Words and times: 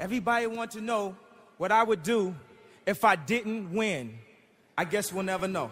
Everybody 0.00 0.46
want 0.46 0.70
to 0.70 0.80
know 0.80 1.14
what 1.58 1.70
I 1.70 1.82
would 1.82 2.02
do 2.02 2.34
if 2.86 3.04
I 3.04 3.16
didn't 3.16 3.70
win. 3.70 4.18
I 4.78 4.84
guess 4.84 5.12
we'll 5.12 5.24
never 5.24 5.46
know. 5.46 5.70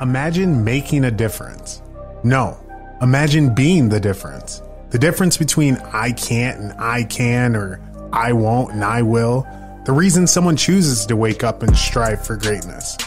Imagine 0.00 0.64
making 0.64 1.04
a 1.04 1.12
difference. 1.12 1.80
No, 2.24 2.58
imagine 3.00 3.54
being 3.54 3.88
the 3.88 4.00
difference. 4.00 4.64
The 4.90 4.98
difference 4.98 5.36
between 5.36 5.76
I 5.92 6.10
can't 6.10 6.58
and 6.58 6.72
I 6.72 7.04
can, 7.04 7.54
or 7.54 7.80
I 8.12 8.32
won't 8.32 8.72
and 8.72 8.82
I 8.82 9.02
will. 9.02 9.46
The 9.88 9.94
reason 9.94 10.26
someone 10.26 10.58
chooses 10.58 11.06
to 11.06 11.16
wake 11.16 11.42
up 11.42 11.62
and 11.62 11.74
strive 11.74 12.22
for 12.26 12.36
greatness. 12.36 12.98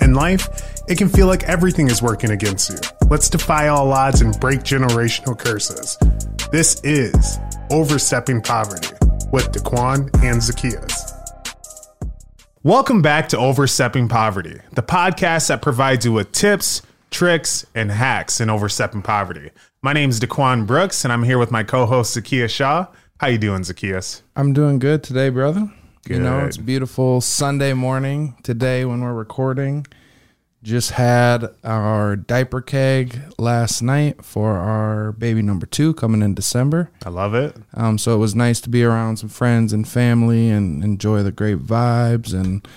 In 0.00 0.14
life, 0.14 0.48
it 0.88 0.98
can 0.98 1.08
feel 1.08 1.28
like 1.28 1.44
everything 1.44 1.86
is 1.86 2.02
working 2.02 2.32
against 2.32 2.70
you. 2.70 2.76
Let's 3.08 3.28
defy 3.28 3.68
all 3.68 3.92
odds 3.92 4.20
and 4.20 4.34
break 4.40 4.62
generational 4.62 5.38
curses. 5.38 5.96
This 6.50 6.80
is 6.82 7.38
Overstepping 7.70 8.42
Poverty 8.42 8.88
with 9.30 9.52
Daquan 9.52 10.10
and 10.24 10.42
Zacchaeus. 10.42 11.12
Welcome 12.64 13.00
back 13.00 13.28
to 13.28 13.38
Overstepping 13.38 14.08
Poverty, 14.08 14.58
the 14.72 14.82
podcast 14.82 15.46
that 15.46 15.62
provides 15.62 16.04
you 16.04 16.10
with 16.10 16.32
tips, 16.32 16.82
tricks, 17.12 17.64
and 17.76 17.92
hacks 17.92 18.40
in 18.40 18.50
overstepping 18.50 19.02
poverty. 19.02 19.52
My 19.82 19.92
name 19.92 20.10
is 20.10 20.18
Daquan 20.18 20.66
Brooks, 20.66 21.04
and 21.04 21.12
I'm 21.12 21.22
here 21.22 21.38
with 21.38 21.52
my 21.52 21.62
co-host 21.62 22.14
Zacchaeus 22.14 22.50
Shaw. 22.50 22.88
How 23.20 23.28
you 23.28 23.38
doing, 23.38 23.62
Zacchaeus? 23.62 24.24
I'm 24.34 24.52
doing 24.52 24.80
good 24.80 25.04
today, 25.04 25.28
brother. 25.28 25.70
You 26.06 26.18
know, 26.18 26.40
it's 26.40 26.58
beautiful 26.58 27.22
Sunday 27.22 27.72
morning 27.72 28.36
today 28.42 28.84
when 28.84 29.00
we're 29.00 29.14
recording. 29.14 29.86
Just 30.62 30.90
had 30.90 31.46
our 31.62 32.14
diaper 32.14 32.60
keg 32.60 33.20
last 33.38 33.80
night 33.80 34.22
for 34.22 34.56
our 34.56 35.12
baby 35.12 35.40
number 35.40 35.64
two 35.64 35.94
coming 35.94 36.20
in 36.20 36.34
December. 36.34 36.90
I 37.06 37.08
love 37.08 37.34
it. 37.34 37.56
Um, 37.72 37.96
so 37.96 38.14
it 38.14 38.18
was 38.18 38.34
nice 38.34 38.60
to 38.62 38.68
be 38.68 38.84
around 38.84 39.16
some 39.16 39.30
friends 39.30 39.72
and 39.72 39.88
family 39.88 40.50
and 40.50 40.84
enjoy 40.84 41.22
the 41.22 41.32
great 41.32 41.60
vibes. 41.60 42.34
And, 42.34 42.68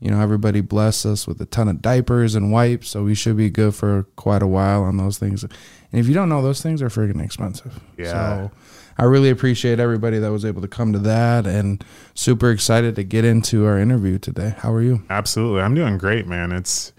you 0.00 0.10
know, 0.10 0.20
everybody 0.20 0.60
blessed 0.60 1.06
us 1.06 1.28
with 1.28 1.40
a 1.40 1.46
ton 1.46 1.68
of 1.68 1.82
diapers 1.82 2.34
and 2.34 2.50
wipes. 2.50 2.88
So 2.88 3.04
we 3.04 3.14
should 3.14 3.36
be 3.36 3.48
good 3.48 3.76
for 3.76 4.08
quite 4.16 4.42
a 4.42 4.48
while 4.48 4.82
on 4.82 4.96
those 4.96 5.18
things. 5.18 5.44
And 5.44 5.52
if 5.92 6.08
you 6.08 6.14
don't 6.14 6.28
know, 6.28 6.42
those 6.42 6.62
things 6.62 6.82
are 6.82 6.88
freaking 6.88 7.22
expensive. 7.22 7.78
Yeah. 7.96 8.10
So 8.10 8.50
I 8.98 9.04
really 9.04 9.30
appreciate 9.30 9.80
everybody 9.80 10.18
that 10.18 10.30
was 10.30 10.44
able 10.44 10.62
to 10.62 10.68
come 10.68 10.92
to 10.92 10.98
that 11.00 11.46
and 11.46 11.84
super 12.14 12.50
excited 12.50 12.94
to 12.96 13.04
get 13.04 13.24
into 13.24 13.66
our 13.66 13.78
interview 13.78 14.18
today. 14.18 14.54
How 14.58 14.72
are 14.72 14.82
you? 14.82 15.02
Absolutely, 15.10 15.62
I'm 15.62 15.74
doing 15.74 15.98
great, 15.98 16.26
man. 16.26 16.52
It's 16.52 16.92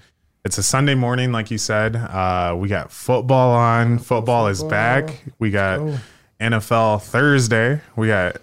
it's 0.45 0.57
a 0.57 0.63
Sunday 0.63 0.95
morning, 0.95 1.31
like 1.31 1.51
you 1.51 1.57
said. 1.57 1.95
Uh, 1.95 2.55
we 2.57 2.67
got 2.67 2.91
football 2.91 3.53
on. 3.53 3.99
Football, 3.99 4.47
is 4.47 4.63
back. 4.63 5.23
We 5.39 5.51
got 5.51 5.77
go. 5.77 5.97
NFL 6.41 7.03
Thursday. 7.03 7.81
We 7.95 8.07
got 8.07 8.37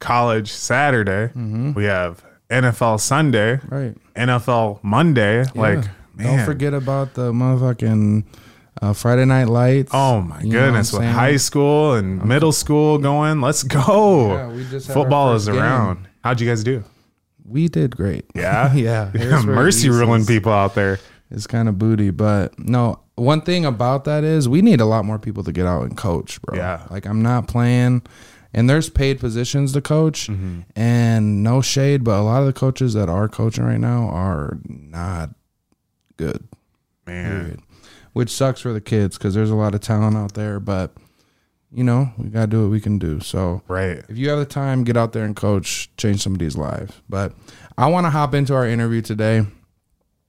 college 0.00 0.50
Saturday. 0.50 1.32
We 1.34 1.84
have 1.84 2.24
NFL 2.50 3.00
Sunday. 3.00 3.60
Right. 3.68 3.94
NFL 4.16 4.82
Monday. 4.82 5.44
Like, 5.54 5.84
man. 6.14 6.38
Don't 6.38 6.44
forget 6.44 6.74
about 6.74 7.14
the 7.14 7.32
motherfucking 7.32 8.24
uh, 8.82 8.92
Friday 8.92 9.24
Night 9.24 9.48
Lights. 9.48 9.90
Oh 9.94 10.20
my 10.20 10.42
goodness! 10.42 10.92
With 10.92 11.02
high 11.04 11.36
school 11.36 11.94
and 11.94 12.24
middle 12.24 12.52
school 12.52 12.98
going, 12.98 13.40
let's 13.40 13.62
go. 13.62 14.34
Yeah, 14.34 14.48
we 14.52 14.64
just 14.64 14.90
Football 14.90 15.34
is 15.34 15.46
game. 15.46 15.56
around. 15.56 16.08
How'd 16.22 16.40
you 16.40 16.48
guys 16.48 16.64
do? 16.64 16.84
We 17.46 17.68
did 17.68 17.96
great. 17.96 18.24
Yeah, 18.34 18.72
yeah. 18.74 19.10
Mercy 19.44 19.90
ruling 19.90 20.24
people 20.26 20.52
out 20.52 20.74
there. 20.74 20.98
It's 21.30 21.46
kind 21.46 21.68
of 21.68 21.78
booty, 21.78 22.10
but 22.10 22.58
no. 22.58 23.00
One 23.16 23.42
thing 23.42 23.64
about 23.64 24.04
that 24.06 24.24
is 24.24 24.48
we 24.48 24.60
need 24.60 24.80
a 24.80 24.84
lot 24.86 25.04
more 25.04 25.18
people 25.20 25.44
to 25.44 25.52
get 25.52 25.66
out 25.66 25.82
and 25.82 25.96
coach, 25.96 26.42
bro. 26.42 26.56
Yeah. 26.56 26.84
Like 26.90 27.06
I'm 27.06 27.22
not 27.22 27.46
playing, 27.46 28.02
and 28.52 28.68
there's 28.68 28.88
paid 28.90 29.20
positions 29.20 29.72
to 29.74 29.80
coach, 29.80 30.26
Mm-hmm. 30.28 30.60
and 30.74 31.42
no 31.44 31.60
shade, 31.60 32.02
but 32.02 32.18
a 32.18 32.22
lot 32.22 32.40
of 32.40 32.46
the 32.46 32.52
coaches 32.52 32.92
that 32.94 33.08
are 33.08 33.28
coaching 33.28 33.62
right 33.64 33.78
now 33.78 34.08
are 34.08 34.58
not 34.66 35.30
good. 36.16 36.44
Man, 37.06 37.30
Period. 37.42 37.60
Which 38.14 38.30
sucks 38.30 38.60
for 38.60 38.72
the 38.72 38.80
kids 38.80 39.18
because 39.18 39.34
there's 39.34 39.50
a 39.50 39.54
lot 39.54 39.74
of 39.74 39.82
talent 39.82 40.16
out 40.16 40.32
there, 40.34 40.58
but 40.58 40.92
you 41.70 41.84
know 41.84 42.12
we 42.16 42.28
gotta 42.28 42.46
do 42.46 42.62
what 42.62 42.70
we 42.70 42.80
can 42.80 42.98
do. 42.98 43.20
So 43.20 43.62
right. 43.68 44.02
if 44.08 44.16
you 44.16 44.30
have 44.30 44.38
the 44.38 44.46
time, 44.46 44.84
get 44.84 44.96
out 44.96 45.12
there 45.12 45.24
and 45.24 45.36
coach, 45.36 45.90
change 45.96 46.22
somebody's 46.22 46.56
life. 46.56 47.02
But 47.08 47.34
I 47.76 47.88
want 47.88 48.06
to 48.06 48.10
hop 48.10 48.34
into 48.34 48.54
our 48.54 48.66
interview 48.66 49.02
today. 49.02 49.44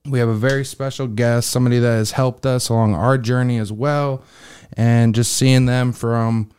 We 0.05 0.19
have 0.19 0.29
a 0.29 0.35
very 0.35 0.65
special 0.65 1.07
guest, 1.07 1.49
somebody 1.49 1.79
that 1.79 1.87
has 1.87 2.11
helped 2.11 2.45
us 2.45 2.69
along 2.69 2.95
our 2.95 3.17
journey 3.17 3.57
as 3.57 3.71
well. 3.71 4.23
And 4.73 5.15
just 5.15 5.33
seeing 5.33 5.67
them 5.67 5.93
from 5.93 6.51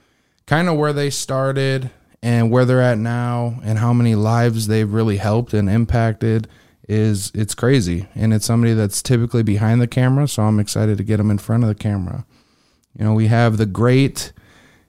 kind 0.46 0.68
of 0.68 0.76
where 0.76 0.92
they 0.92 1.10
started 1.10 1.90
and 2.22 2.50
where 2.50 2.64
they're 2.64 2.82
at 2.82 2.98
now 2.98 3.60
and 3.62 3.78
how 3.78 3.92
many 3.92 4.14
lives 4.14 4.66
they've 4.66 4.92
really 4.92 5.18
helped 5.18 5.52
and 5.54 5.68
impacted 5.68 6.48
is 6.88 7.32
it's 7.34 7.54
crazy. 7.54 8.06
And 8.14 8.32
it's 8.32 8.46
somebody 8.46 8.74
that's 8.74 9.02
typically 9.02 9.42
behind 9.42 9.80
the 9.80 9.86
camera, 9.88 10.28
so 10.28 10.42
I'm 10.42 10.60
excited 10.60 10.98
to 10.98 11.04
get 11.04 11.16
them 11.18 11.30
in 11.30 11.38
front 11.38 11.62
of 11.64 11.68
the 11.68 11.74
camera. 11.74 12.24
You 12.98 13.04
know, 13.04 13.14
we 13.14 13.26
have 13.26 13.56
the 13.56 13.66
great 13.66 14.32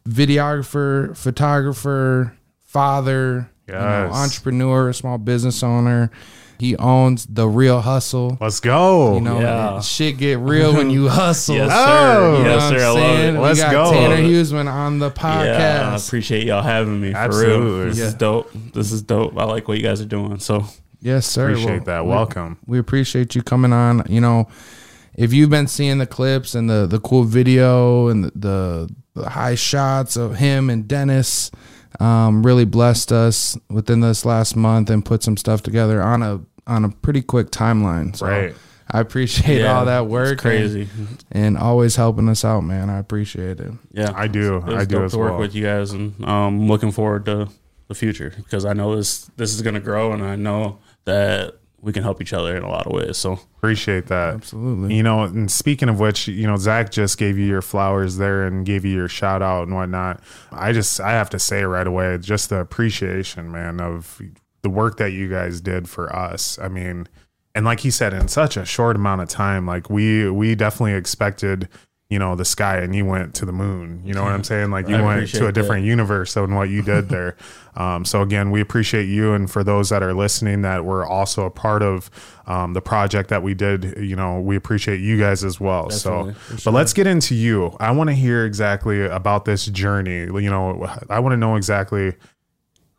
videographer, 0.08 1.16
photographer, 1.16 2.36
father, 2.66 3.50
you 3.68 3.74
know, 3.74 4.10
entrepreneur, 4.14 4.94
small 4.94 5.18
business 5.18 5.62
owner. 5.64 6.12
He 6.60 6.76
owns 6.78 7.28
the 7.28 7.48
Reel 7.48 7.82
Hustle. 7.82 8.36
Let's 8.42 8.60
go. 8.60 9.14
You 9.16 9.22
know, 9.22 9.40
Yeah. 9.40 9.80
shit 9.82 10.18
get 10.18 10.40
real 10.40 10.74
when 10.74 10.90
you 10.90 11.08
hustle. 11.10 11.56
Yes, 11.56 11.70
Oh, 11.72 11.86
sir. 11.86 12.38
You 12.38 12.44
know 12.44 12.50
yes, 12.50 12.64
what 12.64 12.74
I'm 12.74 12.80
sir. 12.80 12.86
I 12.86 12.88
love 12.90 12.96
saying? 12.98 13.36
it. 13.36 13.40
Let's 13.40 13.60
we 13.60 13.62
got 13.64 13.72
go. 13.72 13.92
Tanner 13.92 14.16
Husman 14.24 14.72
on 14.74 14.98
the 15.00 15.12
Yeah, 15.22 15.92
I 15.94 15.96
appreciate 15.96 16.48
y'all 16.48 16.64
having 16.64 17.00
me. 17.00 17.12
For 17.12 17.18
Absolutely. 17.18 17.76
real. 17.80 17.86
This 17.90 18.00
Yeah. 18.00 18.06
is 18.06 18.14
dope. 18.16 18.52
This 18.74 18.92
is 18.92 19.02
dope. 19.04 19.38
I 19.38 19.44
like 19.44 19.68
what 19.68 19.78
you 19.78 19.84
guys 19.84 20.02
are 20.02 20.06
doing. 20.06 20.40
So 20.40 20.66
yes, 21.02 21.26
sir. 21.26 21.50
Appreciate 21.50 21.86
that. 21.86 22.06
Welcome. 22.06 22.58
We 22.66 22.80
appreciate 22.80 23.36
you 23.36 23.42
coming 23.44 23.74
on. 23.74 24.04
You 24.10 24.22
know, 24.22 24.48
if 25.16 25.34
you've 25.34 25.50
been 25.50 25.68
seeing 25.68 25.98
the 25.98 26.08
clips 26.08 26.56
and 26.56 26.70
the 26.70 26.86
the 26.88 27.00
cool 27.00 27.24
video 27.24 28.08
and 28.08 28.24
the 28.26 28.32
the, 28.36 28.96
the 29.22 29.30
high 29.30 29.56
shots 29.56 30.16
of 30.16 30.36
him 30.38 30.70
and 30.70 30.88
Dennis, 30.88 31.52
um, 32.00 32.46
really 32.46 32.66
blessed 32.66 33.12
us 33.12 33.58
within 33.70 34.02
this 34.02 34.26
last 34.26 34.56
month 34.56 34.90
and 34.90 35.04
put 35.06 35.24
some 35.24 35.38
stuff 35.38 35.62
together 35.64 36.02
on 36.02 36.22
a 36.24 36.42
on 36.68 36.84
a 36.86 36.90
pretty 36.90 37.22
quick 37.22 37.50
timeline. 37.50 38.16
So 38.16 38.28
Right. 38.28 38.56
I 38.90 39.02
appreciate 39.02 39.60
yeah, 39.62 39.78
all 39.78 39.84
that 39.86 40.04
it's 40.04 40.10
work. 40.10 40.40
crazy. 40.40 40.88
And, 40.98 41.24
and 41.32 41.58
always 41.58 41.98
helping 41.98 42.30
us 42.30 42.46
out, 42.46 42.62
man. 42.62 42.90
I 42.90 43.00
appreciate 43.00 43.60
it. 43.60 43.72
Yeah, 43.92 44.14
I 44.16 44.28
do. 44.28 44.58
It 44.58 44.64
was 44.64 44.76
I 44.76 44.86
do 44.86 44.96
dope 44.96 45.04
as 45.06 45.12
to 45.12 45.18
work 45.18 45.32
well. 45.32 45.40
with 45.42 45.54
you 45.56 45.64
guys, 45.66 45.92
and 45.92 46.24
um, 46.24 46.68
looking 46.70 46.92
forward 46.92 47.26
to 47.26 47.50
the 47.90 47.96
future 47.96 48.32
because 48.38 48.64
I 48.64 48.72
know 48.74 48.96
this 48.96 49.30
this 49.36 49.54
is 49.54 49.62
going 49.62 49.74
to 49.74 49.82
grow, 49.82 50.14
and 50.14 50.24
I 50.24 50.38
know 50.38 50.80
that 51.08 51.56
we 51.82 51.92
can 51.92 52.04
help 52.04 52.22
each 52.22 52.34
other 52.34 52.56
in 52.56 52.64
a 52.64 52.70
lot 52.70 52.86
of 52.86 52.94
ways. 52.94 53.18
So 53.18 53.40
Appreciate 53.58 54.06
that. 54.08 54.36
Absolutely. 54.36 54.96
You 54.96 55.04
know, 55.04 55.24
and 55.24 55.52
speaking 55.52 55.90
of 55.90 56.00
which, 56.00 56.28
you 56.28 56.46
know, 56.46 56.58
Zach 56.58 56.92
just 56.92 57.18
gave 57.18 57.38
you 57.38 57.46
your 57.46 57.62
flowers 57.62 58.18
there 58.18 58.46
and 58.46 58.66
gave 58.66 58.86
you 58.86 58.94
your 58.94 59.08
shout 59.08 59.42
out 59.42 59.64
and 59.64 59.76
whatnot. 59.76 60.22
I 60.52 60.74
just, 60.74 61.02
I 61.02 61.12
have 61.12 61.30
to 61.32 61.40
say 61.40 61.64
right 61.64 61.88
away, 61.88 62.18
just 62.20 62.50
the 62.50 62.60
appreciation, 62.60 63.52
man, 63.52 63.82
of 63.82 64.22
the 64.62 64.70
work 64.70 64.98
that 64.98 65.12
you 65.12 65.28
guys 65.28 65.60
did 65.60 65.90
for 65.90 66.16
us. 66.16 66.60
I 66.60 66.68
mean, 66.68 67.08
and 67.56 67.66
like 67.66 67.80
he 67.80 67.90
said, 67.90 68.14
in 68.14 68.28
such 68.28 68.58
a 68.58 68.66
short 68.66 68.96
amount 68.96 69.22
of 69.22 69.30
time, 69.30 69.66
like 69.66 69.90
we, 69.90 70.30
we 70.30 70.54
definitely 70.54 70.94
expected, 70.94 71.68
you 72.10 72.20
know, 72.20 72.36
the 72.36 72.46
sky 72.46 72.78
and 72.78 72.96
you 72.96 73.06
went 73.06 73.36
to 73.36 73.46
the 73.46 73.52
moon. 73.52 74.02
You 74.06 74.14
know 74.14 74.24
what 74.24 74.32
I'm 74.32 74.44
saying? 74.44 74.72
Like 74.72 74.88
you 74.88 74.96
I 74.96 75.02
went 75.02 75.28
to 75.30 75.44
a 75.44 75.46
that. 75.48 75.52
different 75.52 75.86
universe 75.86 76.36
than 76.36 76.56
what 76.56 76.70
you 76.70 76.82
did 76.82 77.10
there. 77.10 77.36
um, 77.76 78.06
so 78.06 78.22
again, 78.22 78.50
we 78.50 78.62
appreciate 78.62 79.06
you, 79.06 79.34
and 79.34 79.52
for 79.52 79.64
those 79.64 79.90
that 79.90 80.02
are 80.02 80.14
listening 80.14 80.62
that 80.62 80.86
were 80.86 81.06
also 81.06 81.46
a 81.46 81.52
part 81.52 81.84
of 81.84 82.10
um, 82.46 82.74
the 82.74 82.82
project 82.82 83.30
that 83.30 83.44
we 83.44 83.54
did, 83.54 83.98
you 83.98 84.16
know, 84.16 84.40
we 84.40 84.56
appreciate 84.56 85.02
you 85.02 85.20
guys 85.20 85.44
as 85.44 85.60
well. 85.60 85.90
Definitely, 85.90 86.36
so, 86.58 86.72
but 86.72 86.78
let's 86.78 86.94
get 86.94 87.08
into 87.08 87.36
you. 87.36 87.76
I 87.80 87.92
want 87.92 88.10
to 88.10 88.16
hear 88.16 88.46
exactly 88.46 89.06
about 89.06 89.44
this 89.44 89.66
journey. 89.66 90.20
You 90.22 90.50
know, 90.50 90.90
I 91.10 91.20
want 91.20 91.34
to 91.34 91.38
know 91.38 91.58
exactly 91.58 92.14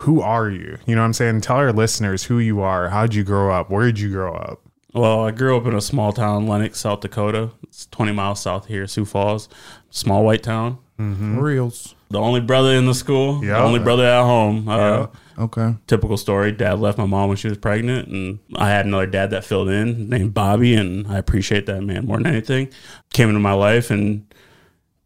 who 0.02 0.20
are 0.20 0.50
you. 0.50 0.78
You 0.86 0.94
know, 0.94 1.00
what 1.00 1.06
I'm 1.06 1.12
saying, 1.14 1.40
tell 1.40 1.56
our 1.56 1.72
listeners 1.72 2.24
who 2.24 2.38
you 2.38 2.60
are. 2.60 2.90
How'd 2.90 3.14
you 3.14 3.24
grow 3.24 3.50
up? 3.52 3.70
Where 3.70 3.86
did 3.86 3.98
you 3.98 4.10
grow 4.10 4.34
up? 4.34 4.67
Well, 4.98 5.24
I 5.26 5.30
grew 5.30 5.56
up 5.56 5.66
in 5.66 5.74
a 5.74 5.80
small 5.80 6.12
town, 6.12 6.46
Lennox, 6.48 6.80
South 6.80 7.00
Dakota. 7.00 7.50
It's 7.64 7.86
20 7.86 8.12
miles 8.12 8.40
south 8.40 8.66
here, 8.66 8.86
Sioux 8.86 9.04
Falls. 9.04 9.48
Small 9.90 10.24
white 10.24 10.42
town. 10.42 10.78
Reels. 10.98 11.94
The 12.10 12.18
only 12.18 12.40
brother 12.40 12.72
in 12.72 12.86
the 12.86 12.94
school. 12.94 13.44
Yeah. 13.44 13.58
The 13.58 13.62
only 13.64 13.78
brother 13.78 14.04
at 14.04 14.22
home. 14.24 14.68
Uh, 14.68 15.06
Okay. 15.38 15.76
Typical 15.86 16.16
story. 16.16 16.50
Dad 16.50 16.80
left 16.80 16.98
my 16.98 17.06
mom 17.06 17.28
when 17.28 17.36
she 17.36 17.48
was 17.48 17.58
pregnant, 17.58 18.08
and 18.08 18.40
I 18.56 18.70
had 18.70 18.86
another 18.86 19.06
dad 19.06 19.30
that 19.30 19.44
filled 19.44 19.68
in 19.68 20.08
named 20.08 20.34
Bobby, 20.34 20.74
and 20.74 21.06
I 21.06 21.16
appreciate 21.16 21.66
that 21.66 21.80
man 21.84 22.06
more 22.06 22.16
than 22.16 22.26
anything. 22.26 22.70
Came 23.12 23.28
into 23.28 23.38
my 23.38 23.52
life 23.52 23.92
and 23.92 24.26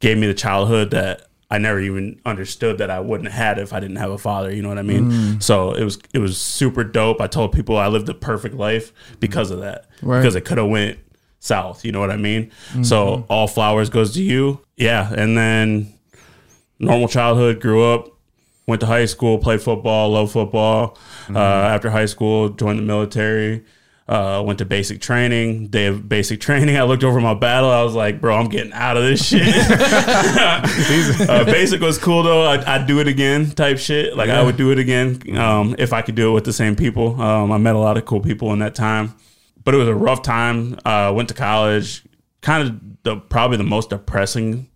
gave 0.01 0.17
me 0.17 0.27
the 0.27 0.33
childhood 0.33 0.91
that 0.93 1.27
I 1.53 1.59
never 1.59 1.79
even 1.81 2.19
understood 2.25 2.79
that 2.79 2.89
I 2.89 3.01
wouldn't 3.01 3.31
have 3.31 3.39
had 3.39 3.59
if 3.59 3.75
I 3.75 3.81
didn't 3.81 3.97
have 3.97 4.11
a 4.11 4.17
father. 4.17 4.51
You 4.51 4.63
know 4.63 4.71
what 4.71 4.79
I 4.79 4.83
mean? 4.83 5.11
Mm. 5.11 5.43
So 5.43 5.73
it 5.75 5.85
was 5.85 5.99
it 6.15 6.19
was 6.19 6.41
super 6.41 6.83
dope. 6.83 7.21
I 7.21 7.27
told 7.27 7.53
people 7.53 7.77
I 7.77 7.89
lived 7.89 8.09
a 8.09 8.15
perfect 8.15 8.55
life 8.55 8.91
because 9.21 9.51
of 9.51 9.61
that. 9.61 9.85
Right. 10.01 10.21
Because 10.21 10.35
it 10.35 10.47
could 10.47 10.57
have 10.57 10.69
went 10.69 10.99
south. 11.41 11.85
You 11.85 11.93
know 11.93 12.01
what 12.01 12.11
I 12.11 12.17
mean? 12.17 12.51
So 12.83 13.07
mm-hmm. 13.07 13.25
all 13.29 13.47
flowers 13.49 13.91
goes 13.91 14.15
to 14.15 14.23
you. 14.23 14.61
Yeah, 14.79 15.13
and 15.15 15.37
then 15.37 15.93
normal 16.79 17.07
childhood. 17.07 17.61
Grew 17.61 17.85
up. 17.85 18.09
Went 18.67 18.81
to 18.81 18.87
high 18.87 19.05
school. 19.05 19.37
Played 19.37 19.61
football. 19.61 20.09
Love 20.09 20.33
football. 20.33 20.97
Mm-hmm. 21.25 21.37
Uh, 21.37 21.41
after 21.41 21.91
high 21.91 22.07
school, 22.07 22.49
joined 22.49 22.79
the 22.79 22.83
military. 22.83 23.63
Uh, 24.09 24.43
went 24.45 24.59
to 24.59 24.65
basic 24.65 25.01
training. 25.01 25.69
Day 25.69 25.87
of 25.87 26.09
basic 26.09 26.41
training. 26.47 26.77
I 26.77 26.83
looked 26.83 27.05
over 27.05 27.21
my 27.21 27.35
battle. 27.35 27.71
I 27.71 27.83
was 27.85 27.95
like, 27.95 28.21
bro, 28.21 28.37
I'm 28.37 28.49
getting 28.49 28.73
out 28.73 28.97
of 28.97 29.05
this 29.05 29.25
shit. 29.29 29.43
uh, 31.29 31.45
basic 31.45 31.81
was 31.81 31.99
cool 31.99 32.23
though. 32.23 32.43
I'd, 32.47 32.65
I'd 32.65 32.87
do 32.87 33.01
it 33.01 33.07
again, 33.09 33.51
type 33.51 33.79
shit. 33.79 34.17
Like 34.17 34.29
I 34.31 34.43
would 34.43 34.57
do 34.57 34.71
it 34.73 34.79
again 34.79 35.21
um, 35.39 35.75
if 35.79 35.93
I 35.93 36.03
could 36.03 36.15
do 36.15 36.31
it 36.31 36.35
with 36.35 36.45
the 36.45 36.53
same 36.53 36.77
people. 36.77 37.21
Um, 37.21 37.53
I 37.53 37.59
met 37.59 37.75
a 37.75 37.79
lot 37.79 37.97
of 37.97 38.05
cool 38.05 38.21
people 38.21 38.53
in 38.53 38.59
that 38.59 38.75
time, 38.75 39.15
but 39.65 39.75
it 39.75 39.79
was 39.79 39.89
a 39.89 39.95
rough 39.95 40.23
time. 40.23 40.79
Uh, 40.85 41.13
went 41.15 41.29
to 41.29 41.35
college, 41.35 42.03
kind 42.41 42.69
of 42.69 42.81
the 43.05 43.17
probably 43.17 43.57
the 43.57 43.63
most 43.65 43.91
depressing 43.91 44.69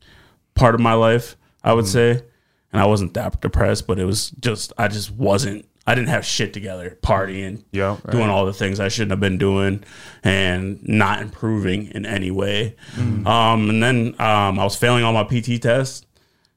part 0.54 0.74
of 0.74 0.80
my 0.80 0.94
life, 0.94 1.36
I 1.64 1.72
would 1.72 1.86
say. 1.86 2.22
And 2.72 2.80
I 2.80 2.86
wasn't 2.86 3.14
that 3.14 3.40
depressed, 3.40 3.86
but 3.86 3.98
it 3.98 4.04
was 4.04 4.30
just 4.30 4.72
I 4.78 4.88
just 4.88 5.10
wasn't. 5.10 5.66
I 5.86 5.94
didn't 5.94 6.08
have 6.08 6.24
shit 6.26 6.52
together, 6.52 6.98
partying, 7.02 7.62
Yeah. 7.70 7.96
doing 8.10 8.28
all 8.28 8.44
the 8.44 8.52
things 8.52 8.80
I 8.80 8.88
shouldn't 8.88 9.12
have 9.12 9.20
been 9.20 9.38
doing, 9.38 9.84
and 10.24 10.80
not 10.86 11.22
improving 11.22 11.86
in 11.92 12.04
any 12.04 12.30
way. 12.30 12.74
Um, 12.98 13.70
and 13.70 13.82
then 13.82 14.06
um, 14.20 14.58
I 14.58 14.64
was 14.64 14.74
failing 14.76 15.04
all 15.04 15.12
my 15.12 15.22
PT 15.24 15.62
tests, 15.62 16.04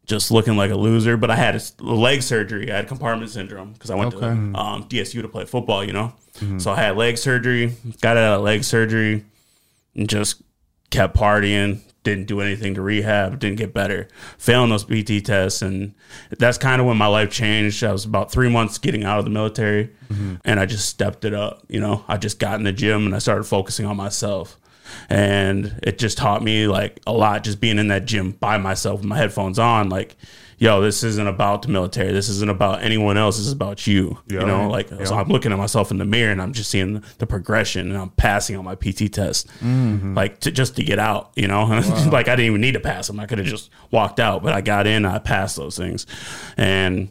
just 0.08 0.32
looking 0.32 0.58
like 0.58 0.72
a 0.72 0.76
loser. 0.76 1.16
But 1.16 1.30
I 1.30 1.36
had 1.36 1.56
a 1.56 1.84
leg 1.84 2.24
surgery. 2.24 2.72
I 2.72 2.78
had 2.78 2.88
compartment 2.88 3.30
syndrome 3.32 3.74
because 3.74 3.92
I 3.92 3.96
went 3.96 4.16
Okay. 4.16 4.26
to 4.26 4.60
um, 4.60 4.84
DSU 4.90 5.22
to 5.22 5.28
play 5.28 5.46
football. 5.46 5.84
You 5.84 5.94
know, 5.94 6.14
so 6.58 6.72
I 6.72 6.78
had 6.78 6.98
leg 6.98 7.18
surgery. 7.20 7.76
Got 8.02 8.18
out 8.18 8.40
of 8.40 8.42
leg 8.44 8.64
surgery, 8.64 9.26
and 9.96 10.10
just 10.10 10.42
kept 10.90 11.16
partying. 11.16 11.82
Didn't 12.10 12.28
do 12.28 12.42
anything 12.42 12.74
to 12.74 12.82
rehab. 12.82 13.40
Didn't 13.40 13.58
get 13.58 13.72
better. 13.72 14.08
Failing 14.40 14.72
those 14.72 14.84
PT 14.84 15.24
tests, 15.24 15.62
and 15.62 15.94
that's 16.40 16.58
kind 16.58 16.82
of 16.82 16.88
when 16.88 16.98
my 16.98 17.06
life 17.06 17.30
changed. 17.30 17.84
I 17.84 17.92
was 17.92 18.04
about 18.04 18.32
three 18.32 18.50
months 18.50 18.80
getting 18.80 19.04
out 19.04 19.20
of 19.20 19.26
the 19.26 19.32
military, 19.32 19.92
mm-hmm. 20.12 20.36
and 20.44 20.60
I 20.60 20.66
just 20.66 20.90
stepped 20.90 21.24
it 21.24 21.36
up. 21.36 21.64
You 21.70 21.80
know, 21.80 22.04
I 22.08 22.18
just 22.18 22.40
got 22.40 22.56
in 22.56 22.64
the 22.64 22.74
gym 22.74 23.06
and 23.06 23.14
I 23.14 23.20
started 23.20 23.44
focusing 23.44 23.86
on 23.86 23.96
myself, 23.96 24.60
and 25.08 25.80
it 25.84 26.00
just 26.00 26.18
taught 26.18 26.42
me 26.42 26.66
like 26.66 27.00
a 27.06 27.14
lot. 27.14 27.44
Just 27.44 27.62
being 27.62 27.78
in 27.78 27.90
that 27.90 28.06
gym 28.06 28.32
by 28.32 28.58
myself 28.58 29.02
with 29.02 29.08
my 29.08 29.18
headphones 29.18 29.60
on, 29.60 29.90
like. 29.90 30.16
Yo, 30.60 30.82
this 30.82 31.04
isn't 31.04 31.28
about 31.28 31.62
the 31.62 31.70
military. 31.70 32.12
This 32.12 32.28
isn't 32.28 32.50
about 32.50 32.84
anyone 32.84 33.18
else. 33.18 33.38
This 33.38 33.48
is 33.48 33.54
about 33.54 33.88
you. 33.88 34.18
Yeah. 34.28 34.42
You 34.42 34.46
know, 34.46 34.70
like 34.70 34.90
so 35.06 35.16
I'm 35.16 35.30
looking 35.30 35.54
at 35.54 35.58
myself 35.58 35.90
in 35.90 35.98
the 35.98 36.06
mirror 36.06 36.32
and 36.34 36.42
I'm 36.42 36.52
just 36.52 36.70
seeing 36.70 37.02
the 37.18 37.26
progression 37.26 37.90
and 37.90 37.98
I'm 37.98 38.10
passing 38.10 38.58
on 38.58 38.66
my 38.66 38.76
PT 38.76 39.12
test, 39.12 39.48
mm-hmm. 39.62 40.14
like 40.16 40.42
to, 40.42 40.52
just 40.52 40.76
to 40.76 40.84
get 40.84 41.00
out. 41.00 41.32
You 41.36 41.48
know, 41.48 41.64
like 42.12 42.28
I 42.28 42.36
didn't 42.36 42.48
even 42.48 42.62
need 42.62 42.74
to 42.74 42.82
pass 42.82 43.08
them. 43.08 43.22
I 43.22 43.26
could 43.26 43.38
have 43.38 43.48
just 43.48 43.72
walked 43.90 44.20
out, 44.20 44.44
but 44.44 44.54
I 44.54 44.60
got 44.60 44.86
in. 44.86 45.06
I 45.06 45.20
passed 45.20 45.56
those 45.56 45.78
things, 45.78 46.06
and 46.58 47.10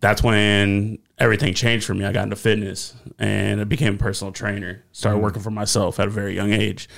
that's 0.00 0.22
when 0.22 0.98
everything 1.20 1.54
changed 1.54 1.86
for 1.86 1.94
me. 1.94 2.04
I 2.04 2.12
got 2.12 2.24
into 2.24 2.34
fitness 2.36 2.94
and 3.18 3.60
I 3.60 3.64
became 3.64 3.94
a 3.94 3.98
personal 3.98 4.32
trainer. 4.32 4.82
Started 4.92 5.18
working 5.18 5.42
for 5.42 5.50
myself 5.50 6.00
at 6.00 6.08
a 6.08 6.10
very 6.10 6.34
young 6.34 6.52
age, 6.52 6.88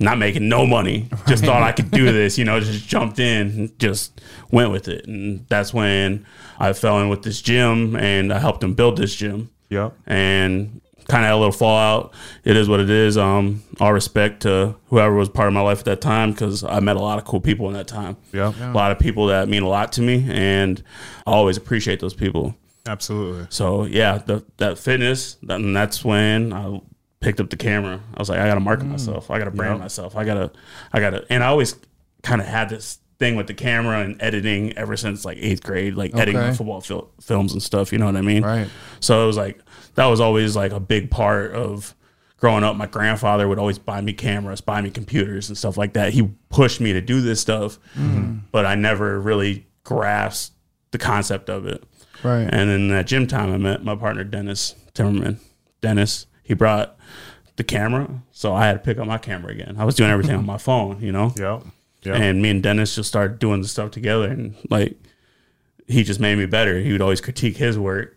not 0.00 0.18
making 0.18 0.48
no 0.48 0.66
money. 0.66 1.08
Just 1.28 1.44
thought 1.44 1.62
I 1.62 1.72
could 1.72 1.90
do 1.90 2.10
this, 2.10 2.38
you 2.38 2.44
know, 2.44 2.58
just 2.60 2.88
jumped 2.88 3.18
in, 3.18 3.46
and 3.50 3.78
just 3.78 4.20
went 4.50 4.72
with 4.72 4.88
it. 4.88 5.06
And 5.06 5.46
that's 5.48 5.72
when 5.74 6.26
I 6.58 6.72
fell 6.72 6.98
in 7.00 7.08
with 7.08 7.22
this 7.22 7.40
gym 7.42 7.94
and 7.94 8.32
I 8.32 8.38
helped 8.38 8.60
them 8.62 8.74
build 8.74 8.96
this 8.96 9.14
gym 9.14 9.50
Yeah. 9.68 9.90
and 10.06 10.80
kind 11.08 11.24
of 11.24 11.28
had 11.28 11.34
a 11.34 11.36
little 11.36 11.52
fallout. 11.52 12.12
It 12.44 12.56
is 12.56 12.68
what 12.68 12.80
it 12.80 12.90
is. 12.90 13.16
Um, 13.16 13.62
all 13.80 13.92
respect 13.92 14.42
to 14.42 14.74
whoever 14.88 15.14
was 15.14 15.28
part 15.28 15.48
of 15.48 15.54
my 15.54 15.60
life 15.62 15.78
at 15.80 15.84
that 15.86 16.00
time 16.00 16.32
because 16.32 16.64
I 16.64 16.80
met 16.80 16.96
a 16.96 17.00
lot 17.00 17.18
of 17.18 17.24
cool 17.24 17.40
people 17.40 17.66
in 17.68 17.74
that 17.74 17.86
time. 17.88 18.16
Yeah. 18.32 18.52
A 18.60 18.72
lot 18.72 18.92
of 18.92 18.98
people 18.98 19.26
that 19.28 19.48
mean 19.48 19.62
a 19.62 19.68
lot 19.68 19.92
to 19.92 20.02
me, 20.02 20.26
and 20.30 20.82
I 21.26 21.30
always 21.32 21.56
appreciate 21.56 22.00
those 22.00 22.12
people. 22.14 22.54
Absolutely. 22.88 23.46
So 23.50 23.84
yeah, 23.84 24.18
the, 24.18 24.44
that 24.56 24.78
fitness, 24.78 25.36
and 25.48 25.76
that's 25.76 26.04
when 26.04 26.52
I 26.52 26.80
picked 27.20 27.40
up 27.40 27.50
the 27.50 27.56
camera. 27.56 28.00
I 28.14 28.18
was 28.18 28.28
like, 28.28 28.38
I 28.38 28.48
got 28.48 28.54
to 28.54 28.60
market 28.60 28.86
mm. 28.86 28.92
myself. 28.92 29.30
I 29.30 29.38
got 29.38 29.44
to 29.44 29.50
brand 29.50 29.76
Yeah. 29.76 29.82
myself. 29.82 30.16
I 30.16 30.24
gotta, 30.24 30.50
I 30.92 31.00
gotta, 31.00 31.26
and 31.30 31.44
I 31.44 31.48
always 31.48 31.76
kind 32.22 32.40
of 32.40 32.46
had 32.46 32.68
this 32.68 32.98
thing 33.18 33.36
with 33.36 33.46
the 33.48 33.54
camera 33.54 34.00
and 34.00 34.20
editing 34.22 34.76
ever 34.78 34.96
since 34.96 35.24
like 35.24 35.38
eighth 35.40 35.62
grade, 35.62 35.94
like 35.94 36.14
editing 36.14 36.36
Okay. 36.36 36.48
my 36.48 36.54
football 36.54 36.80
fil- 36.80 37.10
films 37.20 37.52
and 37.52 37.62
stuff. 37.62 37.92
You 37.92 37.98
know 37.98 38.06
what 38.06 38.16
I 38.16 38.22
mean? 38.22 38.44
Right. 38.44 38.68
So 39.00 39.22
it 39.22 39.26
was 39.26 39.36
like 39.36 39.60
that 39.96 40.06
was 40.06 40.20
always 40.20 40.56
like 40.56 40.72
a 40.72 40.80
big 40.80 41.10
part 41.10 41.52
of 41.52 41.94
growing 42.36 42.62
up. 42.62 42.76
My 42.76 42.86
grandfather 42.86 43.48
would 43.48 43.58
always 43.58 43.78
buy 43.78 44.00
me 44.00 44.12
cameras, 44.12 44.60
buy 44.60 44.80
me 44.80 44.90
computers 44.90 45.48
and 45.48 45.58
stuff 45.58 45.76
like 45.76 45.94
that. 45.94 46.12
He 46.12 46.30
pushed 46.48 46.80
me 46.80 46.92
to 46.92 47.00
do 47.00 47.20
this 47.20 47.40
stuff, 47.40 47.78
mm. 47.96 48.40
but 48.52 48.64
I 48.64 48.76
never 48.76 49.20
really 49.20 49.66
grasped 49.82 50.54
the 50.92 50.98
concept 50.98 51.50
of 51.50 51.66
it. 51.66 51.82
Right. 52.22 52.48
And 52.50 52.68
then 52.70 52.90
at 52.90 53.06
gym 53.06 53.26
time, 53.26 53.52
I 53.52 53.56
met 53.56 53.84
my 53.84 53.94
partner 53.94 54.24
Dennis 54.24 54.74
Timmerman. 54.94 55.38
Dennis, 55.80 56.26
he 56.42 56.54
brought 56.54 56.96
the 57.56 57.64
camera, 57.64 58.22
so 58.32 58.54
I 58.54 58.66
had 58.66 58.72
to 58.74 58.78
pick 58.78 58.98
up 58.98 59.06
my 59.06 59.18
camera 59.18 59.52
again. 59.52 59.76
I 59.78 59.84
was 59.84 59.94
doing 59.94 60.10
everything 60.10 60.36
on 60.36 60.46
my 60.54 60.58
phone, 60.58 61.00
you 61.00 61.12
know. 61.12 61.32
Yeah. 61.36 61.60
Yeah. 62.02 62.14
And 62.14 62.40
me 62.40 62.50
and 62.50 62.62
Dennis 62.62 62.94
just 62.94 63.08
started 63.08 63.38
doing 63.38 63.60
the 63.60 63.68
stuff 63.68 63.90
together, 63.90 64.28
and 64.28 64.54
like 64.70 64.96
he 65.86 66.04
just 66.04 66.20
made 66.20 66.38
me 66.38 66.46
better. 66.46 66.78
He 66.78 66.92
would 66.92 67.00
always 67.00 67.20
critique 67.20 67.56
his 67.56 67.78
work. 67.78 68.16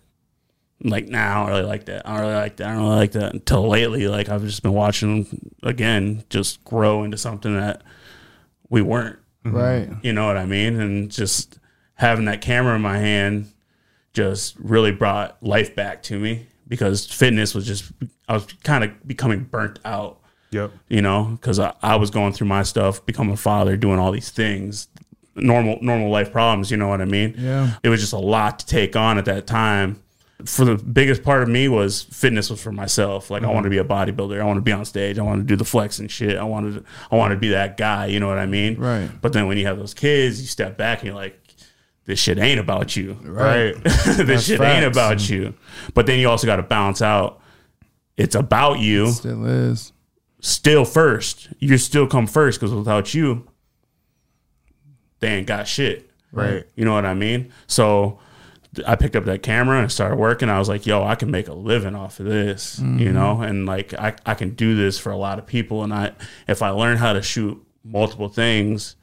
Like, 0.84 1.08
nah, 1.08 1.20
I 1.20 1.40
don't 1.40 1.50
really 1.50 1.68
like 1.68 1.86
that. 1.86 2.08
I 2.08 2.18
don't 2.18 2.22
really 2.22 2.36
like 2.36 2.58
that. 2.58 2.68
I 2.68 2.74
don't 2.74 2.84
really 2.84 2.96
like 2.96 3.12
that. 3.14 3.34
Until 3.34 3.68
lately, 3.68 4.08
like 4.08 4.30
I've 4.30 4.44
just 4.44 4.64
been 4.64 4.74
watching 4.74 5.26
him 5.26 5.52
again, 5.64 6.24
just 6.30 6.64
grow 6.64 7.04
into 7.04 7.18
something 7.18 7.56
that 7.56 7.82
we 8.70 8.82
weren't. 8.82 9.20
Right. 9.44 9.90
You 10.04 10.14
know 10.14 10.28
what 10.28 10.38
I 10.38 10.46
mean? 10.46 10.80
And 10.80 11.12
just 11.12 11.60
having 11.96 12.26
that 12.26 12.42
camera 12.42 12.76
in 12.76 12.82
my 12.82 12.98
hand 12.98 13.52
just 14.14 14.58
really 14.60 14.92
brought 14.92 15.42
life 15.42 15.76
back 15.76 16.04
to 16.04 16.20
me 16.20 16.48
because 16.68 17.06
fitness 17.06 17.56
was 17.56 17.66
just 17.66 17.92
I 18.28 18.34
was 18.34 18.46
kind 18.64 18.84
of 18.84 19.08
becoming 19.08 19.44
burnt 19.44 19.80
out 19.86 20.22
Yep. 20.52 20.72
you 20.90 21.02
know, 21.02 21.38
because 21.40 21.60
I, 21.60 21.74
I 21.82 21.96
was 21.96 22.12
going 22.12 22.34
through 22.34 22.48
my 22.48 22.64
stuff, 22.64 23.06
becoming 23.06 23.34
a 23.34 23.38
father, 23.38 23.78
doing 23.78 24.00
all 24.00 24.12
these 24.12 24.30
things, 24.30 24.90
normal 25.36 25.80
normal 25.82 26.10
life 26.10 26.32
problems. 26.32 26.70
You 26.70 26.78
know 26.78 26.90
what 26.90 27.02
I 27.02 27.06
mean? 27.06 27.36
Yeah. 27.38 27.76
It 27.84 27.90
was 27.90 28.02
just 28.02 28.14
a 28.14 28.20
lot 28.20 28.60
to 28.60 28.66
take 28.66 28.96
on 28.96 29.18
at 29.18 29.26
that 29.26 29.48
time. 29.48 30.04
For 30.46 30.66
the 30.66 30.76
biggest 30.76 31.24
part 31.24 31.44
of 31.44 31.50
me 31.50 31.68
was 31.68 32.02
fitness 32.02 32.50
was 32.50 32.62
for 32.62 32.72
myself. 32.72 33.30
Like 33.30 33.44
I 33.44 33.46
mm-hmm. 33.46 33.54
wanted 33.54 33.66
to 33.66 33.70
be 33.70 33.78
a 33.78 33.84
bodybuilder. 33.84 34.42
I 34.42 34.44
want 34.44 34.58
to 34.58 34.62
be 34.62 34.72
on 34.72 34.84
stage. 34.86 35.20
I 35.20 35.22
want 35.22 35.40
to 35.40 35.46
do 35.46 35.56
the 35.56 35.64
flex 35.64 36.00
and 36.00 36.10
shit. 36.10 36.36
I 36.36 36.44
wanted 36.44 36.80
to, 36.80 36.84
I 37.12 37.16
wanted 37.16 37.36
to 37.36 37.40
be 37.40 37.50
that 37.50 37.78
guy. 37.78 38.08
You 38.08 38.20
know 38.20 38.28
what 38.28 38.40
I 38.40 38.48
mean? 38.48 38.78
Right. 38.78 39.10
But 39.22 39.34
then 39.34 39.48
when 39.48 39.58
you 39.58 39.68
have 39.68 39.78
those 39.78 39.94
kids, 39.94 40.42
you 40.42 40.48
step 40.48 40.78
back 40.78 41.00
and 41.00 41.08
you're 41.08 41.16
like, 41.16 41.40
this 42.12 42.20
shit 42.20 42.38
ain't 42.40 42.60
about 42.60 42.98
you. 42.98 43.14
Right. 43.24 43.74
this 43.84 44.46
shit 44.48 44.60
ain't 44.60 44.84
about 44.84 45.30
you. 45.30 45.54
But 45.94 46.08
then 46.08 46.20
you 46.20 46.28
also 46.28 46.46
got 46.46 46.58
to 46.58 46.64
balance 46.64 47.02
out. 47.02 47.40
It's 48.18 48.36
about 48.36 48.80
you 48.80 49.12
Still 49.12 49.46
is. 49.46 49.94
still 50.42 50.84
first. 50.84 51.48
You 51.60 51.78
still 51.78 52.08
come 52.08 52.28
first 52.28 52.60
because 52.60 52.76
without 52.76 53.14
you, 53.14 53.48
they 55.20 55.30
ain't 55.30 55.48
got 55.48 55.70
shit. 55.70 56.12
Right. 56.34 56.66
You 56.76 56.84
know 56.84 56.94
what 56.94 57.06
I 57.06 57.14
mean? 57.14 57.54
So 57.68 58.20
I 58.86 58.98
picked 58.98 59.16
up 59.16 59.24
that 59.24 59.42
camera 59.42 59.80
and 59.80 59.90
started 59.90 60.18
working. 60.18 60.50
I 60.50 60.60
was 60.60 60.68
like, 60.68 60.86
yo, 60.86 61.04
I 61.04 61.16
can 61.16 61.32
make 61.32 61.48
a 61.48 61.54
living 61.54 61.96
off 61.96 62.20
of 62.20 62.26
this, 62.26 62.78
you 62.80 62.86
mm-hmm. 62.86 63.14
know? 63.14 63.40
And 63.40 63.66
like, 63.66 63.94
I, 63.94 64.16
I 64.26 64.34
can 64.34 64.50
do 64.50 64.76
this 64.76 65.00
for 65.00 65.14
a 65.14 65.18
lot 65.18 65.40
of 65.40 65.46
people. 65.46 65.82
And 65.82 65.94
I, 65.94 66.12
if 66.46 66.62
I 66.62 66.72
learn 66.72 66.98
how 66.98 67.14
to 67.14 67.22
shoot 67.22 67.66
multiple 67.86 68.28
things, 68.28 68.98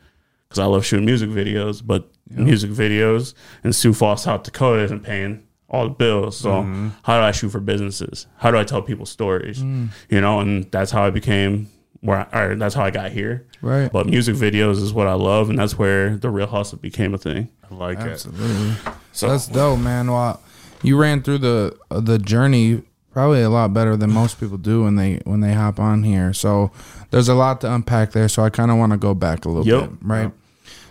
because 0.46 0.58
I 0.58 0.66
love 0.66 0.84
shooting 0.84 1.06
music 1.06 1.30
videos, 1.30 1.82
but 1.84 2.10
music 2.30 2.70
videos 2.70 3.34
and 3.64 3.74
Sioux 3.74 3.92
Falls, 3.92 4.22
South 4.22 4.42
Dakota 4.42 4.82
isn't 4.82 5.00
paying 5.02 5.42
all 5.70 5.84
the 5.84 5.90
bills. 5.94 6.36
So 6.36 6.62
how 7.02 7.18
do 7.18 7.24
I 7.24 7.30
shoot 7.30 7.50
for 7.50 7.60
businesses? 7.60 8.26
How 8.38 8.50
do 8.50 8.56
I 8.58 8.64
tell 8.64 8.82
people 8.82 9.06
stories? 9.06 9.60
You 9.62 10.20
know, 10.20 10.40
and 10.40 10.70
that's 10.70 10.90
how 10.90 11.04
I 11.04 11.10
became 11.10 11.68
where 12.00 12.28
I, 12.32 12.40
or 12.42 12.54
that's 12.56 12.74
how 12.74 12.84
I 12.84 12.90
got 12.90 13.10
here. 13.10 13.46
Right. 13.60 13.90
But 13.90 14.06
music 14.06 14.36
videos 14.36 14.80
is 14.80 14.92
what 14.92 15.08
I 15.08 15.14
love, 15.14 15.50
and 15.50 15.58
that's 15.58 15.76
where 15.76 16.16
the 16.16 16.30
Reel 16.30 16.46
Hustle 16.46 16.78
became 16.78 17.12
a 17.12 17.18
thing. 17.18 17.48
I 17.70 17.74
like 17.74 17.98
it. 17.98 18.06
Absolutely. 18.08 18.74
So 19.12 19.28
That's 19.28 19.48
dope, 19.48 19.80
man. 19.80 20.10
Well, 20.12 20.40
you 20.82 20.96
ran 20.96 21.22
through 21.22 21.38
the 21.38 21.76
uh, 21.90 21.98
the 22.00 22.18
journey 22.20 22.82
probably 23.12 23.42
a 23.42 23.50
lot 23.50 23.74
better 23.74 23.96
than 23.96 24.12
most 24.12 24.38
people 24.38 24.56
do 24.58 24.84
when 24.84 24.94
they 24.94 25.16
when 25.24 25.40
they 25.40 25.52
hop 25.54 25.80
on 25.80 26.04
here. 26.04 26.32
So 26.32 26.70
there's 27.10 27.28
a 27.28 27.34
lot 27.34 27.60
to 27.62 27.74
unpack 27.74 28.12
there. 28.12 28.28
So 28.28 28.44
I 28.44 28.50
kind 28.50 28.70
of 28.70 28.76
want 28.78 28.92
to 28.92 28.98
go 28.98 29.12
back 29.12 29.44
a 29.44 29.48
little 29.48 29.66
Yep. 29.66 29.90
bit, 29.90 29.98
right? 30.02 30.32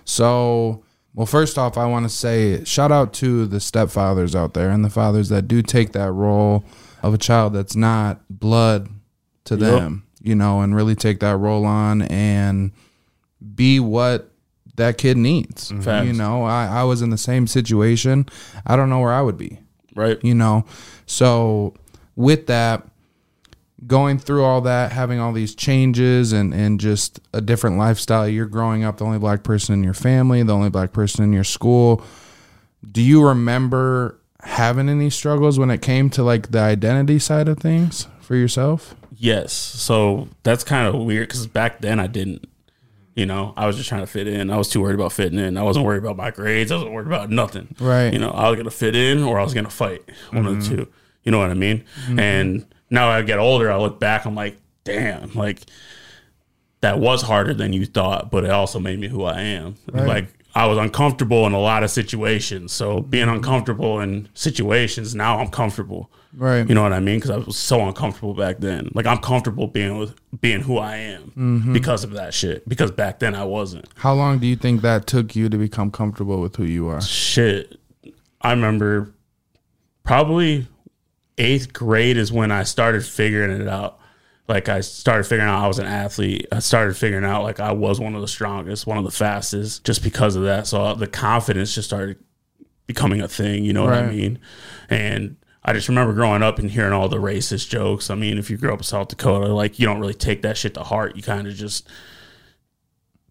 So, 0.03 0.84
well, 1.17 1.25
first 1.25 1.57
off, 1.57 1.79
I 1.79 1.88
want 1.88 2.05
to 2.05 2.09
say 2.09 2.63
shout 2.63 2.91
out 2.91 3.12
to 3.13 3.47
the 3.47 3.57
stepfathers 3.57 4.36
out 4.36 4.53
there 4.53 4.69
and 4.69 4.86
the 4.86 4.89
fathers 4.91 5.29
that 5.29 5.47
do 5.47 5.63
take 5.63 5.93
that 5.93 6.12
role 6.12 6.63
of 7.01 7.12
a 7.12 7.17
child 7.17 7.53
that's 7.53 7.75
not 7.75 8.21
blood 8.29 8.88
to 9.45 9.55
Yep. 9.55 9.59
them, 9.71 10.03
you 10.21 10.36
know, 10.36 10.62
and 10.62 10.75
really 10.75 10.93
take 10.93 11.19
that 11.21 11.38
role 11.38 11.65
on 11.65 12.03
and 12.03 12.71
be 13.55 13.79
what 13.79 14.29
that 14.75 15.00
kid 15.00 15.17
needs. 15.17 15.71
Mm-hmm. 15.71 15.81
Facts. 15.81 16.05
You 16.05 16.13
know, 16.13 16.43
I, 16.43 16.67
I 16.67 16.83
was 16.83 17.01
in 17.01 17.09
the 17.09 17.17
same 17.17 17.47
situation. 17.47 18.27
I 18.67 18.75
don't 18.75 18.91
know 18.91 19.00
where 19.00 19.12
I 19.12 19.24
would 19.24 19.39
be. 19.39 19.57
Right. 19.95 20.24
You 20.24 20.36
know, 20.36 20.65
so 21.07 21.74
with 22.15 22.45
that, 22.45 22.88
going 23.86 24.17
through 24.17 24.43
all 24.43 24.62
that, 24.62 24.91
having 24.91 25.19
all 25.19 25.31
these 25.31 25.53
changes 25.53 26.34
and 26.34 26.53
and 26.53 26.79
just 26.79 27.19
a 27.34 27.41
different 27.41 27.77
lifestyle. 27.77 28.27
You're 28.27 28.48
growing 28.48 28.84
up 28.84 28.98
the 28.98 29.05
only 29.05 29.19
black 29.19 29.43
person 29.43 29.74
in 29.74 29.84
your 29.84 29.93
family, 29.93 30.41
the 30.43 30.53
only 30.53 30.69
black 30.69 30.93
person 30.93 31.24
in 31.24 31.34
your 31.34 31.43
school. 31.43 32.01
Do 32.89 33.01
you 33.01 33.27
remember 33.27 34.19
having 34.41 34.89
any 34.89 35.10
struggles 35.10 35.60
when 35.60 35.69
it 35.69 35.81
came 35.81 36.10
to 36.12 36.24
like 36.24 36.51
the 36.51 36.60
identity 36.60 37.19
side 37.19 37.48
of 37.48 37.60
things 37.60 38.07
for 38.19 38.36
yourself? 38.36 38.96
Yes. 39.15 39.53
So 39.53 40.29
that's 40.43 40.63
kind 40.63 40.88
of 40.88 41.01
weird 41.01 41.27
because 41.27 41.48
back 41.48 41.81
then 41.81 42.00
I 42.00 42.07
didn't. 42.07 42.48
You 43.15 43.25
know, 43.25 43.51
I 43.57 43.65
was 43.65 43.77
just 43.77 43.89
trying 43.89 44.01
to 44.01 44.07
fit 44.07 44.27
in. 44.27 44.51
I 44.51 44.57
was 44.57 44.69
too 44.69 44.79
worried 44.79 44.93
about 44.93 45.12
fitting 45.12 45.39
in. 45.39 45.57
I 45.57 45.63
wasn't 45.63 45.88
worried 45.88 46.03
about 46.03 46.17
my 46.17 46.29
grades. 46.29 46.72
I 46.72 46.75
wasn't 46.75 46.93
worried 46.93 47.07
about 47.07 47.31
nothing. 47.31 47.75
Right. 47.79 48.13
You 48.13 48.19
know, 48.19 48.29
I 48.29 48.48
was 48.48 48.57
gonna 48.57 48.69
fit 48.69 48.96
in 48.96 49.24
or 49.24 49.39
I 49.39 49.43
was 49.43 49.55
gonna 49.55 49.72
fight. 49.72 50.03
One 50.31 50.46
of 50.46 50.53
the 50.53 50.60
mm-hmm. 50.62 50.84
two. 50.84 50.88
You 51.24 51.31
know 51.31 51.39
what 51.39 51.50
I 51.50 51.55
mean? 51.55 51.84
Mm-hmm. 52.05 52.19
And 52.19 52.65
now 52.89 53.10
I 53.10 53.22
get 53.22 53.39
older, 53.39 53.72
I 53.72 53.77
look 53.77 54.00
back, 54.00 54.25
I'm 54.25 54.36
like, 54.36 54.58
damn, 54.84 55.34
like 55.34 55.62
that 56.82 57.00
was 57.00 57.22
harder 57.22 57.53
than 57.53 57.74
you 57.74 57.86
thought, 57.86 58.29
but 58.32 58.44
it 58.44 58.51
also 58.51 58.79
made 58.79 59.00
me 59.00 59.08
who 59.08 59.24
I 59.24 59.41
am. 59.41 59.75
Like 59.91 60.27
I 60.56 60.65
was 60.67 60.77
uncomfortable 60.77 61.46
in 61.48 61.53
a 61.53 61.60
lot 61.60 61.84
of 61.84 61.89
situations. 61.91 62.72
So 62.72 63.01
being 63.01 63.29
uncomfortable 63.29 64.00
in 64.00 64.29
situations, 64.34 65.13
now 65.15 65.39
I'm 65.39 65.50
comfortable. 65.50 66.12
Right. 66.36 66.67
You 66.70 66.75
know 66.75 66.84
what 66.84 66.94
I 66.94 67.00
mean? 67.00 67.17
Because 67.17 67.32
I 67.32 67.38
was 67.38 67.58
so 67.58 67.82
uncomfortable 67.88 68.34
back 68.36 68.60
then. 68.60 68.91
Like 68.94 69.08
I'm 69.08 69.17
comfortable 69.17 69.65
being 69.67 69.98
with 69.98 70.13
being 70.39 70.62
who 70.62 70.77
I 70.77 70.98
am 70.98 71.32
Mm-hmm. 71.38 71.74
because 71.74 72.03
of 72.03 72.12
that 72.12 72.34
shit. 72.34 72.67
Because 72.70 72.91
back 72.91 73.20
then 73.20 73.34
I 73.36 73.44
wasn't. 73.44 73.88
How 73.96 74.13
long 74.13 74.38
do 74.39 74.46
you 74.48 74.56
think 74.56 74.82
that 74.82 75.08
took 75.08 75.36
you 75.36 75.50
to 75.50 75.58
become 75.58 75.89
comfortable 75.91 76.39
with 76.41 76.56
who 76.56 76.63
you 76.63 76.88
are? 76.88 77.01
Shit. 77.01 77.79
I 78.41 78.51
remember 78.51 79.12
probably 80.03 80.67
eighth 81.38 81.74
grade 81.74 82.17
is 82.17 82.32
when 82.32 82.51
I 82.51 82.63
started 82.63 83.06
figuring 83.06 83.62
it 83.62 83.67
out. 83.67 84.00
Like 84.48 84.70
I 84.70 84.79
started 84.82 85.25
figuring 85.25 85.50
out 85.50 85.63
I 85.63 85.67
was 85.67 85.77
an 85.79 85.86
athlete. 85.86 86.48
I 86.51 86.60
started 86.60 86.96
figuring 86.96 87.25
out 87.25 87.44
like 87.44 87.60
I 87.60 87.74
was 87.74 88.00
one 88.00 88.15
of 88.15 88.22
the 88.22 88.27
strongest, 88.29 88.88
one 88.88 88.98
of 88.98 89.03
the 89.03 89.12
fastest, 89.12 89.84
just 89.84 90.01
because 90.03 90.36
of 90.38 90.44
that. 90.44 90.67
So 90.67 90.82
uh, 90.82 90.94
the 90.94 91.08
confidence 91.08 91.75
just 91.75 91.88
started 91.88 92.17
becoming 92.86 93.22
a 93.22 93.27
thing. 93.27 93.65
You 93.65 93.74
know 93.74 93.84
what 93.84 93.94
I 93.94 94.08
mean? 94.08 94.39
And 94.89 95.36
I 95.65 95.74
just 95.74 95.89
remember 95.89 96.13
growing 96.13 96.44
up 96.44 96.60
and 96.60 96.72
hearing 96.72 96.94
all 96.94 97.10
the 97.10 97.17
racist 97.17 97.67
jokes. 97.67 98.10
I 98.10 98.15
mean, 98.15 98.38
if 98.38 98.50
you 98.50 98.56
grew 98.56 98.72
up 98.72 98.79
in 98.79 98.84
South 98.84 99.10
Dakota, 99.10 99.48
like 99.53 99.79
you 99.79 99.86
don't 99.86 100.00
really 100.00 100.13
take 100.13 100.44
that 100.44 100.56
shit 100.58 100.74
to 100.75 100.84
heart. 100.84 101.17
You 101.17 101.24
kind 101.24 101.46
of 101.46 101.53
just 101.53 101.89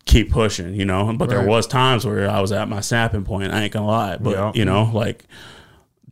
keep 0.04 0.30
pushing, 0.30 0.74
you 0.74 0.84
know. 0.84 1.12
But 1.16 1.30
there 1.30 1.46
was 1.46 1.66
times 1.66 2.04
where 2.04 2.28
I 2.28 2.40
was 2.40 2.52
at 2.52 2.68
my 2.68 2.80
snapping 2.82 3.24
point. 3.24 3.52
I 3.54 3.62
ain't 3.62 3.72
gonna 3.72 3.86
lie, 3.86 4.16
but 4.18 4.32
Yeah. 4.32 4.52
you 4.54 4.66
know, 4.66 4.90
like 4.92 5.24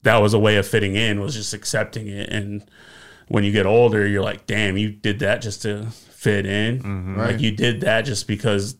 that 0.04 0.18
was 0.18 0.32
a 0.32 0.38
way 0.38 0.56
of 0.56 0.66
fitting 0.66 0.96
in. 0.96 1.20
Was 1.20 1.34
just 1.34 1.52
accepting 1.52 2.06
it. 2.06 2.30
And 2.30 2.64
when 3.28 3.44
you 3.44 3.52
get 3.52 3.66
older, 3.66 4.06
you're 4.06 4.22
like, 4.22 4.46
damn, 4.46 4.76
you 4.76 4.90
did 4.90 5.18
that 5.18 5.42
just 5.42 5.62
to 5.62 5.86
fit 5.86 6.46
in. 6.46 7.16
Right. 7.16 7.32
Like 7.32 7.40
you 7.40 7.50
did 7.50 7.80
that 7.82 8.02
just 8.02 8.28
because 8.28 8.76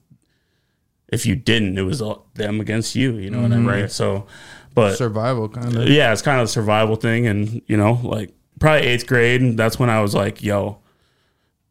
if 1.08 1.26
you 1.26 1.34
didn't, 1.36 1.78
it 1.78 1.82
was 1.82 2.00
all 2.00 2.26
them 2.34 2.60
against 2.60 2.94
you. 2.94 3.16
You 3.16 3.30
know 3.30 3.42
what 3.42 3.52
I 3.52 3.56
mm-hmm. 3.56 3.66
mean? 3.66 3.82
right 3.82 3.90
So, 3.90 4.26
but 4.74 4.96
Survival 4.96 5.48
kind 5.48 5.76
of. 5.76 5.88
yeah, 5.88 6.12
it's 6.12 6.22
kind 6.22 6.40
of 6.40 6.46
a 6.46 6.48
survival 6.48 6.96
thing, 6.96 7.26
and 7.26 7.62
you 7.66 7.76
know, 7.76 8.00
like 8.02 8.32
probably 8.58 8.86
eighth 8.88 9.06
grade, 9.06 9.40
and 9.40 9.58
that's 9.58 9.78
when 9.78 9.90
I 9.90 10.00
was 10.00 10.14
like, 10.14 10.42
yo. 10.42 10.78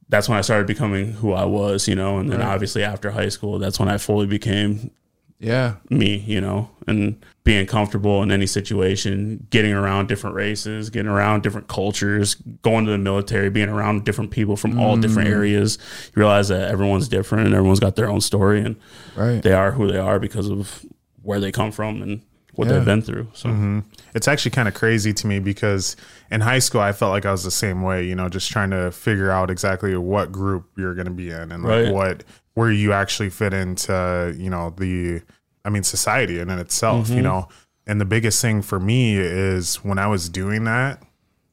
That's 0.09 0.29
when 0.29 0.37
I 0.37 0.41
started 0.41 0.67
becoming 0.67 1.13
who 1.13 1.31
I 1.31 1.45
was, 1.45 1.87
you 1.87 1.95
know, 1.95 2.19
and 2.19 2.31
then 2.31 2.39
obviously 2.39 2.83
after 2.83 3.09
high 3.09 3.29
school, 3.29 3.57
that's 3.57 3.79
when 3.79 3.89
I 3.89 3.97
fully 3.97 4.27
became 4.27 4.91
Yeah. 5.39 5.75
me, 5.89 6.17
you 6.17 6.39
know, 6.39 6.69
and 6.85 7.25
being 7.43 7.65
comfortable 7.65 8.23
in 8.23 8.31
any 8.31 8.47
situation, 8.47 9.45
getting 9.49 9.73
around 9.73 10.07
different 10.07 10.35
races, 10.35 10.89
getting 10.89 11.11
around 11.11 11.43
different 11.43 11.67
cultures, 11.67 12.35
going 12.61 12.85
to 12.85 12.91
the 12.91 12.97
military, 12.97 13.49
being 13.49 13.67
around 13.67 14.05
different 14.05 14.31
people 14.31 14.55
from 14.55 14.79
all 14.79 14.95
different 14.95 15.27
mm. 15.27 15.33
areas. 15.33 15.77
You 16.15 16.21
realize 16.21 16.47
that 16.47 16.69
everyone's 16.69 17.09
different 17.09 17.45
and 17.45 17.53
everyone's 17.53 17.81
got 17.81 17.95
their 17.97 18.09
own 18.09 18.21
story 18.21 18.61
and 18.61 18.77
Right. 19.15 19.41
they 19.43 19.51
are 19.51 19.73
who 19.73 19.91
they 19.91 19.97
are 19.97 20.19
because 20.19 20.49
of 20.49 20.85
where 21.21 21.41
they 21.41 21.51
come 21.51 21.71
from 21.71 22.01
and 22.01 22.21
what 22.53 22.67
Yeah. 22.67 22.75
they've 22.75 22.85
been 22.85 23.01
through. 23.01 23.27
So 23.33 23.49
mm-hmm. 23.49 23.79
It's 24.15 24.27
actually 24.27 24.51
kind 24.51 24.67
of 24.67 24.73
crazy 24.73 25.11
to 25.11 25.27
me 25.27 25.39
because 25.39 25.97
in 26.31 26.41
high 26.41 26.59
school 26.59 26.79
I 26.81 26.93
felt 26.93 27.11
like 27.11 27.25
I 27.25 27.31
was 27.31 27.43
the 27.43 27.51
same 27.51 27.81
way, 27.81 28.05
you 28.05 28.15
know, 28.15 28.29
just 28.29 28.51
trying 28.51 28.69
to 28.69 28.91
figure 28.91 29.31
out 29.31 29.49
exactly 29.49 29.97
what 29.97 30.31
group 30.31 30.65
you're 30.77 30.93
going 30.93 31.07
to 31.07 31.11
be 31.11 31.29
in 31.29 31.51
and 31.51 31.63
like 31.63 31.85
Right. 31.85 31.93
what 31.93 32.23
where 32.53 32.71
you 32.71 32.93
actually 32.93 33.31
fit 33.31 33.51
into, 33.53 34.33
you 34.37 34.49
know, 34.49 34.73
the 34.77 35.21
I 35.65 35.69
mean 35.69 35.83
society 35.83 36.39
and 36.39 36.51
in 36.51 36.59
itself, 36.59 37.07
Mm-hmm. 37.07 37.15
you 37.17 37.21
know. 37.23 37.47
And 37.85 37.99
the 37.99 38.05
biggest 38.05 38.41
thing 38.41 38.61
for 38.61 38.79
me 38.79 39.17
is 39.17 39.75
when 39.83 39.97
I 39.99 40.07
was 40.07 40.29
doing 40.29 40.63
that, 40.63 41.03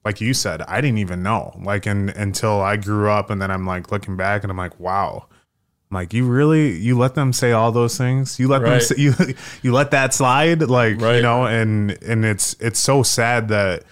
like 0.04 0.20
you 0.20 0.32
said, 0.32 0.62
I 0.62 0.80
didn't 0.80 0.98
even 0.98 1.22
know. 1.22 1.58
Like 1.60 1.86
and 1.86 2.10
until 2.10 2.60
I 2.60 2.76
grew 2.76 3.10
up 3.10 3.30
and 3.30 3.42
then 3.42 3.50
I'm 3.50 3.66
like 3.66 3.90
looking 3.90 4.16
back 4.16 4.42
and 4.44 4.50
I'm 4.50 4.56
like, 4.56 4.78
wow. 4.78 5.26
I'm 5.90 5.94
like 5.96 6.12
you 6.14 6.24
really 6.26 6.76
you 6.78 6.96
let 6.96 7.16
them 7.16 7.32
say 7.32 7.50
all 7.50 7.72
those 7.72 7.98
things 7.98 8.38
you 8.38 8.46
let 8.46 8.62
them 8.62 8.80
say, 8.80 8.94
you 8.98 9.12
you 9.62 9.72
let 9.72 9.90
that 9.90 10.14
slide 10.14 10.62
like 10.62 11.00
you 11.00 11.22
know 11.22 11.46
and 11.46 12.00
and 12.02 12.24
it's 12.24 12.54
it's 12.60 12.78
so 12.78 13.02
sad 13.02 13.48
that 13.48 13.82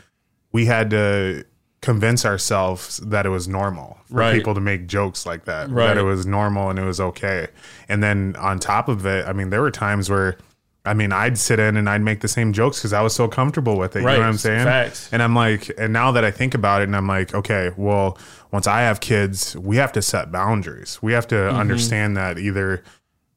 we 0.53 0.65
had 0.67 0.91
to 0.91 1.45
convince 1.81 2.25
ourselves 2.25 2.99
that 2.99 3.25
it 3.25 3.29
was 3.29 3.47
normal 3.47 3.99
for 4.09 4.15
Right. 4.17 4.35
people 4.35 4.55
to 4.55 4.61
make 4.61 4.87
jokes 4.89 5.25
like 5.25 5.45
that 5.45 5.71
Right. 5.71 5.87
that 5.87 5.97
it 5.99 6.03
was 6.03 6.27
normal 6.27 6.71
and 6.71 6.79
it 6.79 6.85
was 6.85 7.01
okay 7.01 7.47
and 7.89 8.03
then 8.03 8.35
on 8.39 8.59
top 8.59 8.89
of 8.89 9.07
it 9.07 9.27
i 9.27 9.33
mean 9.33 9.51
there 9.51 9.61
were 9.63 9.71
times 9.71 10.11
where 10.11 10.37
i 10.85 10.93
mean 10.93 11.13
i'd 11.13 11.39
sit 11.39 11.61
in 11.61 11.77
and 11.77 11.89
i'd 11.89 12.01
make 12.03 12.21
the 12.21 12.27
same 12.29 12.53
jokes 12.53 12.79
because 12.79 12.93
i 12.93 13.01
was 13.01 13.15
so 13.15 13.29
comfortable 13.29 13.79
with 13.79 13.95
it 13.95 14.01
you 14.01 14.07
know 14.07 14.19
what 14.19 14.23
i'm 14.27 14.37
saying 14.39 14.65
Facts. 14.65 15.09
and 15.13 15.23
i'm 15.23 15.37
like 15.37 15.71
and 15.79 15.93
now 15.93 16.11
that 16.11 16.25
i 16.25 16.33
think 16.33 16.53
about 16.55 16.81
it 16.81 16.85
and 16.85 16.97
i'm 16.97 17.07
like 17.07 17.33
okay 17.33 17.71
well 17.77 18.19
once 18.51 18.67
i 18.67 18.81
have 18.81 18.99
kids 18.99 19.57
we 19.57 19.77
have 19.77 19.93
to 19.93 20.03
set 20.03 20.33
boundaries 20.33 20.99
we 21.01 21.13
have 21.13 21.29
to 21.29 21.37
Mm-hmm. 21.37 21.59
understand 21.59 22.17
that 22.17 22.39
either 22.39 22.83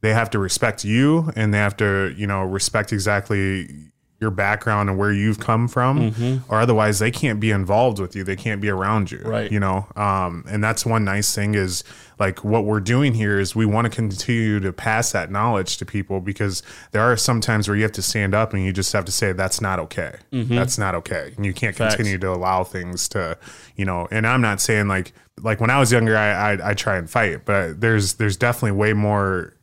they 0.01 0.13
have 0.13 0.31
to 0.31 0.39
respect 0.39 0.83
you 0.83 1.31
and 1.35 1.53
they 1.53 1.59
have 1.59 1.77
to 1.77 2.11
you 2.17 2.25
know 2.25 2.41
respect 2.43 2.91
exactly 2.91 3.90
your 4.21 4.31
background 4.31 4.87
and 4.87 4.97
where 4.99 5.11
you've 5.11 5.39
come 5.39 5.67
from 5.67 6.11
Mm-hmm. 6.11 6.53
or 6.53 6.61
otherwise 6.61 6.99
they 6.99 7.09
can't 7.11 7.39
be 7.39 7.49
involved 7.49 7.97
with 7.99 8.15
you 8.15 8.23
they 8.23 8.35
can't 8.35 8.61
be 8.61 8.69
around 8.69 9.11
you 9.11 9.19
Right. 9.25 9.51
you 9.51 9.59
know 9.59 9.87
um, 9.95 10.45
and 10.47 10.63
that's 10.63 10.85
one 10.85 11.03
nice 11.03 11.33
thing 11.35 11.55
is 11.55 11.83
like 12.19 12.43
what 12.43 12.63
we're 12.65 12.79
doing 12.79 13.15
here 13.15 13.39
is 13.39 13.55
we 13.55 13.65
want 13.65 13.85
to 13.85 13.89
continue 13.89 14.59
to 14.59 14.71
pass 14.71 15.11
that 15.11 15.31
knowledge 15.31 15.77
to 15.77 15.85
people 15.87 16.21
because 16.21 16.61
there 16.91 17.01
are 17.01 17.17
some 17.17 17.41
times 17.41 17.67
where 17.67 17.75
you 17.75 17.81
have 17.81 17.91
to 17.93 18.03
stand 18.03 18.35
up 18.35 18.53
and 18.53 18.63
you 18.63 18.71
just 18.71 18.93
have 18.93 19.05
to 19.05 19.11
say 19.11 19.31
that's 19.31 19.59
not 19.59 19.79
okay 19.79 20.15
that's 20.31 20.77
not 20.77 20.93
okay 20.93 21.33
and 21.35 21.45
you 21.45 21.51
can't 21.53 21.75
Mm-hmm. 21.75 21.83
Facts. 21.83 21.95
continue 21.95 22.19
to 22.19 22.29
allow 22.29 22.63
things 22.63 23.09
to 23.09 23.37
you 23.75 23.85
know 23.85 24.07
and 24.11 24.27
i'm 24.27 24.41
not 24.41 24.61
saying 24.61 24.87
like 24.87 25.13
like 25.41 25.59
when 25.59 25.71
i 25.71 25.79
was 25.79 25.91
younger 25.91 26.15
i 26.15 26.51
i, 26.53 26.69
I 26.71 26.73
try 26.75 26.97
and 26.97 27.09
fight 27.09 27.43
but 27.45 27.81
there's 27.81 28.15
there's 28.15 28.37
definitely 28.37 28.73
way 28.77 28.93
more 28.93 29.55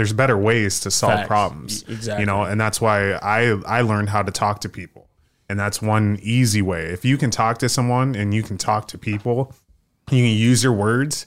there's 0.00 0.14
better 0.14 0.38
ways 0.38 0.80
to 0.80 0.90
solve 0.90 1.12
Facts. 1.12 1.28
problems 1.28 1.84
exactly. 1.88 2.22
you 2.22 2.26
know 2.26 2.42
and 2.44 2.58
that's 2.58 2.80
why 2.80 3.12
i 3.12 3.50
i 3.66 3.82
learned 3.82 4.08
how 4.08 4.22
to 4.22 4.32
talk 4.32 4.60
to 4.60 4.68
people. 4.68 5.06
And 5.50 5.58
that's 5.58 5.82
one 5.82 6.16
easy 6.22 6.62
way. 6.62 6.84
If 6.86 7.04
you 7.04 7.18
can 7.18 7.32
talk 7.32 7.58
to 7.58 7.68
someone 7.68 8.14
and 8.14 8.32
you 8.32 8.42
can 8.42 8.56
talk 8.56 8.86
to 8.88 8.96
people 8.98 9.52
you 10.10 10.22
can 10.24 10.36
use 10.36 10.62
your 10.62 10.72
words 10.72 11.26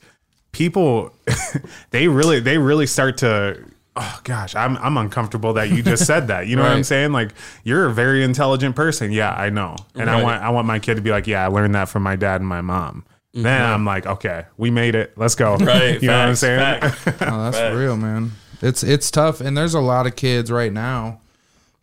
people 0.53 1.13
they 1.91 2.07
really 2.07 2.39
they 2.39 2.57
really 2.57 2.87
start 2.87 3.17
to 3.17 3.61
oh 3.95 4.19
gosh 4.23 4.55
i'm 4.55 4.77
i'm 4.77 4.97
uncomfortable 4.97 5.53
that 5.53 5.69
you 5.69 5.83
just 5.83 6.05
said 6.11 6.27
that. 6.29 6.47
You 6.47 6.55
know 6.55 6.63
what 6.63 6.71
i'm 6.71 6.83
saying? 6.83 7.11
Like 7.11 7.33
you're 7.63 7.85
a 7.85 7.93
very 7.93 8.23
intelligent 8.23 8.75
person. 8.75 9.11
Yeah 9.11 9.33
i 9.33 9.49
know. 9.49 9.75
And 9.93 10.09
i 10.09 10.23
want 10.23 10.41
i 10.41 10.49
want 10.49 10.67
my 10.67 10.79
kid 10.79 10.95
to 10.95 11.01
be 11.01 11.11
like 11.11 11.27
yeah 11.27 11.43
i 11.43 11.47
learned 11.47 11.75
that 11.75 11.89
from 11.89 12.03
my 12.03 12.15
dad 12.15 12.39
and 12.41 12.47
my 12.47 12.61
mom. 12.61 13.05
Then 13.33 13.61
i'm 13.61 13.83
like 13.83 14.05
okay 14.05 14.45
we 14.57 14.71
made 14.71 14.95
it. 14.95 15.17
Let's 15.17 15.35
go. 15.35 15.57
Mm-hmm. 15.57 15.65
right, 15.65 16.01
you 16.01 16.07
know 16.07 16.19
what 16.19 16.29
i'm 16.29 16.35
saying. 16.35 16.59
Oh, 16.61 17.43
that's 17.43 17.57
Facts. 17.57 17.75
real, 17.75 17.97
man. 17.97 18.31
It's 18.63 18.81
it's 18.83 19.11
tough, 19.11 19.41
and 19.41 19.57
there's 19.57 19.73
a 19.73 19.79
lot 19.81 20.07
of 20.07 20.15
kids 20.15 20.49
right 20.51 20.71
now. 20.73 21.19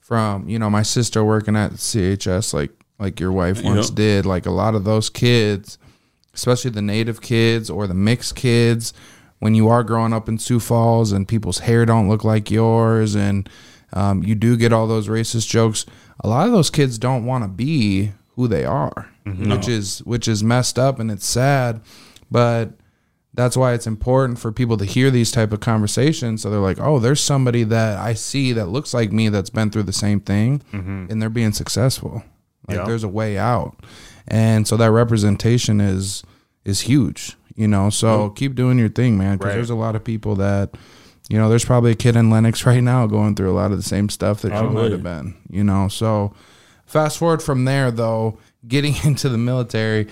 From 0.01 0.49
you 0.49 0.59
know, 0.59 0.71
my 0.71 0.83
sister 0.83 1.23
working 1.25 1.55
at 1.55 1.73
CHS, 1.73 2.53
like 2.55 2.71
like 2.99 3.21
your 3.21 3.31
wife 3.33 3.63
once 3.63 3.89
Yep. 3.91 3.95
did. 3.97 4.27
Like 4.27 4.47
a 4.47 4.51
lot 4.51 4.75
of 4.75 4.85
those 4.85 5.09
kids, 5.11 5.79
especially 6.35 6.71
the 6.73 6.83
native 6.83 7.21
kids 7.21 7.71
or 7.71 7.87
the 7.87 7.95
mixed 7.95 8.35
kids, 8.35 8.93
when 9.39 9.55
you 9.55 9.69
are 9.69 9.85
growing 9.85 10.13
up 10.13 10.29
in 10.29 10.39
Sioux 10.39 10.59
Falls 10.59 11.13
and 11.13 11.29
people's 11.29 11.61
hair 11.61 11.87
don't 11.87 12.09
look 12.09 12.25
like 12.25 12.51
yours, 12.51 13.15
and 13.15 13.49
um, 13.93 14.23
you 14.25 14.35
do 14.35 14.57
get 14.57 14.73
all 14.73 14.87
those 14.89 15.07
racist 15.09 15.49
jokes. 15.49 15.87
A 16.25 16.29
lot 16.29 16.47
of 16.47 16.53
those 16.53 16.71
kids 16.71 16.99
don't 16.99 17.25
want 17.25 17.45
to 17.45 17.49
be 17.49 18.13
who 18.37 18.49
they 18.49 18.65
are, 18.65 19.09
which 19.25 19.69
is 19.69 20.01
which 20.01 20.27
is 20.27 20.43
messed 20.43 20.79
up 20.79 20.99
and 20.99 21.11
it's 21.11 21.29
sad, 21.29 21.81
but 22.31 22.71
that's 23.35 23.57
why 23.57 23.73
it's 23.73 23.87
important 23.87 24.39
for 24.39 24.51
people 24.51 24.77
to 24.77 24.85
hear 24.85 25.11
these 25.11 25.31
type 25.31 25.53
of 25.53 25.61
conversations 25.61 26.43
so 26.43 26.51
they're 26.51 26.59
like 26.61 26.81
oh 26.81 26.99
there's 26.99 27.21
somebody 27.21 27.63
that 27.65 27.99
i 27.99 28.13
see 28.13 28.53
that 28.53 28.67
looks 28.67 28.93
like 28.93 29.13
me 29.13 29.29
that's 29.29 29.51
been 29.51 29.71
through 29.71 29.85
the 29.85 29.93
same 29.93 30.21
thing 30.21 30.61
mm-hmm. 30.73 31.07
and 31.09 31.21
they're 31.23 31.29
being 31.31 31.53
successful 31.53 32.23
like 32.69 32.79
Yeah. 32.79 32.85
there's 32.85 33.05
a 33.05 33.09
way 33.09 33.39
out 33.39 33.77
and 34.29 34.67
so 34.67 34.77
that 34.77 34.91
representation 34.91 35.81
is 35.81 36.23
is 36.65 36.83
huge 36.83 37.37
you 37.55 37.69
know 37.69 37.89
so 37.91 38.31
keep 38.31 38.55
doing 38.55 38.79
your 38.79 38.89
thing 38.89 39.17
man 39.17 39.37
because 39.39 39.51
Right. 39.51 39.55
there's 39.57 39.71
a 39.71 39.75
lot 39.75 39.95
of 39.97 40.05
people 40.05 40.35
that 40.37 40.75
you 41.29 41.39
know, 41.39 41.49
there's 41.49 41.65
probably 41.65 41.93
a 41.93 41.95
kid 41.95 42.17
in 42.17 42.29
Lennox 42.29 42.67
right 42.67 42.83
now 42.83 43.07
going 43.07 43.37
through 43.37 43.51
a 43.51 43.55
lot 43.55 43.71
of 43.71 43.77
the 43.77 43.85
same 43.85 44.09
stuff 44.09 44.43
that 44.43 44.53
you 44.61 44.69
might 44.69 44.91
have 44.91 45.05
been, 45.05 45.37
you 45.49 45.63
know. 45.63 45.87
So 45.87 46.35
fast 46.87 47.19
forward 47.19 47.41
from 47.41 47.65
there 47.67 47.93
though, 47.93 48.39
getting 48.67 48.97
into 49.05 49.29
the 49.29 49.39
military, 49.39 50.09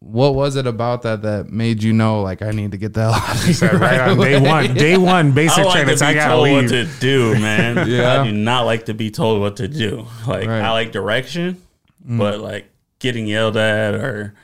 what 0.00 0.34
was 0.34 0.54
it 0.56 0.66
about 0.66 1.02
that 1.02 1.22
that 1.22 1.50
made 1.50 1.82
you 1.82 1.92
know 1.92 2.22
like 2.22 2.40
I 2.40 2.52
need 2.52 2.70
to 2.70 2.76
get 2.76 2.94
the 2.94 3.00
hell 3.10 3.14
out 3.14 3.34
of 3.36 3.42
here? 3.44 3.78
right 3.78 4.00
on 4.00 4.16
day 4.18 4.38
one, 4.40 4.74
day 4.74 4.96
one, 4.96 5.28
I 5.28 5.30
basic 5.32 5.64
like 5.64 5.72
training. 5.74 5.96
to 5.98 6.04
I 6.04 6.14
gotta 6.14 6.34
told 6.34 6.50
what 6.52 6.68
to 6.68 6.84
do, 7.00 7.32
man. 7.40 7.88
Yeah. 7.88 8.20
I 8.20 8.24
do 8.24 8.32
not 8.32 8.62
like 8.66 8.86
to 8.86 8.94
be 8.94 9.10
told 9.10 9.40
what 9.40 9.56
to 9.56 9.66
do. 9.68 10.06
Like 10.26 10.46
Right. 10.48 10.62
I 10.62 10.70
like 10.72 10.92
direction, 10.92 11.60
Mm. 12.08 12.16
but 12.18 12.38
like 12.40 12.70
getting 13.00 13.26
yelled 13.26 13.56
at 13.56 13.94
or 13.94 14.34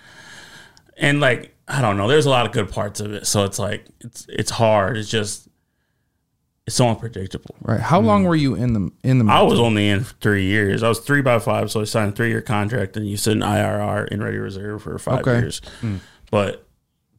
and 0.97 1.21
like 1.21 1.55
I 1.69 1.81
don't 1.81 1.97
know. 1.97 2.09
There's 2.09 2.27
a 2.27 2.31
lot 2.31 2.47
of 2.47 2.53
good 2.53 2.71
parts 2.71 3.01
of 3.01 3.13
it, 3.13 3.27
so 3.27 3.45
it's 3.45 3.59
like 3.59 3.87
it's 4.01 4.27
it's 4.29 4.51
hard. 4.51 4.97
It's 4.99 5.09
just 5.09 5.49
it's 6.67 6.77
so 6.77 6.89
unpredictable. 6.89 7.55
Right. 7.61 7.81
How 7.81 8.01
long 8.01 8.25
mm. 8.25 8.29
were 8.29 8.37
you 8.37 8.55
in 8.55 8.73
the 8.73 8.91
in 9.03 9.19
the 9.19 9.31
I 9.31 9.43
was 9.43 9.61
only 9.61 9.89
in 9.89 10.03
for 10.03 10.15
three 10.15 10.47
years. 10.47 10.83
I 10.83 10.89
was 10.89 11.01
three 11.01 11.21
by 11.21 11.39
five, 11.39 11.71
so 11.71 11.83
I 11.83 11.85
signed 11.85 12.13
a 12.13 12.17
three 12.17 12.29
year 12.29 12.41
contract, 12.41 12.97
and 12.97 13.07
you 13.07 13.17
sit 13.17 13.33
in 13.33 13.41
IRR 13.41 14.09
in 14.09 14.23
ready 14.23 14.39
reserve 14.39 14.83
for 14.83 14.99
five 14.99 15.21
Okay. 15.21 15.39
years. 15.41 15.61
Mm. 15.83 16.01
But 16.31 16.67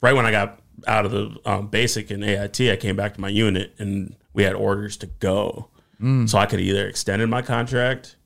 right 0.00 0.14
when 0.14 0.26
I 0.26 0.32
got 0.32 0.58
out 0.86 1.06
of 1.06 1.12
the 1.12 1.36
um, 1.44 1.68
basic 1.68 2.10
in 2.10 2.22
AIT, 2.22 2.60
I 2.60 2.76
came 2.76 2.96
back 2.96 3.14
to 3.14 3.20
my 3.20 3.28
unit, 3.28 3.72
and 3.78 4.16
we 4.32 4.42
had 4.42 4.54
orders 4.54 4.96
to 4.98 5.06
go. 5.06 5.68
Mm. 6.00 6.28
So 6.28 6.38
I 6.38 6.46
could 6.46 6.60
either 6.60 6.86
extended 6.86 7.28
my 7.28 7.40
contract 7.40 8.16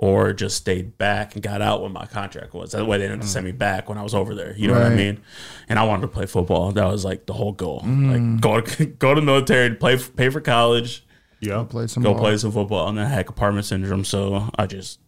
or 0.00 0.32
just 0.32 0.56
stayed 0.56 0.96
back 0.96 1.34
and 1.34 1.42
got 1.42 1.60
out 1.60 1.82
when 1.82 1.92
my 1.92 2.06
contract 2.06 2.54
was. 2.54 2.70
That 2.70 2.86
way 2.86 2.98
they 2.98 3.08
didn't 3.08 3.24
send 3.24 3.44
me 3.44 3.52
back 3.52 3.88
when 3.88 3.98
I 3.98 4.02
was 4.02 4.14
over 4.14 4.32
there. 4.32 4.54
You 4.56 4.68
know 4.68 4.74
what 4.74 4.84
I 4.84 4.94
mean? 4.94 5.20
And 5.68 5.76
I 5.78 5.82
wanted 5.82 6.02
to 6.02 6.08
play 6.08 6.24
football. 6.24 6.70
That 6.70 6.86
was 6.86 7.04
like 7.04 7.26
the 7.26 7.32
whole 7.32 7.52
goal. 7.52 7.78
Like 7.78 7.84
mm. 7.84 8.40
go 8.40 8.60
to 8.60 8.86
go 9.04 9.14
to 9.14 9.20
the 9.20 9.24
military, 9.26 9.74
play 9.74 9.98
pay 9.98 10.30
for 10.30 10.40
college, 10.40 11.04
Yeah, 11.40 11.64
play 11.68 11.88
some 11.88 12.04
go 12.04 12.12
ball. 12.12 12.22
play 12.22 12.36
some 12.36 12.52
football. 12.52 12.88
And 12.88 12.96
then 12.96 13.06
I 13.06 13.08
had 13.08 13.26
compartment 13.26 13.66
syndrome, 13.66 14.04
so 14.04 14.48
I 14.56 14.66
just 14.66 15.00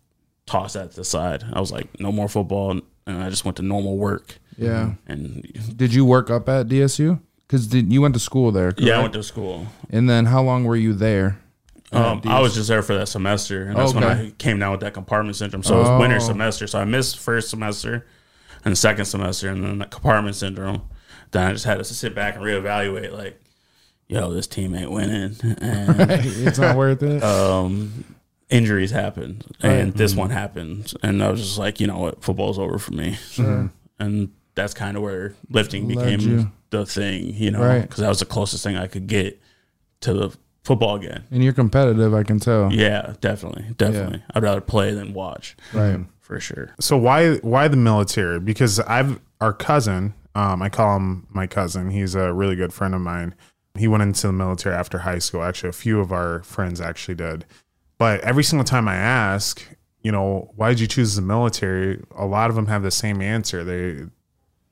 tossed 0.47 0.75
that 0.75 0.91
to 0.91 0.97
the 0.97 1.05
side. 1.05 1.45
I 1.53 1.61
was 1.61 1.71
like, 1.71 2.01
no 2.01 2.11
more 2.11 2.29
football, 2.29 2.73
and 2.73 2.83
I 3.07 3.31
just 3.31 3.45
went 3.45 3.57
to 3.59 3.63
normal 3.63 3.97
work. 3.97 4.39
Yeah. 4.59 4.95
And 5.07 5.77
Did 5.77 5.95
you 5.95 6.05
work 6.05 6.31
up 6.31 6.49
at 6.49 6.67
DSU? 6.67 7.21
Because 7.47 7.73
you 7.73 8.03
went 8.03 8.15
to 8.15 8.21
school 8.21 8.51
there. 8.51 8.75
yeah, 8.77 8.99
I 8.99 9.03
went 9.03 9.15
to 9.15 9.23
school. 9.23 9.67
And 9.89 10.11
then 10.11 10.27
how 10.27 10.43
long 10.43 10.65
were 10.65 10.77
you 10.77 10.93
there? 10.95 11.41
Um, 11.93 12.21
I 12.25 12.41
was 12.41 12.55
just 12.55 12.69
there 12.69 12.83
for 12.83 12.95
that 12.95 13.09
semester, 13.09 13.65
and 13.65 13.77
that's 13.77 13.95
when 13.95 14.05
I 14.05 14.31
came 14.39 14.59
down 14.61 14.71
with 14.73 14.81
that 14.81 14.95
compartment 14.95 15.37
syndrome. 15.37 15.63
So 15.65 15.77
it 15.77 15.81
was 15.81 16.01
winter 16.01 16.17
Oh. 16.17 16.21
semester. 16.21 16.67
So 16.69 16.79
I 16.79 16.85
missed 16.85 17.19
first 17.19 17.51
semester 17.51 18.07
and 18.65 18.77
second 18.79 19.07
semester, 19.07 19.49
and 19.49 19.65
then 19.65 19.79
the 19.79 19.87
compartment 19.87 20.37
syndrome. 20.37 20.83
Then 21.33 21.49
I 21.49 21.53
just 21.53 21.65
had 21.65 21.79
to 21.79 21.85
sit 21.85 22.15
back 22.15 22.37
and 22.37 22.45
reevaluate, 22.45 23.13
like, 23.13 23.41
yo, 24.09 24.33
this 24.33 24.47
team 24.47 24.75
ain't 24.75 24.91
winning, 24.91 25.35
and 25.61 26.11
it's 26.11 26.59
not 26.59 26.77
worth 26.77 27.03
it. 27.03 27.23
um, 27.25 28.05
injuries 28.49 28.91
happened, 28.91 29.45
and 29.63 29.93
this 29.95 30.15
one 30.15 30.31
happened, 30.31 30.93
and 31.03 31.23
I 31.23 31.31
was 31.31 31.41
just 31.41 31.59
like, 31.59 31.81
you 31.81 31.87
know 31.87 31.99
what, 31.99 32.23
football's 32.23 32.59
over 32.59 32.79
for 32.79 32.93
me, 32.93 33.17
and 33.99 34.31
that's 34.57 34.75
kind 34.75 34.97
of 34.97 35.03
where 35.05 35.35
lifting 35.49 35.89
Led 35.89 35.97
became 36.17 36.21
you. 36.21 36.51
the 36.71 36.85
thing, 36.85 37.33
you 37.35 37.51
know, 37.53 37.61
Right. 37.61 37.83
because 37.83 37.99
that 37.99 38.09
was 38.09 38.19
the 38.19 38.25
closest 38.27 38.65
thing 38.65 38.77
I 38.77 38.89
could 38.89 39.07
get 39.07 39.41
to 40.01 40.13
the 40.13 40.37
football 40.71 40.95
again. 40.97 41.25
and 41.33 41.43
you're 41.43 41.53
competitive, 41.53 42.15
I 42.15 42.23
can 42.23 42.39
tell. 42.39 42.73
Yeah, 42.73 43.15
definitely, 43.21 43.65
definitely. 43.77 44.23
I'd 44.35 44.43
rather 44.43 44.61
play 44.61 44.95
than 44.95 45.13
watch, 45.15 45.57
Right. 45.73 45.99
for 46.21 46.39
sure. 46.39 46.75
So 46.79 46.97
why 46.97 47.37
why 47.39 47.67
the 47.69 47.77
military? 47.77 48.39
Because 48.39 48.79
I've 48.81 49.19
our 49.41 49.53
cousin, 49.53 50.15
um, 50.35 50.63
I 50.63 50.69
call 50.69 50.97
him 50.97 51.27
my 51.31 51.47
cousin. 51.47 51.91
He's 51.91 52.15
a 52.15 52.33
really 52.33 52.55
good 52.57 52.73
friend 52.73 52.95
of 52.95 53.01
mine. 53.01 53.35
He 53.79 53.89
went 53.89 54.03
into 54.03 54.27
the 54.27 54.33
military 54.33 54.75
after 54.77 54.99
high 54.99 55.19
school. 55.19 55.43
Actually, 55.43 55.71
a 55.71 55.73
few 55.73 55.99
of 56.01 56.13
our 56.13 56.43
friends 56.43 56.81
actually 56.81 57.15
did. 57.17 57.45
But 57.99 58.21
every 58.21 58.45
single 58.45 58.65
time 58.65 58.87
I 58.89 58.97
ask, 58.97 59.63
you 60.03 60.13
know, 60.13 60.51
why 60.57 60.69
did 60.71 60.81
you 60.81 60.87
choose 60.87 61.15
the 61.17 61.23
military? 61.23 62.03
A 62.17 62.27
lot 62.27 62.51
of 62.51 62.57
them 62.57 62.67
have 62.67 62.83
the 62.83 62.91
same 62.91 63.21
answer. 63.21 63.65
They 63.65 64.07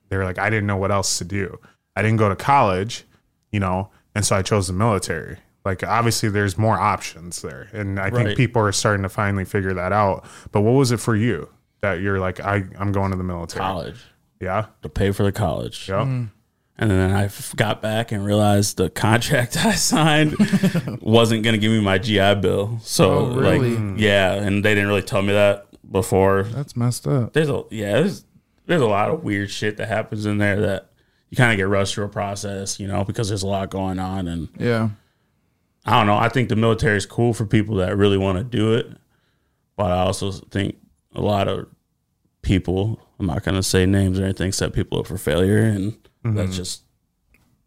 they're 0.09 0.25
like, 0.25 0.39
I 0.39 0.49
didn't 0.51 0.67
know 0.67 0.77
what 0.77 0.91
else 0.93 1.19
to 1.19 1.25
do. 1.25 1.59
I 1.97 2.03
didn't 2.03 2.19
go 2.19 2.29
to 2.29 2.37
college, 2.37 3.05
you 3.53 3.61
know, 3.61 3.91
and 4.15 4.25
so 4.25 4.37
I 4.37 4.43
chose 4.43 4.67
the 4.69 4.73
military. 4.73 5.39
Like 5.65 5.83
obviously 5.85 6.29
there's 6.29 6.57
more 6.57 6.79
options 6.79 7.43
there. 7.43 7.69
And 7.73 7.99
I 8.01 8.11
think 8.11 8.29
Right. 8.29 8.37
people 8.37 8.63
are 8.63 8.73
starting 8.73 9.03
to 9.03 9.09
finally 9.09 9.45
figure 9.45 9.75
that 9.75 9.93
out. 9.93 10.25
But 10.53 10.63
what 10.63 10.73
was 10.73 10.93
it 10.93 11.01
for 11.01 11.15
you 11.17 11.49
that 11.83 12.01
you're 12.01 12.19
like, 12.19 12.41
I, 12.41 12.65
I'm 12.79 12.93
going 12.93 13.11
to 13.11 13.17
the 13.17 13.25
military? 13.25 13.61
College 13.65 14.01
Yeah. 14.41 14.67
to 14.83 14.89
pay 14.89 15.11
for 15.11 15.25
the 15.25 15.33
college, 15.33 15.89
Yeah. 15.89 16.05
Mm. 16.05 16.31
and 16.79 16.91
then 16.91 17.11
I 17.13 17.29
got 17.57 17.83
back 17.83 18.13
and 18.13 18.25
realized 18.25 18.77
the 18.79 18.89
contract 18.89 19.57
I 19.65 19.75
signed 19.75 20.37
wasn't 21.03 21.43
going 21.43 21.55
to 21.55 21.59
give 21.59 21.73
me 21.73 21.81
my 21.81 21.99
GI 21.99 22.37
Bill. 22.37 22.79
So, 22.83 23.11
Oh, 23.11 23.35
really? 23.37 23.77
like, 23.77 24.01
yeah, 24.01 24.33
and 24.35 24.65
they 24.65 24.75
didn't 24.75 24.89
really 24.89 25.03
tell 25.03 25.23
me 25.23 25.33
that 25.35 25.67
before. 25.91 26.45
That's 26.45 26.77
messed 26.77 27.07
up. 27.07 27.33
There's 27.33 27.49
a 27.51 27.65
yeah, 27.71 27.93
there's 27.95 28.25
there's 28.67 28.81
a 28.83 28.87
lot 28.87 29.11
of 29.11 29.25
weird 29.25 29.51
shit 29.51 29.77
that 29.79 29.89
happens 29.89 30.25
in 30.27 30.39
there 30.39 30.61
that 30.61 30.91
you 31.31 31.37
kind 31.37 31.51
of 31.53 31.57
get 31.57 31.69
rushed 31.69 31.95
through 31.95 32.05
a 32.05 32.09
process, 32.09 32.79
you 32.79 32.87
know, 32.87 33.03
because 33.05 33.29
there's 33.29 33.43
a 33.43 33.47
lot 33.47 33.71
going 33.71 33.99
on 33.99 34.29
and. 34.29 34.49
Yeah. 34.59 34.91
I 35.89 35.99
don't 35.99 36.07
know. 36.07 36.17
I 36.17 36.29
think 36.29 36.49
the 36.49 36.57
military 36.57 36.97
is 36.97 37.07
cool 37.07 37.33
for 37.33 37.47
people 37.47 37.77
that 37.77 37.97
really 37.97 38.19
want 38.19 38.39
to 38.39 38.45
do 38.45 38.75
it, 38.75 38.87
but 39.77 39.91
I 39.91 39.99
also 40.01 40.31
think 40.33 40.77
a 41.15 41.21
lot 41.21 41.49
of 41.49 41.67
people, 42.43 43.01
I'm 43.19 43.27
not 43.27 43.43
going 43.45 43.55
to 43.55 43.63
say 43.63 43.87
names 43.87 44.19
or 44.21 44.25
anything, 44.25 44.53
set 44.53 44.73
people 44.73 44.99
up 45.01 45.07
for 45.07 45.19
failure, 45.19 45.63
and 45.63 45.97
that's 46.25 46.57
just 46.57 46.83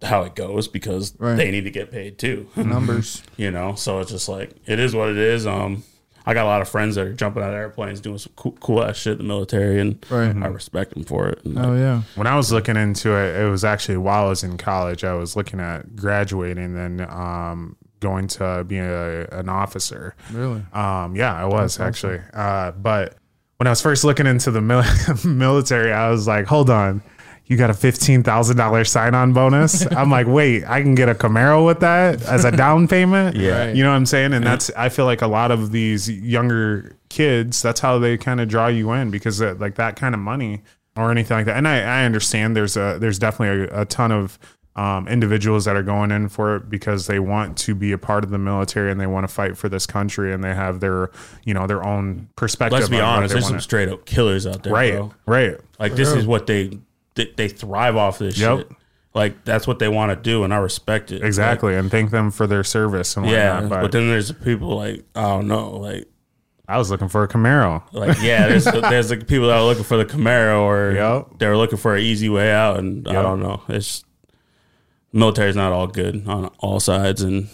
how 0.03 0.23
it 0.23 0.36
goes 0.36 0.67
because 0.67 1.15
Right. 1.19 1.36
they 1.36 1.51
need 1.51 1.63
to 1.65 1.71
get 1.71 1.91
paid 1.91 2.17
too. 2.17 2.47
Numbers. 2.55 3.23
you 3.38 3.51
know, 3.51 3.75
so 3.75 3.99
it's 3.99 4.12
just 4.12 4.29
like 4.29 4.51
it 4.65 4.79
is 4.79 4.95
what 4.95 5.10
it 5.10 5.17
is. 5.17 5.45
Um, 5.47 5.84
I 6.23 6.36
got 6.36 6.43
a 6.45 6.49
lot 6.49 6.62
of 6.62 6.69
friends 6.69 6.95
that 6.95 7.07
are 7.07 7.13
jumping 7.13 7.41
out 7.41 7.49
of 7.49 7.55
airplanes 7.55 7.99
doing 7.99 8.19
some 8.19 8.34
cool, 8.36 8.51
cool 8.53 8.84
ass 8.84 8.95
shit 8.97 9.13
in 9.13 9.17
the 9.19 9.23
military, 9.23 9.79
and 9.79 10.03
Right. 10.10 10.36
I 10.36 10.47
respect 10.47 10.93
them 10.93 11.03
for 11.03 11.27
it. 11.29 11.43
And 11.45 11.57
Oh 11.57 11.75
yeah. 11.75 12.03
When 12.15 12.27
I 12.27 12.36
was 12.36 12.51
looking 12.51 12.77
into 12.77 13.15
it, 13.15 13.41
it 13.41 13.49
was 13.49 13.63
actually 13.63 13.97
while 13.97 14.25
I 14.25 14.29
was 14.29 14.43
in 14.43 14.57
college, 14.60 15.03
I 15.03 15.13
was 15.13 15.36
looking 15.36 15.60
at 15.60 15.95
graduating 15.95 16.77
and 16.77 17.01
um, 17.01 17.75
going 18.01 18.27
to 18.27 18.65
be 18.67 18.77
a, 18.77 19.27
an 19.27 19.47
officer. 19.47 20.13
Really? 20.33 20.61
Um, 20.73 21.15
yeah, 21.15 21.33
I 21.33 21.45
was 21.45 21.79
actually. 21.79 22.19
Uh, 22.33 22.71
but 22.71 23.15
when 23.57 23.67
I 23.67 23.69
was 23.69 23.81
first 23.81 24.03
looking 24.03 24.27
into 24.27 24.51
the 24.51 24.59
mil- 24.59 24.83
military, 25.25 25.93
I 25.93 26.09
was 26.09 26.27
like, 26.27 26.47
hold 26.47 26.69
on. 26.69 27.01
You 27.45 27.57
got 27.57 27.69
a 27.69 27.73
fifteen 27.73 28.23
thousand 28.23 28.55
dollars 28.57 28.89
sign 28.89 29.13
on 29.13 29.33
bonus. 29.33 29.85
I'm 29.91 30.09
like, 30.09 30.25
wait, 30.25 30.63
I 30.65 30.81
can 30.81 30.95
get 30.95 31.09
a 31.09 31.15
Camaro 31.15 31.65
with 31.65 31.81
that 31.81 32.21
as 32.23 32.45
a 32.45 32.51
down 32.55 32.87
payment. 32.87 33.35
Yeah. 33.35 33.65
Right. 33.65 33.75
you 33.75 33.83
know 33.83 33.89
what 33.89 33.97
I'm 33.97 34.05
saying. 34.05 34.33
And 34.33 34.45
that's 34.45 34.69
I 34.77 34.87
feel 34.89 35.05
like 35.05 35.21
a 35.21 35.27
lot 35.27 35.51
of 35.51 35.71
these 35.71 36.09
younger 36.09 36.95
kids, 37.09 37.61
that's 37.61 37.81
how 37.81 37.99
they 37.99 38.17
kind 38.17 38.39
of 38.39 38.47
draw 38.47 38.67
you 38.67 38.91
in 38.93 39.11
because 39.11 39.41
uh, 39.41 39.55
like 39.59 39.75
that 39.75 39.97
kind 39.97 40.15
of 40.15 40.21
money 40.21 40.61
or 40.95 41.11
anything 41.11 41.35
like 41.35 41.45
that. 41.45 41.57
And 41.57 41.67
I, 41.67 41.81
I 41.81 42.05
understand 42.05 42.55
there's 42.55 42.77
a 42.77 42.97
there's 43.01 43.19
definitely 43.19 43.65
a, 43.65 43.81
a 43.81 43.85
ton 43.85 44.11
of 44.13 44.39
um, 44.75 45.07
individuals 45.10 45.65
that 45.65 45.75
are 45.75 45.84
going 45.84 46.12
in 46.12 46.29
for 46.29 46.55
it 46.55 46.69
because 46.69 47.07
they 47.07 47.19
want 47.19 47.57
to 47.57 47.75
be 47.75 47.91
a 47.91 47.97
part 47.97 48.23
of 48.23 48.29
the 48.29 48.38
military 48.38 48.89
and 48.89 49.01
they 49.01 49.05
want 49.07 49.27
to 49.27 49.34
fight 49.34 49.57
for 49.57 49.67
this 49.67 49.86
country 49.86 50.34
and 50.34 50.43
they 50.43 50.53
have 50.55 50.79
their 50.79 51.12
you 51.43 51.53
know 51.53 51.67
their 51.67 51.84
own 51.86 52.29
perspective. 52.38 52.79
let's 52.79 52.89
be 52.89 52.97
on 52.99 53.17
honest, 53.17 53.34
there's 53.34 53.43
some 53.45 53.53
wanna- 53.55 53.62
straight 53.62 53.89
up 53.89 54.05
killers 54.05 54.47
out 54.47 54.63
there, 54.63 54.71
right, 54.73 54.93
bro. 54.93 55.13
right, 55.25 55.57
Like 55.79 55.95
this 55.95 56.10
is 56.10 56.25
what 56.25 56.47
they 56.47 56.79
they, 57.15 57.25
they 57.36 57.49
thrive 57.49 57.97
off 57.97 58.19
this 58.19 58.38
Yep. 58.38 58.57
shit. 58.60 58.71
Like 59.13 59.43
that's 59.43 59.67
what 59.67 59.79
they 59.79 59.89
want 59.89 60.12
to 60.12 60.15
do, 60.15 60.45
and 60.45 60.53
I 60.53 60.57
respect 60.57 61.12
it. 61.12 61.21
exactly, 61.21 61.75
and 61.75 61.91
thank 61.91 62.12
them 62.12 62.31
for 62.31 62.47
their 62.47 62.63
service 62.63 63.17
and 63.17 63.25
Like, 63.25 63.34
yeah, 63.34 63.53
whatnot. 63.55 63.69
but, 63.69 63.81
but 63.81 63.91
then 63.91 64.07
there's 64.07 64.31
people 64.31 64.77
like 64.77 65.03
I 65.15 65.23
don't 65.23 65.47
know, 65.49 65.71
like 65.71 66.07
I 66.65 66.77
was 66.77 66.89
looking 66.89 67.10
for 67.10 67.21
a 67.23 67.27
Camaro. 67.27 67.84
like 67.91 68.21
yeah, 68.21 68.47
there's 68.47 68.63
there's 68.63 69.10
like 69.10 69.27
people 69.27 69.47
that 69.49 69.57
are 69.57 69.65
looking 69.65 69.84
for 69.84 69.97
the 69.97 70.05
Camaro 70.05 70.62
or 70.62 70.91
Yep. 70.95 71.39
they're 71.39 71.57
looking 71.57 71.77
for 71.77 71.93
an 71.97 72.01
easy 72.03 72.29
way 72.29 72.53
out, 72.53 72.79
and 72.79 73.05
I 73.05 73.21
don't 73.21 73.41
know. 73.41 73.62
It's 73.67 74.05
military's 75.13 75.56
not 75.56 75.71
all 75.74 75.88
good 75.88 76.28
on 76.28 76.45
all 76.60 76.80
sides, 76.80 77.21
and 77.21 77.47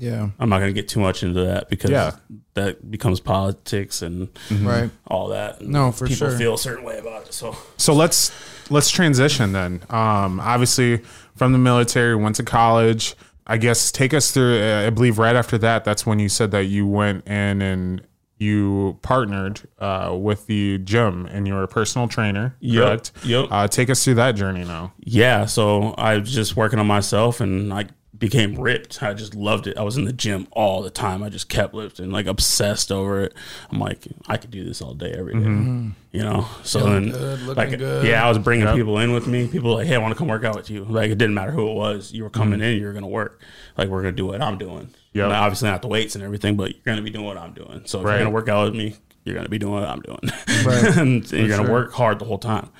Yeah. 0.00 0.28
I'm 0.38 0.48
not 0.48 0.58
gonna 0.60 0.72
get 0.72 0.88
too 0.88 1.00
much 1.00 1.22
into 1.22 1.42
that 1.44 1.68
because 1.70 1.90
Yeah. 1.90 2.12
that 2.54 2.90
becomes 2.90 3.20
politics 3.20 4.02
and 4.02 4.28
Right. 4.62 4.90
all 5.06 5.28
that. 5.28 5.60
No, 5.62 5.92
for 5.92 6.06
people 6.06 6.28
sure. 6.28 6.38
feel 6.38 6.54
a 6.54 6.58
certain 6.58 6.84
way 6.84 6.98
about 6.98 7.26
it. 7.26 7.34
So 7.34 7.56
So 7.76 7.92
let's 7.94 8.32
let's 8.70 8.90
transition 8.90 9.52
then. 9.52 9.82
Um, 9.90 10.40
obviously, 10.40 11.00
from 11.36 11.52
the 11.52 11.58
military, 11.58 12.16
went 12.16 12.36
to 12.36 12.42
college. 12.42 13.14
I 13.46 13.58
guess 13.58 13.92
take 13.92 14.12
us 14.12 14.32
through. 14.32 14.58
Uh, 14.60 14.86
I 14.86 14.90
believe 14.90 15.18
right 15.18 15.36
after 15.36 15.56
that, 15.58 15.84
that's 15.84 16.04
when 16.04 16.18
you 16.18 16.28
said 16.28 16.50
that 16.50 16.64
you 16.64 16.84
went 16.86 17.24
in 17.28 17.62
and 17.62 18.00
you 18.38 18.98
partnered 19.02 19.60
uh, 19.78 20.14
with 20.18 20.46
the 20.46 20.78
gym 20.78 21.26
and 21.26 21.46
you 21.48 21.54
were 21.54 21.62
a 21.62 21.68
personal 21.68 22.06
trainer. 22.08 22.54
Yep, 22.60 22.84
Correct. 22.84 23.12
yep. 23.24 23.46
Uh, 23.50 23.66
take 23.68 23.88
us 23.90 24.04
through 24.04 24.14
that 24.14 24.32
journey 24.32 24.64
now. 24.64 24.92
yeah, 24.98 25.46
so 25.46 25.94
I 25.96 26.18
was 26.18 26.32
just 26.32 26.56
working 26.56 26.78
on 26.78 26.86
myself, 26.86 27.40
and 27.40 27.72
I 27.72 27.86
became 28.18 28.54
ripped. 28.58 29.02
I 29.02 29.14
just 29.14 29.34
loved 29.34 29.66
it. 29.66 29.76
I 29.76 29.82
was 29.82 29.96
in 29.96 30.04
the 30.04 30.12
gym 30.12 30.46
all 30.52 30.82
the 30.82 30.90
time. 30.90 31.22
I 31.22 31.28
just 31.28 31.48
kept 31.48 31.74
lifting, 31.74 32.10
like 32.10 32.26
obsessed 32.26 32.90
over 32.92 33.22
it. 33.22 33.34
I'm 33.70 33.78
like, 33.78 34.06
I 34.26 34.36
could 34.36 34.50
do 34.50 34.64
this 34.64 34.80
all 34.80 34.94
day, 34.94 35.12
every 35.12 35.34
day. 35.34 35.40
Mm-hmm. 35.40 35.90
You 36.12 36.22
know. 36.22 36.46
So 36.62 36.80
Feeling 36.80 37.12
then, 37.12 37.18
good, 37.20 37.56
like, 37.56 37.78
good. 37.78 38.06
yeah, 38.06 38.24
I 38.24 38.28
was 38.28 38.38
bringing 38.38 38.66
people 38.74 38.98
in 38.98 39.12
with 39.12 39.26
me. 39.26 39.48
People 39.48 39.74
like, 39.74 39.86
hey, 39.86 39.94
I 39.94 39.98
want 39.98 40.12
to 40.14 40.18
come 40.18 40.28
work 40.28 40.44
out 40.44 40.56
with 40.56 40.70
you. 40.70 40.84
Like, 40.84 41.10
it 41.10 41.18
didn't 41.18 41.34
matter 41.34 41.52
who 41.52 41.68
it 41.70 41.74
was. 41.74 42.12
You 42.12 42.24
were 42.24 42.30
coming 42.30 42.60
in, 42.60 42.78
you 42.78 42.86
were 42.86 42.92
gonna 42.92 43.08
work. 43.08 43.42
Like, 43.76 43.88
we're 43.88 44.02
gonna 44.02 44.12
do 44.12 44.26
what 44.26 44.40
I'm 44.42 44.58
doing. 44.58 44.90
Yeah. 45.12 45.26
Obviously 45.26 45.68
not 45.70 45.82
the 45.82 45.88
weights 45.88 46.14
and 46.14 46.22
everything, 46.24 46.56
but 46.56 46.72
you're 46.72 46.82
gonna 46.84 47.02
be 47.02 47.10
doing 47.10 47.24
what 47.24 47.36
I'm 47.38 47.52
doing. 47.52 47.82
So 47.86 48.00
if 48.00 48.04
Right. 48.04 48.12
you're 48.12 48.20
gonna 48.20 48.30
work 48.34 48.48
out 48.48 48.66
with 48.66 48.74
me, 48.76 48.96
you're 49.26 49.34
gonna 49.34 49.48
be 49.48 49.58
doing 49.58 49.74
what 49.74 49.84
I'm 49.84 50.00
doing, 50.00 50.20
Right. 50.64 50.84
and, 50.96 51.30
you're 51.32 51.48
gonna 51.48 51.64
sure. 51.64 51.72
work 51.72 51.92
hard 51.92 52.18
the 52.20 52.24
whole 52.24 52.38
time. 52.38 52.70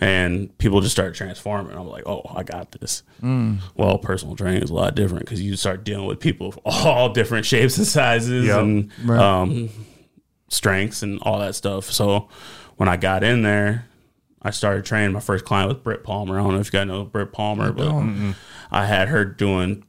And 0.00 0.56
people 0.58 0.80
just 0.80 0.92
started 0.94 1.14
transforming. 1.14 1.76
I'm 1.76 1.88
like, 1.88 2.04
oh, 2.06 2.22
I 2.34 2.42
got 2.44 2.70
this. 2.72 3.02
Mm. 3.22 3.58
Well, 3.76 3.98
personal 3.98 4.36
training 4.36 4.62
is 4.62 4.70
a 4.70 4.74
lot 4.74 4.94
different 4.94 5.24
because 5.24 5.42
you 5.42 5.56
start 5.56 5.84
dealing 5.84 6.06
with 6.06 6.20
people 6.20 6.48
of 6.48 6.58
all 6.64 7.08
different 7.12 7.44
shapes 7.44 7.76
and 7.76 7.86
sizes 7.86 8.46
Yep. 8.46 8.58
and 8.60 8.90
Right. 9.04 9.18
um, 9.20 9.68
strengths 10.48 11.02
and 11.02 11.18
all 11.22 11.38
that 11.40 11.54
stuff. 11.54 11.90
So 11.90 12.28
when 12.76 12.88
I 12.88 12.96
got 12.96 13.24
in 13.24 13.42
there, 13.42 13.86
I 14.42 14.50
started 14.50 14.84
training. 14.84 15.12
My 15.12 15.20
first 15.20 15.44
client 15.44 15.68
was 15.68 15.78
Britt 15.78 16.04
Palmer. 16.04 16.38
I 16.38 16.42
don't 16.44 16.54
know 16.54 16.60
if 16.60 16.66
you 16.66 16.78
guys 16.78 16.86
know 16.86 17.04
Britt 17.04 17.32
Palmer, 17.32 17.72
but 17.72 17.92
I 18.70 18.86
had 18.86 19.08
her 19.08 19.24
doing 19.24 19.84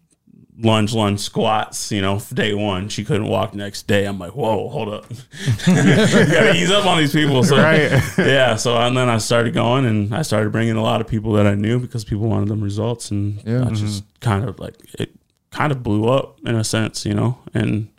lunge 0.59 0.93
lunge 0.93 1.19
squats, 1.19 1.91
you 1.91 2.01
know, 2.01 2.19
day 2.33 2.53
one. 2.53 2.89
She 2.89 3.03
couldn't 3.03 3.27
walk 3.27 3.53
next 3.53 3.87
day. 3.87 4.05
I'm 4.05 4.17
like, 4.17 4.35
whoa, 4.35 4.69
hold 4.69 4.89
up. 4.89 5.05
you 5.67 5.75
gotta 5.75 6.53
ease 6.55 6.71
up 6.71 6.85
on 6.85 6.97
these 6.97 7.13
people. 7.13 7.43
So 7.43 7.57
Right. 7.57 7.91
yeah. 8.17 8.55
So 8.55 8.75
and 8.77 8.97
then 8.97 9.09
I 9.09 9.17
started 9.17 9.53
going 9.53 9.85
and 9.85 10.13
I 10.13 10.23
started 10.23 10.51
bringing 10.51 10.75
a 10.75 10.81
lot 10.81 11.01
of 11.01 11.07
people 11.07 11.33
that 11.33 11.45
I 11.45 11.55
knew 11.55 11.79
because 11.79 12.03
people 12.03 12.27
wanted 12.27 12.49
them 12.49 12.61
results. 12.61 13.11
And 13.11 13.41
Yeah. 13.45 13.61
I 13.61 13.65
mm-hmm. 13.65 13.75
just 13.75 14.03
kind 14.19 14.45
of 14.45 14.59
like 14.59 14.75
it 14.99 15.11
kind 15.51 15.71
of 15.71 15.83
blew 15.83 16.07
up 16.07 16.39
in 16.45 16.55
a 16.55 16.63
sense, 16.63 17.05
you 17.05 17.13
know, 17.13 17.37
and 17.53 17.89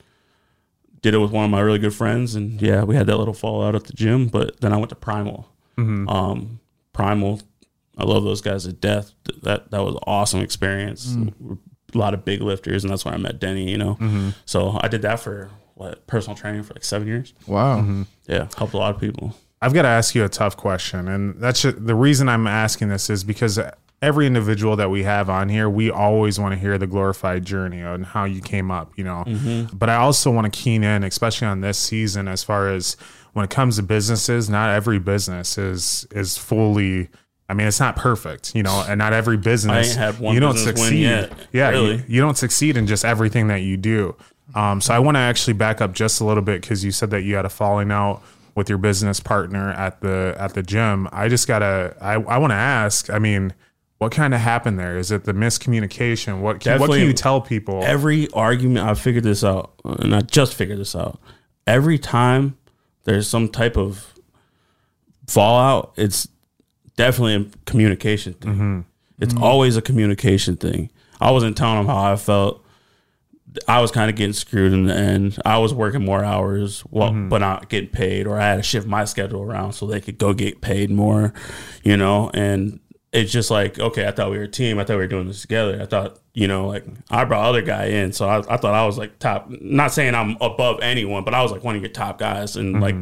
did 1.01 1.15
it 1.15 1.19
with 1.19 1.31
one 1.31 1.45
of 1.45 1.51
my 1.51 1.61
really 1.61 1.79
good 1.79 1.95
friends. 1.95 2.35
And 2.35 2.61
yeah, 2.61 2.83
we 2.83 2.97
had 2.97 3.07
that 3.07 3.17
little 3.17 3.35
fallout 3.35 3.77
at 3.77 3.85
the 3.85 3.93
gym, 3.93 4.27
but 4.27 4.61
then 4.61 4.73
I 4.73 4.77
went 4.77 4.91
to 4.91 4.97
Primal. 4.97 5.49
Mm-hmm. 5.77 6.09
Um, 6.09 6.61
Primal, 6.93 7.41
I 7.97 8.05
love 8.05 8.25
those 8.25 8.41
guys 8.41 8.65
to 8.65 8.73
death. 8.73 9.13
That 9.43 9.71
that 9.71 9.85
was 9.85 9.95
an 9.95 10.01
awesome 10.07 10.41
experience. 10.41 11.07
Mm. 11.07 11.59
A 11.95 11.99
lot 11.99 12.15
of 12.15 12.25
big 12.25 12.43
lifters, 12.43 12.85
and 12.85 12.93
that's 12.93 13.05
when 13.05 13.15
I 13.15 13.17
met 13.17 13.41
Denny. 13.41 13.71
You 13.71 13.79
know, 13.79 13.95
mm-hmm. 13.95 14.31
so 14.45 14.79
I 14.83 14.89
did 14.89 15.03
that 15.03 15.21
for 15.21 15.51
what 15.75 16.07
personal 16.07 16.37
training 16.37 16.65
for 16.65 16.75
like 16.75 16.85
seven 16.85 17.07
years. 17.07 17.33
Wow. 17.47 17.81
Mm-hmm. 17.81 18.03
Yeah, 18.27 18.49
helped 18.57 18.75
a 18.75 18.79
lot 18.79 18.95
of 18.95 19.01
people. 19.01 19.35
I've 19.63 19.73
got 19.75 19.83
to 19.83 19.89
ask 19.89 20.15
you 20.15 20.25
a 20.25 20.29
tough 20.29 20.57
question, 20.57 21.09
and 21.09 21.41
that's 21.41 21.63
ju- 21.63 21.73
the 21.73 21.95
reason 21.95 22.29
I'm 22.29 22.47
asking 22.47 22.89
this 22.89 23.11
is 23.11 23.25
because 23.25 23.59
every 24.01 24.27
individual 24.27 24.77
that 24.77 24.91
we 24.91 25.03
have 25.03 25.29
on 25.29 25.49
here, 25.49 25.69
we 25.69 25.91
always 25.91 26.39
want 26.39 26.53
to 26.53 26.59
hear 26.59 26.79
the 26.79 26.87
glorified 26.87 27.45
journey 27.45 27.81
and 27.81 28.07
how 28.07 28.25
you 28.25 28.41
came 28.41 28.71
up, 28.71 28.93
you 28.97 29.05
know. 29.05 29.25
Mm-hmm. 29.27 29.77
But 29.77 29.89
I 29.89 29.97
also 29.97 30.31
want 30.31 30.53
to 30.53 30.57
keen 30.57 30.85
in, 30.85 31.03
especially 31.03 31.49
on 31.49 31.61
this 31.61 31.79
season, 31.79 32.29
as 32.29 32.45
far 32.45 32.69
as 32.69 32.97
when 33.33 33.45
it 33.45 33.51
comes 33.51 33.77
to 33.77 33.83
businesses. 33.83 34.49
Not 34.49 34.71
every 34.71 34.99
business 34.99 35.59
is 35.59 36.07
is 36.11 36.37
fully. 36.39 37.09
I 37.49 37.55
mean, 37.55 37.67
it's 37.67 37.81
not 37.81 37.97
perfect, 37.97 38.55
you 38.55 38.63
know, 38.63 38.85
and 38.87 38.99
not 38.99 39.13
every 39.13 39.39
business 39.39 39.95
had 39.95 40.19
one 40.19 40.35
you 40.35 40.41
don't 40.41 40.59
succeed. 40.59 41.03
yet, 41.03 41.33
yeah, 41.53 41.71
really. 41.71 41.97
you, 41.97 42.05
you 42.09 42.21
don't 42.21 42.37
succeed 42.37 42.77
in 42.77 42.87
just 42.87 43.05
everything 43.05 43.49
that 43.49 43.63
you 43.63 43.77
do. 43.77 44.15
Um, 44.55 44.81
so 44.81 44.95
I 44.95 44.99
want 44.99 45.17
to 45.17 45.21
actually 45.21 45.55
back 45.55 45.81
up 45.81 45.93
just 45.93 46.21
a 46.21 46.25
little 46.25 46.43
bit 46.43 46.61
because 46.61 46.85
you 46.85 46.91
said 46.91 47.11
that 47.11 47.23
you 47.23 47.37
had 47.37 47.45
a 47.45 47.51
falling 47.51 47.91
out 47.91 48.23
with 48.55 48.69
your 48.69 48.79
business 48.79 49.21
partner 49.21 49.71
at 49.71 50.01
the 50.01 50.35
at 50.39 50.55
the 50.55 50.63
gym. 50.63 51.09
I 51.13 51.29
just 51.29 51.47
gotta 51.47 51.97
I, 52.01 52.15
I 52.15 52.39
want 52.39 52.51
to 52.51 52.57
ask. 52.57 53.09
I 53.09 53.19
mean, 53.19 53.55
what 53.99 54.13
kind 54.13 54.35
of 54.35 54.41
happened 54.41 54.79
there? 54.79 54.99
Is 54.99 55.11
it 55.11 55.25
the 55.25 55.33
miscommunication? 55.33 56.41
What 56.41 56.61
can, 56.61 56.81
what 56.81 56.91
can 56.91 57.01
you 57.01 57.13
tell 57.13 57.41
people? 57.41 57.83
Every 57.83 58.31
argument, 58.33 58.87
I 58.87 58.95
figured 58.95 59.25
this 59.25 59.45
out, 59.45 59.75
and 59.85 60.15
I 60.15 60.21
just 60.21 60.55
figured 60.55 60.79
this 60.79 60.95
out. 60.95 61.21
Every 61.67 61.99
time 61.99 62.57
there's 63.05 63.29
some 63.29 63.49
type 63.49 63.77
of 63.77 64.15
fallout, 65.27 65.93
it's 65.97 66.29
definitely 66.99 67.35
a 67.37 67.47
communication 67.65 68.35
thing. 68.35 68.53
Mm-hmm. 68.53 68.81
It's 69.21 69.33
mm-hmm. 69.33 69.43
always 69.43 69.77
a 69.77 69.83
communication 69.83 70.57
thing. 70.57 70.91
I 71.21 71.31
wasn't 71.31 71.57
telling 71.57 71.79
them 71.79 71.87
how 71.87 72.13
I 72.13 72.17
felt. 72.17 72.65
I 73.67 73.81
was 73.81 73.91
kind 73.91 74.11
of 74.11 74.17
getting 74.17 74.35
screwed 74.35 74.73
in 74.73 74.85
the 74.85 74.95
end. 74.95 75.39
I 75.45 75.59
was 75.59 75.73
working 75.73 76.05
more 76.05 76.23
hours, 76.23 76.85
well, 76.91 77.11
mm-hmm. 77.11 77.29
but 77.31 77.39
not 77.39 77.71
getting 77.71 77.89
paid, 77.89 78.27
or 78.27 78.39
I 78.39 78.45
had 78.45 78.57
to 78.57 78.63
shift 78.63 78.87
my 78.87 79.05
schedule 79.05 79.43
around 79.43 79.73
so 79.73 79.87
they 79.87 80.01
could 80.01 80.19
go 80.19 80.35
get 80.35 80.61
paid 80.61 80.91
more, 80.91 81.33
you 81.83 81.97
know. 81.97 82.31
And 82.35 82.79
it's 83.13 83.33
just 83.33 83.51
like, 83.51 83.79
okay, 83.79 84.07
I 84.07 84.11
thought 84.11 84.31
we 84.31 84.37
were 84.37 84.45
a 84.45 84.49
team. 84.49 84.79
I 84.79 84.85
thought 84.85 84.95
we 84.95 85.05
were 85.05 85.07
doing 85.07 85.29
this 85.29 85.41
together. 85.41 85.81
I 85.81 85.87
thought, 85.87 86.19
you 86.35 86.47
know, 86.47 86.67
like 86.67 86.85
I 87.11 87.25
brought 87.25 87.47
other 87.47 87.63
guy 87.63 87.87
in, 87.87 88.13
so 88.13 88.29
I, 88.29 88.39
I 88.39 88.57
thought 88.59 88.75
I 88.75 88.85
was 88.85 88.99
like 88.99 89.19
top. 89.19 89.49
Not 89.49 89.93
saying 89.93 90.15
I'm 90.15 90.37
above 90.41 90.81
anyone, 90.83 91.25
but 91.25 91.33
I 91.33 91.43
was 91.43 91.53
like 91.53 91.65
one 91.65 91.77
of 91.77 91.81
your 91.81 91.91
top 91.91 92.19
guys, 92.19 92.57
and 92.57 92.81
like 92.81 92.97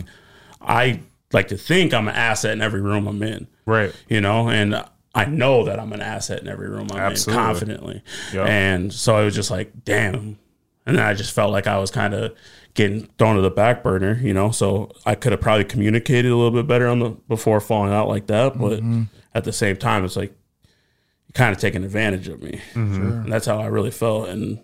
I 0.60 1.00
like 1.32 1.48
to 1.48 1.56
think 1.56 1.92
I'm 1.92 2.08
an 2.08 2.14
asset 2.14 2.52
in 2.52 2.62
every 2.62 2.80
room 2.80 3.08
I'm 3.08 3.22
in 3.22 3.48
right. 3.66 3.94
you 4.08 4.20
know, 4.20 4.48
and 4.48 4.82
I 5.14 5.24
know 5.24 5.64
that 5.64 5.80
I'm 5.80 5.92
an 5.92 6.02
asset 6.02 6.40
in 6.40 6.48
every 6.48 6.68
room 6.68 6.88
I'm 6.92 6.98
Absolutely. 6.98 7.42
in 7.42 7.46
confidently. 7.46 8.02
Yep. 8.34 8.46
And 8.46 8.92
so 8.92 9.16
it 9.18 9.24
was 9.24 9.34
just 9.34 9.50
like, 9.50 9.72
damn. 9.84 10.38
And 10.84 10.96
then 10.96 11.04
I 11.04 11.14
just 11.14 11.32
felt 11.34 11.52
like 11.52 11.66
I 11.66 11.78
was 11.78 11.90
kind 11.90 12.14
of 12.14 12.36
getting 12.74 13.08
thrown 13.18 13.36
to 13.36 13.42
the 13.42 13.50
back 13.50 13.82
burner, 13.82 14.20
you 14.22 14.34
know. 14.34 14.50
So 14.50 14.92
I 15.04 15.14
could 15.14 15.32
have 15.32 15.40
probably 15.40 15.64
communicated 15.64 16.30
a 16.30 16.36
little 16.36 16.52
bit 16.52 16.66
better 16.66 16.86
on 16.86 16.98
the 17.00 17.10
before 17.28 17.60
falling 17.60 17.92
out 17.92 18.08
like 18.08 18.26
that. 18.26 18.58
But 18.58 18.80
mm-hmm. 18.80 19.04
at 19.34 19.44
the 19.44 19.52
same 19.52 19.76
time, 19.76 20.04
it's 20.04 20.16
like 20.16 20.30
you're 20.30 21.32
kind 21.32 21.52
of 21.52 21.60
taking 21.60 21.82
advantage 21.82 22.28
of 22.28 22.42
me. 22.42 22.60
Mm-hmm. 22.74 23.10
And 23.24 23.32
that's 23.32 23.46
how 23.46 23.58
I 23.58 23.66
really 23.66 23.90
felt. 23.90 24.28
And 24.28 24.60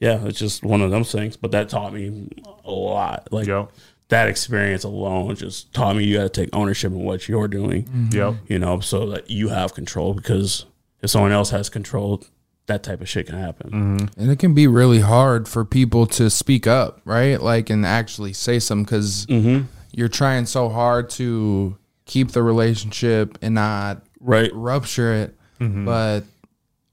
yeah, 0.00 0.24
it's 0.26 0.38
just 0.38 0.62
one 0.62 0.82
of 0.82 0.90
those 0.90 1.10
things. 1.10 1.36
But 1.36 1.50
that 1.52 1.70
taught 1.70 1.94
me 1.94 2.28
a 2.64 2.70
lot. 2.70 3.28
Like 3.32 3.46
Yep. 3.46 3.72
That 4.08 4.28
experience 4.28 4.84
alone 4.84 5.36
just 5.36 5.72
taught 5.74 5.96
me 5.96 6.04
you 6.04 6.16
got 6.16 6.22
to 6.22 6.28
take 6.30 6.48
ownership 6.54 6.92
of 6.92 6.98
what 6.98 7.28
you're 7.28 7.48
doing 7.48 7.84
mm-hmm. 7.84 8.16
Yep. 8.16 8.34
you 8.48 8.58
know, 8.58 8.80
so 8.80 9.10
that 9.10 9.30
you 9.30 9.48
have 9.48 9.74
control 9.74 10.14
because 10.14 10.64
if 11.02 11.10
someone 11.10 11.32
else 11.32 11.50
has 11.50 11.68
control, 11.68 12.24
that 12.66 12.82
type 12.82 13.00
of 13.00 13.08
shit 13.08 13.26
can 13.26 13.38
happen. 13.38 13.70
Mm-hmm. 13.70 14.20
And 14.20 14.30
it 14.30 14.38
can 14.38 14.54
be 14.54 14.66
really 14.66 15.00
hard 15.00 15.48
for 15.48 15.64
people 15.64 16.06
to 16.06 16.28
speak 16.30 16.66
up, 16.66 17.00
right? 17.04 17.40
Like, 17.40 17.70
and 17.70 17.86
actually 17.86 18.32
say 18.32 18.58
something 18.58 18.84
because 18.84 19.26
mm-hmm. 19.26 19.66
you're 19.92 20.08
trying 20.08 20.46
so 20.46 20.68
hard 20.68 21.10
to 21.10 21.76
keep 22.04 22.32
the 22.32 22.42
relationship 22.42 23.38
and 23.42 23.54
not 23.54 24.02
Right. 24.20 24.50
rupture 24.52 25.12
it. 25.14 25.34
But 25.60 26.24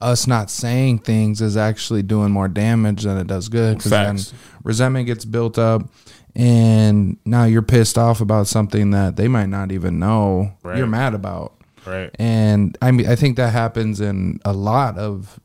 us 0.00 0.26
not 0.26 0.50
saying 0.50 0.98
things 1.00 1.40
is 1.40 1.56
actually 1.56 2.02
doing 2.02 2.30
more 2.30 2.48
damage 2.48 3.02
than 3.04 3.16
it 3.16 3.26
does 3.26 3.48
good 3.48 3.78
because 3.78 3.90
then 3.90 4.16
Facts. 4.18 4.34
resentment 4.62 5.06
gets 5.06 5.24
built 5.24 5.58
up. 5.58 5.88
And 6.36 7.16
now 7.24 7.44
you're 7.44 7.62
pissed 7.62 7.96
off 7.96 8.20
about 8.20 8.46
something 8.46 8.90
that 8.90 9.16
they 9.16 9.26
might 9.26 9.48
not 9.48 9.72
even 9.72 9.98
know 9.98 10.52
Right. 10.62 10.76
you're 10.76 10.86
mad 10.86 11.14
about. 11.14 11.54
Right. 11.86 12.10
And 12.18 12.76
I 12.82 12.90
mean, 12.90 13.06
I 13.08 13.16
think 13.16 13.36
that 13.38 13.52
happens 13.52 14.00
in 14.00 14.38
a 14.44 14.52
lot 14.52 14.98
of 14.98 15.40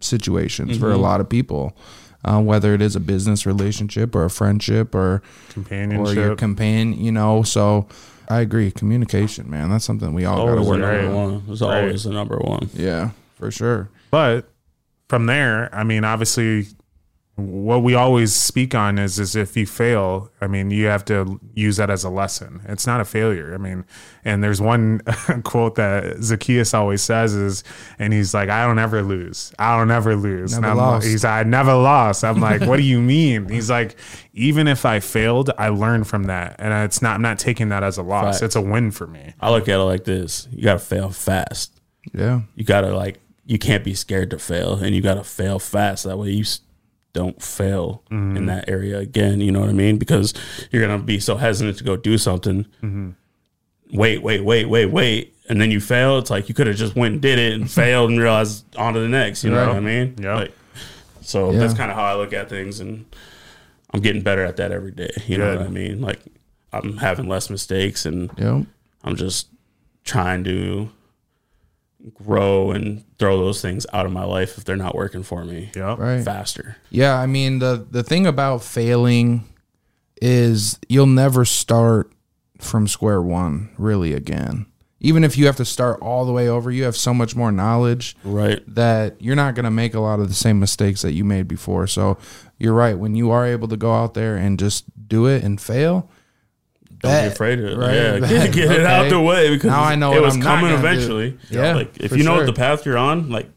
situations 0.00 0.76
for 0.76 0.92
a 0.92 0.96
lot 0.98 1.20
of 1.20 1.28
people, 1.28 1.76
uh, 2.24 2.40
whether 2.42 2.74
it 2.74 2.82
is 2.82 2.94
a 2.96 3.00
business 3.00 3.46
relationship 3.46 4.14
or 4.14 4.24
a 4.24 4.30
friendship 4.30 4.94
or 4.94 5.00
or 5.00 5.12
your 5.14 5.22
Companionship. 5.54 6.38
companion, 6.38 7.00
you 7.02 7.12
know. 7.12 7.42
So 7.42 7.86
I 8.28 8.40
agree, 8.40 8.70
communication, 8.72 9.48
man. 9.48 9.70
That's 9.70 9.84
something 9.84 10.12
we 10.12 10.24
all 10.26 10.44
got 10.46 10.56
to 10.56 10.62
work 10.68 10.82
on. 10.82 11.14
one. 11.14 11.42
It's 11.48 11.60
Right. 11.62 11.82
always 11.84 12.04
the 12.04 12.10
number 12.10 12.36
one. 12.38 12.68
Yeah, 12.74 13.10
for 13.36 13.50
sure. 13.50 13.88
But 14.10 14.50
from 15.08 15.26
there, 15.26 15.72
I 15.74 15.84
mean, 15.84 16.04
obviously, 16.04 16.66
what 17.36 17.82
we 17.82 17.94
always 17.94 18.34
speak 18.34 18.74
on 18.74 18.98
is 18.98 19.18
is 19.18 19.36
if 19.36 19.58
you 19.58 19.66
fail, 19.66 20.30
I 20.40 20.46
mean, 20.46 20.70
you 20.70 20.86
have 20.86 21.04
to 21.06 21.38
use 21.52 21.76
that 21.76 21.90
as 21.90 22.02
a 22.02 22.08
lesson. 22.08 22.62
It's 22.66 22.86
not 22.86 23.02
a 23.02 23.04
failure. 23.04 23.52
I 23.52 23.58
mean, 23.58 23.84
and 24.24 24.42
there's 24.42 24.58
one 24.58 25.00
quote 25.44 25.74
that 25.74 26.22
Zacchaeus 26.22 26.72
always 26.72 27.02
says 27.02 27.34
is, 27.34 27.62
and 27.98 28.14
he's 28.14 28.32
like, 28.32 28.48
"I 28.48 28.64
don't 28.64 28.78
ever 28.78 29.02
lose. 29.02 29.52
I 29.58 29.76
don't 29.76 29.90
ever 29.90 30.16
lose." 30.16 30.52
Never 30.52 30.64
and 30.64 30.70
I'm, 30.70 30.76
lost. 30.78 31.06
He's, 31.06 31.26
I 31.26 31.42
never 31.42 31.74
lost. 31.74 32.24
I'm 32.24 32.40
like, 32.40 32.62
what 32.62 32.78
do 32.78 32.82
you 32.84 33.02
mean? 33.02 33.50
He's 33.50 33.68
like, 33.68 33.96
even 34.32 34.66
if 34.66 34.86
I 34.86 35.00
failed, 35.00 35.50
I 35.58 35.68
learned 35.68 36.06
from 36.08 36.24
that, 36.24 36.56
and 36.58 36.72
it's 36.84 37.02
not. 37.02 37.16
I'm 37.16 37.22
not 37.22 37.38
taking 37.38 37.68
that 37.68 37.82
as 37.82 37.98
a 37.98 38.02
loss. 38.02 38.36
Facts. 38.36 38.42
It's 38.42 38.56
a 38.56 38.62
win 38.62 38.90
for 38.90 39.06
me. 39.06 39.34
I 39.40 39.50
look 39.50 39.68
at 39.68 39.78
it 39.78 39.84
like 39.84 40.04
this: 40.04 40.48
you 40.50 40.62
got 40.62 40.74
to 40.74 40.78
fail 40.78 41.10
fast. 41.10 41.80
Yeah. 42.14 42.42
You 42.54 42.64
got 42.64 42.80
to 42.82 42.96
like, 42.96 43.20
you 43.44 43.58
can't 43.58 43.84
be 43.84 43.92
scared 43.92 44.30
to 44.30 44.38
fail, 44.38 44.74
and 44.74 44.94
you 44.94 45.02
got 45.02 45.14
to 45.14 45.24
fail 45.24 45.58
fast. 45.58 46.04
That 46.04 46.16
way, 46.16 46.30
you 46.30 46.42
s- 46.42 46.60
don't 47.16 47.42
fail 47.42 48.02
in 48.10 48.34
mm-hmm. 48.34 48.46
that 48.46 48.68
area 48.68 48.98
again. 48.98 49.40
You 49.40 49.50
know 49.50 49.60
what 49.60 49.70
I 49.70 49.72
mean? 49.72 49.96
Because 49.96 50.34
you're 50.70 50.86
gonna 50.86 51.02
be 51.02 51.18
so 51.18 51.36
hesitant 51.36 51.78
to 51.78 51.84
go 51.84 51.96
do 51.96 52.18
something. 52.18 52.64
Mm-hmm. 52.82 53.10
Wait, 53.98 54.22
wait, 54.22 54.44
wait, 54.44 54.66
wait, 54.66 54.86
wait, 54.86 55.34
and 55.48 55.58
then 55.60 55.70
you 55.70 55.80
fail. 55.80 56.18
It's 56.18 56.28
like 56.28 56.48
you 56.50 56.54
could 56.54 56.66
have 56.66 56.76
just 56.76 56.94
went 56.94 57.12
and 57.14 57.22
did 57.22 57.38
it 57.38 57.54
and 57.54 57.70
failed 57.82 58.10
and 58.10 58.20
realized 58.20 58.64
on 58.76 58.92
to 58.94 59.00
the 59.00 59.08
next. 59.08 59.42
You 59.44 59.50
know 59.50 59.58
Right. 59.58 59.68
what 59.68 59.76
I 59.76 59.80
mean? 59.80 60.14
Yeah. 60.20 60.34
Like, 60.34 60.52
so 61.22 61.50
Yeah. 61.52 61.60
that's 61.60 61.72
kind 61.74 61.90
of 61.90 61.96
how 61.96 62.04
I 62.04 62.14
look 62.16 62.34
at 62.34 62.50
things, 62.50 62.80
and 62.80 63.06
I'm 63.94 64.00
getting 64.00 64.22
better 64.22 64.44
at 64.44 64.56
that 64.58 64.72
every 64.72 64.92
day. 64.92 65.10
You 65.26 65.38
know 65.38 65.56
what 65.56 65.66
I 65.66 65.70
mean? 65.70 66.02
Like 66.02 66.20
I'm 66.72 66.98
having 66.98 67.28
less 67.28 67.48
mistakes, 67.48 68.04
and 68.04 68.30
Yep. 68.36 68.66
I'm 69.04 69.16
just 69.16 69.48
trying 70.04 70.44
to 70.44 70.90
grow 72.14 72.70
and 72.70 73.04
throw 73.18 73.38
those 73.38 73.60
things 73.60 73.86
out 73.92 74.06
of 74.06 74.12
my 74.12 74.24
life 74.24 74.56
if 74.58 74.64
they're 74.64 74.76
not 74.76 74.94
working 74.94 75.22
for 75.22 75.44
me 75.44 75.70
Yeah. 75.74 75.96
Right. 75.98 76.24
faster. 76.24 76.76
Yeah, 76.90 77.18
I 77.18 77.26
mean 77.26 77.58
the 77.58 77.86
the 77.90 78.02
thing 78.02 78.26
about 78.26 78.62
failing 78.62 79.44
is 80.22 80.78
you'll 80.88 81.06
never 81.06 81.44
start 81.44 82.12
from 82.58 82.88
square 82.88 83.20
one 83.20 83.70
really 83.76 84.12
again. 84.12 84.66
Even 84.98 85.24
if 85.24 85.36
you 85.36 85.44
have 85.46 85.56
to 85.56 85.64
start 85.64 86.00
all 86.00 86.24
the 86.24 86.32
way 86.32 86.48
over, 86.48 86.70
you 86.70 86.84
have 86.84 86.96
so 86.96 87.12
much 87.12 87.36
more 87.36 87.52
knowledge 87.52 88.16
Right. 88.24 88.62
that 88.74 89.20
you're 89.20 89.36
not 89.36 89.54
going 89.54 89.64
to 89.64 89.70
make 89.70 89.92
a 89.92 90.00
lot 90.00 90.20
of 90.20 90.28
the 90.28 90.34
same 90.34 90.58
mistakes 90.58 91.02
that 91.02 91.12
you 91.12 91.22
made 91.22 91.46
before. 91.46 91.86
So 91.86 92.16
you're 92.58 92.72
right. 92.72 92.98
When 92.98 93.14
you 93.14 93.30
are 93.30 93.44
able 93.46 93.68
to 93.68 93.76
go 93.76 93.92
out 93.94 94.14
there 94.14 94.36
and 94.36 94.58
just 94.58 94.84
do 95.06 95.26
it 95.26 95.44
and 95.44 95.60
fail, 95.60 96.10
Don't 97.06 97.22
be 97.24 97.32
afraid 97.32 97.58
of 97.60 97.64
it. 97.66 97.76
right? 97.76 97.94
Yeah, 97.94 98.18
Bet. 98.20 98.28
get, 98.30 98.52
get 98.52 98.70
it 98.72 98.86
out 98.86 99.08
the 99.08 99.20
way 99.20 99.50
because 99.50 99.70
Now 99.70 99.82
I 99.82 99.94
know 99.94 100.12
it 100.12 100.16
what 100.16 100.24
was 100.26 100.36
I'm 100.36 100.42
coming 100.42 100.70
gonna 100.70 100.82
do. 100.82 100.86
eventually. 100.86 101.38
Yeah, 101.50 101.74
like 101.74 101.96
if 102.00 102.12
you 102.16 102.24
know 102.24 102.36
sure. 102.36 102.46
the 102.46 102.52
path 102.52 102.84
you're 102.86 102.98
on, 102.98 103.30
like 103.30 103.48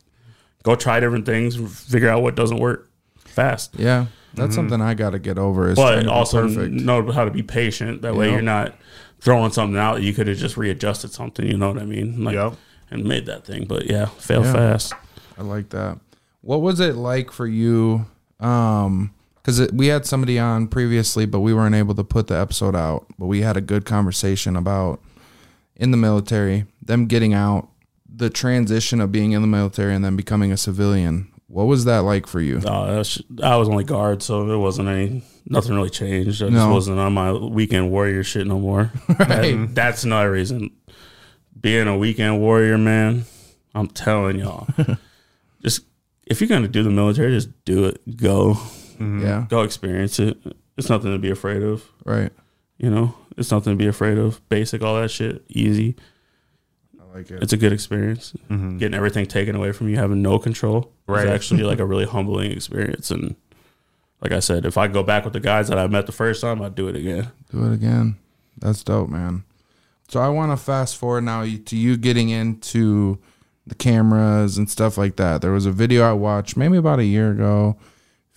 go 0.64 0.76
try 0.76 1.00
different 1.00 1.26
things, 1.26 1.56
figure 1.90 2.10
out 2.10 2.22
what 2.22 2.36
doesn't 2.36 2.60
work 2.60 2.90
fast. 3.18 3.76
yeah, 3.78 4.08
that's 4.34 4.56
something 4.56 4.82
I 4.82 4.94
got 4.94 5.12
to 5.12 5.20
get 5.20 5.38
over. 5.38 5.70
Is 5.70 5.78
trying 5.78 6.06
But 6.06 6.12
also 6.12 6.46
know 6.48 7.12
how 7.12 7.26
to 7.26 7.32
be 7.32 7.44
patient. 7.44 8.02
That 8.02 8.16
way 8.16 8.26
Yep. 8.28 8.34
you're 8.34 8.42
not 8.42 8.76
throwing 9.22 9.52
something 9.52 9.78
out 9.78 9.96
that 9.96 10.04
you 10.04 10.14
could 10.14 10.28
have 10.28 10.38
just 10.38 10.56
readjusted 10.58 11.12
something. 11.12 11.46
You 11.46 11.58
know 11.58 11.72
what 11.72 11.82
I 11.82 11.86
mean? 11.86 12.24
Like, 12.24 12.36
Yep. 12.36 12.54
And 12.92 13.04
made 13.06 13.26
that 13.28 13.46
thing. 13.46 13.66
But 13.68 13.86
yeah, 13.90 14.06
fail 14.06 14.44
Yeah. 14.44 14.54
fast. 14.54 14.94
I 15.38 15.44
like 15.44 15.70
that. 15.70 16.00
What 16.42 16.62
was 16.62 16.80
it 16.80 16.96
like 16.96 17.32
for 17.32 17.46
you? 17.46 18.06
Um, 18.40 19.12
because 19.42 19.72
we 19.72 19.88
had 19.88 20.06
somebody 20.06 20.38
on 20.40 20.68
previously, 20.68 21.26
but 21.26 21.40
we 21.40 21.54
weren't 21.54 21.76
able 21.76 21.96
to 21.96 22.04
put 22.04 22.28
the 22.28 22.36
episode 22.38 22.76
out. 22.76 23.06
But 23.18 23.28
we 23.28 23.42
had 23.42 23.58
a 23.58 23.62
good 23.62 23.86
conversation 23.86 24.56
about 24.56 25.00
in 25.76 25.92
the 25.92 25.98
military, 25.98 26.66
them 26.82 27.06
getting 27.08 27.34
out, 27.34 27.70
the 28.14 28.30
transition 28.30 29.00
of 29.02 29.12
being 29.12 29.32
in 29.32 29.42
the 29.42 29.48
military 29.48 29.96
and 29.96 30.04
then 30.04 30.16
becoming 30.16 30.52
a 30.52 30.58
civilian. 30.58 31.32
What 31.48 31.64
was 31.66 31.86
that 31.86 32.00
like 32.00 32.28
for 32.28 32.42
you? 32.42 32.62
Uh, 32.64 33.04
I 33.42 33.56
was 33.56 33.70
only 33.70 33.84
guard, 33.84 34.22
so 34.22 34.48
it 34.52 34.58
wasn't 34.58 34.90
any 34.90 35.24
nothing 35.48 35.74
really 35.74 35.90
changed. 35.90 36.44
I 36.44 36.48
just 36.50 36.54
No. 36.54 36.72
wasn't 36.72 37.00
on 37.00 37.14
my 37.14 37.32
weekend 37.32 37.90
warrior 37.90 38.24
shit 38.24 38.46
no 38.46 38.60
more. 38.60 38.92
That- 39.08 39.70
that's 39.74 40.04
another 40.04 40.32
reason. 40.32 40.70
Being 41.60 41.88
a 41.88 41.98
weekend 41.98 42.40
warrior, 42.40 42.78
man, 42.78 43.26
I'm 43.74 43.88
telling 43.88 44.38
y'all, 44.40 44.68
just 45.64 45.82
if 46.28 46.40
you're 46.40 46.48
gonna 46.48 46.68
do 46.68 46.84
the 46.84 46.90
military, 46.92 47.32
just 47.34 47.50
do 47.66 47.86
it. 47.86 48.16
Go, 48.18 48.58
Mm-hmm. 49.00 49.22
Yeah, 49.26 49.46
go 49.50 49.62
experience 49.62 50.20
it. 50.20 50.38
It's 50.78 50.90
nothing 50.90 51.12
to 51.12 51.20
be 51.20 51.30
afraid 51.32 51.64
of. 51.64 51.84
right. 52.06 52.32
You 52.78 52.90
know, 52.90 53.14
it's 53.36 53.52
nothing 53.52 53.74
to 53.74 53.78
be 53.78 53.88
afraid 53.88 54.18
of. 54.18 54.48
Basic, 54.48 54.82
all 54.82 55.02
that 55.02 55.12
shit, 55.12 55.44
easy. 55.50 55.98
I 56.98 57.18
like 57.18 57.30
it. 57.30 57.44
It's 57.44 57.52
a 57.52 57.58
good 57.58 57.74
experience. 57.74 58.34
Mm-hmm. 58.50 58.78
Getting 58.78 58.96
everything 58.96 59.26
taken 59.26 59.54
away 59.56 59.74
from 59.74 59.90
you, 59.90 59.98
having 59.98 60.22
no 60.22 60.40
control, 60.40 60.90
Right. 61.06 61.26
is 61.26 61.30
actually 61.32 61.64
like 61.64 61.80
a 61.80 61.86
really 61.92 62.06
humbling 62.06 62.52
experience. 62.54 63.12
And 63.12 63.36
like 64.22 64.32
I 64.32 64.40
said, 64.40 64.66
if 64.66 64.78
I 64.78 64.88
go 64.88 65.04
back 65.04 65.26
with 65.26 65.34
the 65.34 65.42
guys 65.42 65.68
that 65.68 65.78
I 65.78 65.88
met 65.88 66.06
the 66.06 66.14
first 66.14 66.40
time, 66.40 66.62
I'd 66.62 66.76
do 66.76 66.88
it 66.88 66.96
again. 66.96 67.28
Do 67.52 67.66
it 67.66 67.74
again. 67.74 68.16
That's 68.58 68.82
dope, 68.84 69.10
man. 69.10 69.44
So 70.08 70.22
I 70.22 70.30
want 70.30 70.52
to 70.54 70.58
fast 70.58 70.96
forward 70.96 71.26
now 71.26 71.44
to 71.44 71.76
you 71.76 71.98
getting 71.98 72.30
into 72.30 73.20
the 73.68 73.76
cameras 73.76 74.58
and 74.58 74.70
stuff 74.70 74.98
like 74.98 75.18
that. 75.18 75.42
There 75.42 75.52
was 75.52 75.66
a 75.66 75.72
video 75.72 76.04
I 76.10 76.14
watched 76.14 76.56
maybe 76.56 76.78
about 76.78 77.00
a 77.00 77.06
year 77.06 77.32
ago, 77.32 77.76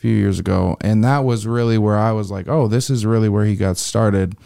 few 0.03 0.15
years 0.17 0.41
ago, 0.41 0.77
and 0.81 1.05
that 1.05 1.21
was 1.21 1.47
really 1.47 1.79
where 1.79 1.97
I 1.97 2.11
was 2.11 2.29
like, 2.29 2.49
"Oh, 2.49 2.67
this 2.67 2.91
is 2.91 3.07
really 3.07 3.29
where 3.29 3.45
he 3.45 3.55
got 3.55 3.77
started." 3.79 4.37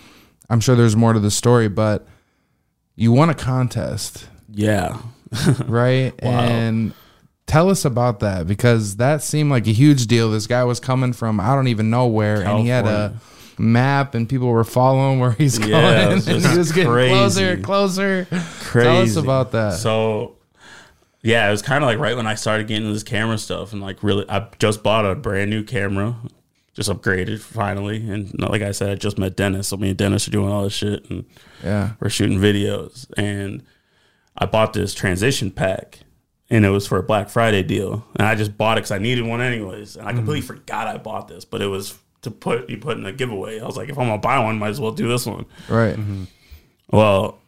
I'm 0.50 0.60
sure 0.60 0.76
there's 0.76 0.94
more 0.94 1.14
to 1.14 1.18
the 1.18 1.30
story, 1.30 1.66
but 1.68 2.06
you 2.94 3.10
won 3.10 3.30
a 3.30 3.34
contest, 3.34 4.28
Yeah. 4.52 4.98
right? 5.66 6.12
And 6.20 6.92
tell 7.46 7.68
us 7.70 7.84
about 7.86 8.20
that 8.20 8.46
because 8.46 8.96
that 8.96 9.22
seemed 9.22 9.50
like 9.50 9.66
a 9.66 9.72
huge 9.72 10.06
deal. 10.06 10.30
This 10.30 10.46
guy 10.46 10.62
was 10.64 10.78
coming 10.78 11.12
from 11.14 11.40
I 11.40 11.54
don't 11.54 11.68
even 11.68 11.88
know 11.88 12.06
where, 12.06 12.42
and 12.42 12.60
he 12.60 12.68
had 12.68 12.86
a 12.86 13.18
map, 13.58 14.14
and 14.14 14.28
people 14.28 14.48
were 14.48 14.62
following 14.62 15.18
where 15.20 15.32
he's 15.32 15.58
going, 15.58 15.72
Yeah, 15.72 16.10
it 16.10 16.14
was 16.14 16.28
and 16.28 16.44
he 16.44 16.58
was 16.58 16.70
getting 16.70 16.92
closer 16.92 17.52
and 17.52 17.64
closer. 17.64 18.26
Crazy. 18.60 18.86
Tell 18.88 19.02
us 19.02 19.16
about 19.16 19.52
that. 19.52 19.72
So, 19.78 20.35
yeah, 21.26 21.48
it 21.48 21.50
was 21.50 21.60
kind 21.60 21.82
of 21.82 21.88
like 21.88 21.98
right 21.98 22.16
when 22.16 22.28
I 22.28 22.36
started 22.36 22.68
getting 22.68 22.84
into 22.84 22.94
this 22.94 23.02
camera 23.02 23.36
stuff, 23.36 23.72
and 23.72 23.82
like 23.82 24.04
really, 24.04 24.24
I 24.28 24.46
just 24.60 24.84
bought 24.84 25.04
a 25.04 25.16
brand 25.16 25.50
new 25.50 25.64
camera, 25.64 26.14
just 26.72 26.88
upgraded 26.88 27.40
finally, 27.40 28.08
and 28.08 28.32
like 28.38 28.62
I 28.62 28.70
said, 28.70 28.90
I 28.90 28.94
just 28.94 29.18
met 29.18 29.34
Dennis. 29.34 29.66
So 29.68 29.76
me 29.76 29.88
and 29.88 29.98
Dennis 29.98 30.28
are 30.28 30.30
doing 30.30 30.52
all 30.52 30.62
this 30.62 30.72
shit, 30.72 31.10
and 31.10 31.24
yeah, 31.64 31.94
we're 31.98 32.10
shooting 32.10 32.38
videos, 32.38 33.10
and 33.16 33.64
I 34.38 34.46
bought 34.46 34.72
this 34.72 34.94
transition 34.94 35.50
pack, 35.50 35.98
and 36.48 36.64
it 36.64 36.70
was 36.70 36.86
for 36.86 36.96
a 36.96 37.02
Black 37.02 37.28
Friday 37.28 37.64
deal, 37.64 38.06
and 38.14 38.28
I 38.28 38.36
just 38.36 38.56
bought 38.56 38.78
it 38.78 38.82
because 38.82 38.92
I 38.92 38.98
needed 38.98 39.26
one 39.26 39.40
anyways, 39.40 39.96
and 39.96 40.06
I 40.06 40.10
mm-hmm. 40.10 40.18
completely 40.18 40.46
forgot 40.46 40.86
I 40.86 40.96
bought 40.96 41.26
this, 41.26 41.44
but 41.44 41.60
it 41.60 41.66
was 41.66 41.98
to 42.22 42.30
put 42.30 42.70
you 42.70 42.78
put 42.78 42.98
in 42.98 43.04
a 43.04 43.12
giveaway. 43.12 43.58
I 43.58 43.66
was 43.66 43.76
like, 43.76 43.88
if 43.88 43.98
I'm 43.98 44.06
gonna 44.06 44.18
buy 44.18 44.38
one, 44.38 44.60
might 44.60 44.68
as 44.68 44.80
well 44.80 44.92
do 44.92 45.08
this 45.08 45.26
one. 45.26 45.44
right. 45.68 45.96
Mm-hmm. 45.96 46.24
Well, 46.92 47.40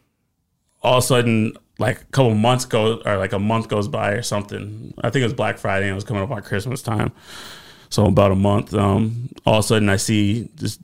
all 0.81 0.97
of 0.97 1.03
a 1.05 1.07
sudden, 1.07 1.53
like 1.79 2.01
a 2.01 2.05
couple 2.05 2.35
months 2.35 2.65
go, 2.65 3.01
or 3.05 3.17
like 3.17 3.33
a 3.33 3.39
month 3.39 3.67
goes 3.69 3.87
by 3.87 4.11
or 4.11 4.21
something. 4.21 4.93
I 5.01 5.09
think 5.09 5.21
it 5.21 5.25
was 5.25 5.33
Black 5.33 5.57
Friday 5.57 5.85
and 5.85 5.93
it 5.93 5.95
was 5.95 6.03
coming 6.03 6.21
up 6.21 6.29
on 6.29 6.41
Christmas 6.43 6.81
time. 6.81 7.11
So 7.89 8.05
about 8.05 8.31
a 8.31 8.35
month, 8.35 8.73
um, 8.73 9.29
all 9.45 9.55
of 9.55 9.65
a 9.65 9.67
sudden 9.67 9.89
I 9.89 9.95
see 9.95 10.49
this 10.55 10.77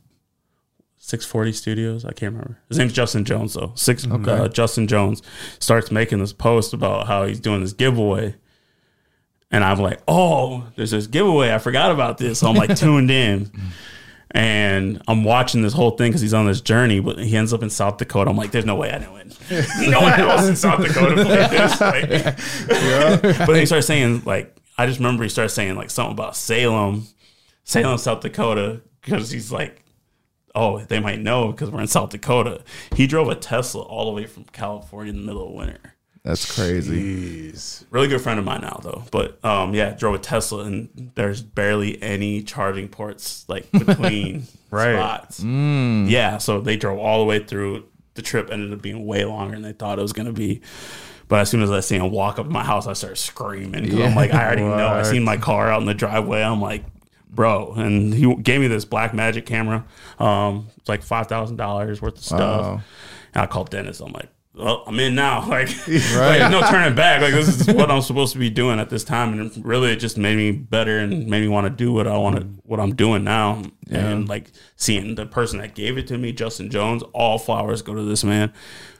640 0.97 1.51
Studios. 1.51 2.03
I 2.03 2.13
can't 2.13 2.33
remember. 2.33 2.57
His 2.67 2.79
name's 2.79 2.93
Justin 2.93 3.25
Jones, 3.25 3.53
though. 3.53 3.73
Six, 3.75 4.07
uh, 4.07 4.47
Justin 4.47 4.87
Jones 4.87 5.21
starts 5.59 5.91
making 5.91 6.17
this 6.17 6.33
post 6.33 6.73
about 6.73 7.05
how 7.05 7.25
he's 7.25 7.39
doing 7.39 7.61
this 7.61 7.73
giveaway. 7.73 8.35
And 9.51 9.63
I'm 9.63 9.79
like, 9.79 10.01
oh, 10.07 10.65
there's 10.75 10.89
this 10.89 11.05
giveaway. 11.05 11.53
I 11.53 11.59
forgot 11.59 11.91
about 11.91 12.17
this. 12.17 12.39
So 12.39 12.49
I'm 12.49 12.55
like 12.55 12.75
tuned 12.77 13.11
in. 13.11 13.51
And 14.35 15.01
I'm 15.07 15.23
watching 15.23 15.61
this 15.61 15.71
whole 15.71 15.91
thing 15.91 16.11
because 16.11 16.19
he's 16.19 16.33
on 16.33 16.45
this 16.45 16.59
journey, 16.59 16.99
but 16.99 17.17
he 17.17 17.37
ends 17.37 17.53
up 17.53 17.63
in 17.63 17.69
South 17.69 17.95
Dakota. 17.95 18.29
I'm 18.29 18.35
like, 18.35 18.51
there's 18.51 18.65
no 18.65 18.75
way 18.75 18.91
I 18.91 18.97
didn't 18.97 19.13
win. 19.13 19.31
no 19.89 20.01
one 20.01 20.19
else 20.19 20.45
in 20.49 20.57
South 20.57 20.83
Dakota 20.83 21.23
played 21.23 21.49
this. 21.51 21.79
Like, 21.85 23.21
but 23.21 23.45
then 23.47 23.55
he 23.55 23.65
starts 23.65 23.87
saying, 23.87 24.23
like, 24.25 24.53
I 24.77 24.87
just 24.87 24.99
remember 24.99 25.23
he 25.23 25.29
starts 25.29 25.53
saying, 25.53 25.75
like, 25.75 25.89
something 25.89 26.11
about 26.11 26.35
Salem, 26.35 27.07
Salem, 27.63 27.97
South 27.97 28.19
Dakota, 28.19 28.81
because 29.01 29.31
he's 29.31 29.53
like, 29.53 29.85
oh, 30.53 30.79
they 30.81 30.99
might 30.99 31.21
know 31.21 31.53
because 31.53 31.71
we're 31.71 31.79
in 31.79 31.87
South 31.87 32.09
Dakota. 32.09 32.61
He 32.93 33.07
drove 33.07 33.29
a 33.29 33.35
Tesla 33.35 33.83
all 33.83 34.03
the 34.05 34.11
way 34.11 34.25
from 34.25 34.43
California 34.51 35.13
in 35.13 35.21
the 35.21 35.25
middle 35.25 35.47
of 35.47 35.53
winter 35.53 35.94
That's 36.25 36.53
crazy. 36.55 37.51
Jeez. 37.51 37.85
really 37.91 38.07
good 38.09 38.19
friend 38.19 38.39
of 38.39 38.45
mine 38.45 38.61
now 38.61 38.79
though 38.83 39.03
but 39.11 39.39
um 39.45 39.73
yeah 39.73 39.91
drove 39.91 40.15
a 40.15 40.19
tesla 40.19 40.63
and 40.65 41.11
there's 41.15 41.41
barely 41.41 42.01
any 42.03 42.41
charging 42.43 42.87
ports 42.89 43.45
like 43.47 43.71
between 43.85 44.47
Right. 44.71 44.95
spots 44.95 45.41
yeah 45.43 46.37
so 46.39 46.59
they 46.59 46.75
drove 46.77 46.99
all 46.99 47.19
the 47.19 47.25
way 47.25 47.39
through 47.43 47.85
the 48.15 48.21
trip 48.21 48.49
ended 48.51 48.73
up 48.73 48.81
being 48.81 49.05
way 49.05 49.23
longer 49.23 49.53
than 49.55 49.61
they 49.61 49.71
thought 49.73 49.99
it 49.99 50.01
was 50.01 50.13
going 50.13 50.25
to 50.27 50.33
be 50.33 50.61
but 51.27 51.39
as 51.39 51.49
soon 51.49 51.61
as 51.61 51.71
I 51.71 51.79
see 51.79 51.95
him 51.95 52.11
walk 52.11 52.37
up 52.37 52.45
to 52.45 52.51
my 52.51 52.63
house, 52.63 52.85
I 52.85 52.93
start 52.93 53.17
screaming. 53.17 53.89
'cause 53.89 53.99
I'm 53.99 54.13
like, 54.13 54.31
I 54.31 54.45
already 54.45 54.61
know. 54.61 54.89
I 54.89 55.01
seen 55.01 55.23
my 55.23 55.37
car 55.37 55.71
out 55.71 55.81
in 55.81 55.87
the 55.87 55.95
driveway. 55.95 56.43
I'm 56.43 56.61
like, 56.61 56.83
bro. 57.31 57.73
And 57.73 58.13
he 58.13 58.31
gave 58.35 58.61
me 58.61 58.67
this 58.67 58.85
Blackmagic 58.85 59.47
camera. 59.47 59.85
Um, 60.19 60.67
it's 60.77 60.87
like 60.87 61.01
five 61.01 61.25
thousand 61.25 61.55
dollars 61.55 61.99
worth 61.99 62.17
of 62.19 62.23
stuff. 62.23 62.61
Wow. 62.65 62.81
And 63.33 63.41
I 63.41 63.47
called 63.47 63.71
Dennis. 63.71 64.01
I'm 64.01 64.11
like, 64.11 64.29
well, 64.55 64.83
I'm 64.87 64.99
in 64.99 65.15
now. 65.15 65.35
Like, 65.55 65.69
like, 65.87 66.51
no 66.51 66.61
turning 66.69 66.95
back. 66.95 67.21
Like 67.21 67.33
this 67.33 67.47
is 67.47 67.67
what 67.75 67.89
I'm 67.89 68.01
supposed 68.01 68.33
to 68.33 68.39
be 68.39 68.49
doing 68.49 68.79
at 68.79 68.89
this 68.89 69.03
time. 69.03 69.39
And 69.39 69.65
really, 69.65 69.91
it 69.91 69.97
just 69.97 70.17
made 70.17 70.35
me 70.35 70.51
better 70.51 70.99
and 70.99 71.27
made 71.27 71.41
me 71.41 71.47
want 71.47 71.65
to 71.65 71.69
do 71.69 71.93
what 71.93 72.07
I 72.07 72.17
want 72.17 72.37
to, 72.37 72.43
what 72.63 72.79
I'm 72.79 72.95
doing 72.95 73.23
now. 73.23 73.63
And 73.89 74.27
like 74.27 74.51
seeing 74.75 75.15
the 75.15 75.25
person 75.25 75.59
that 75.59 75.75
gave 75.75 75.97
it 75.97 76.07
to 76.07 76.17
me, 76.17 76.31
Justin 76.33 76.69
Jones, 76.69 77.03
all 77.13 77.37
flowers 77.37 77.81
go 77.81 77.93
to 77.93 78.03
this 78.03 78.23
man. 78.23 78.51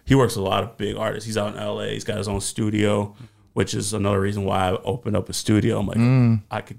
He 0.06 0.16
works 0.16 0.36
with 0.36 0.46
a 0.46 0.50
lot 0.50 0.64
of 0.64 0.78
big 0.78 0.96
artists. 0.96 1.26
He's 1.26 1.38
out 1.38 1.56
in 1.56 1.62
LA. 1.62 1.86
He's 1.86 2.04
got 2.04 2.18
his 2.18 2.28
own 2.28 2.42
studio, 2.42 3.16
which 3.54 3.74
is 3.74 3.94
another 3.94 4.20
reason 4.20 4.46
why 4.46 4.70
I 4.70 4.72
opened 4.84 5.18
up 5.18 5.30
a 5.30 5.34
studio. 5.34 5.80
I'm 5.80 5.88
like, 5.88 5.98
mm. 5.98 6.42
I 6.52 6.62
could 6.62 6.78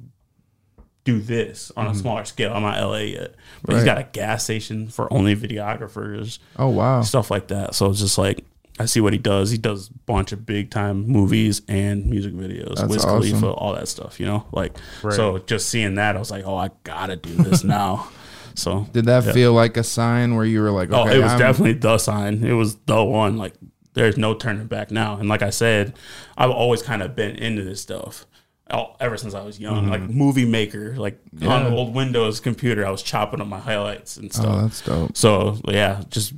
do 1.04 1.20
this 1.20 1.72
on 1.76 1.86
a 1.86 1.90
mm-hmm. 1.90 2.00
smaller 2.00 2.24
scale. 2.24 2.52
I'm 2.52 2.62
not 2.62 2.80
LA 2.80 2.98
yet, 2.98 3.34
but 3.62 3.74
he's 3.74 3.84
got 3.84 3.98
a 3.98 4.02
gas 4.04 4.44
station 4.44 4.88
for 4.88 5.10
only 5.12 5.34
videographers 5.36 6.40
Oh 6.56 6.68
wow. 6.68 7.00
stuff 7.02 7.30
like 7.30 7.48
that. 7.48 7.74
So 7.74 7.90
it's 7.90 8.00
just 8.00 8.18
like 8.18 8.44
I 8.78 8.84
see 8.84 9.00
what 9.00 9.12
he 9.14 9.18
does. 9.18 9.50
He 9.50 9.56
does 9.58 9.88
a 9.88 9.92
bunch 10.04 10.32
of 10.32 10.44
big 10.44 10.70
time 10.70 11.06
movies 11.08 11.62
and 11.66 12.06
music 12.06 12.34
videos, 12.34 12.76
That's 12.76 12.88
Wiz 12.88 13.04
awesome. 13.04 13.20
Khalifa, 13.30 13.50
all 13.50 13.74
that 13.74 13.88
stuff. 13.88 14.20
You 14.20 14.26
know, 14.26 14.46
like 14.52 14.76
Right. 15.02 15.14
so. 15.14 15.38
Just 15.38 15.68
seeing 15.68 15.94
that, 15.94 16.14
I 16.16 16.18
was 16.18 16.30
like, 16.30 16.44
oh, 16.46 16.56
I 16.56 16.70
gotta 16.84 17.16
do 17.16 17.34
this 17.34 17.64
now. 17.78 18.08
So 18.54 18.86
Did 18.92 19.06
that 19.06 19.24
yeah. 19.24 19.32
feel 19.32 19.52
like 19.54 19.76
a 19.76 19.84
sign 19.84 20.34
where 20.34 20.44
you 20.44 20.60
were 20.62 20.70
like, 20.70 20.90
okay, 20.90 21.10
Oh, 21.10 21.12
it 21.12 21.22
was 21.22 21.32
I'm- 21.32 21.38
definitely 21.38 21.74
the 21.74 21.98
sign. 21.98 22.44
It 22.44 22.52
was 22.52 22.76
the 22.86 23.02
one. 23.02 23.36
Like 23.38 23.54
there's 23.94 24.18
no 24.18 24.34
turning 24.34 24.66
back 24.66 24.90
now. 24.90 25.16
And 25.16 25.26
like 25.28 25.40
I 25.42 25.50
said, 25.50 25.94
I've 26.36 26.50
always 26.50 26.82
kind 26.82 27.02
of 27.02 27.16
been 27.16 27.36
into 27.36 27.62
this 27.64 27.80
stuff. 27.80 28.26
all- 28.70 28.96
Ever 29.00 29.16
since 29.16 29.32
I 29.34 29.42
was 29.42 29.58
young, 29.60 29.88
like 29.88 30.02
movie 30.02 30.44
maker, 30.44 30.96
like 30.96 31.18
on 31.32 31.38
Mm-hmm. 31.40 31.48
Yeah. 31.48 31.68
the 31.70 31.76
old 31.76 31.94
Windows 31.94 32.40
computer, 32.40 32.84
I 32.86 32.90
was 32.90 33.02
chopping 33.02 33.40
up 33.40 33.46
my 33.46 33.58
highlights 33.60 34.16
and 34.18 34.30
stuff. 34.32 34.46
Oh, 34.48 34.60
that's 34.62 34.80
dope. 34.82 35.16
So 35.16 35.58
yeah, 35.68 36.02
just 36.10 36.34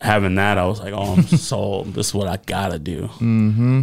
having 0.00 0.34
that, 0.36 0.58
I 0.58 0.66
was 0.66 0.80
like, 0.80 0.92
oh, 0.92 1.14
I'm 1.14 1.22
sold. 1.26 1.94
This 1.94 2.08
is 2.08 2.14
what 2.14 2.28
I 2.28 2.36
gotta 2.46 2.78
do. 2.78 3.02
Mm-hmm. 3.18 3.82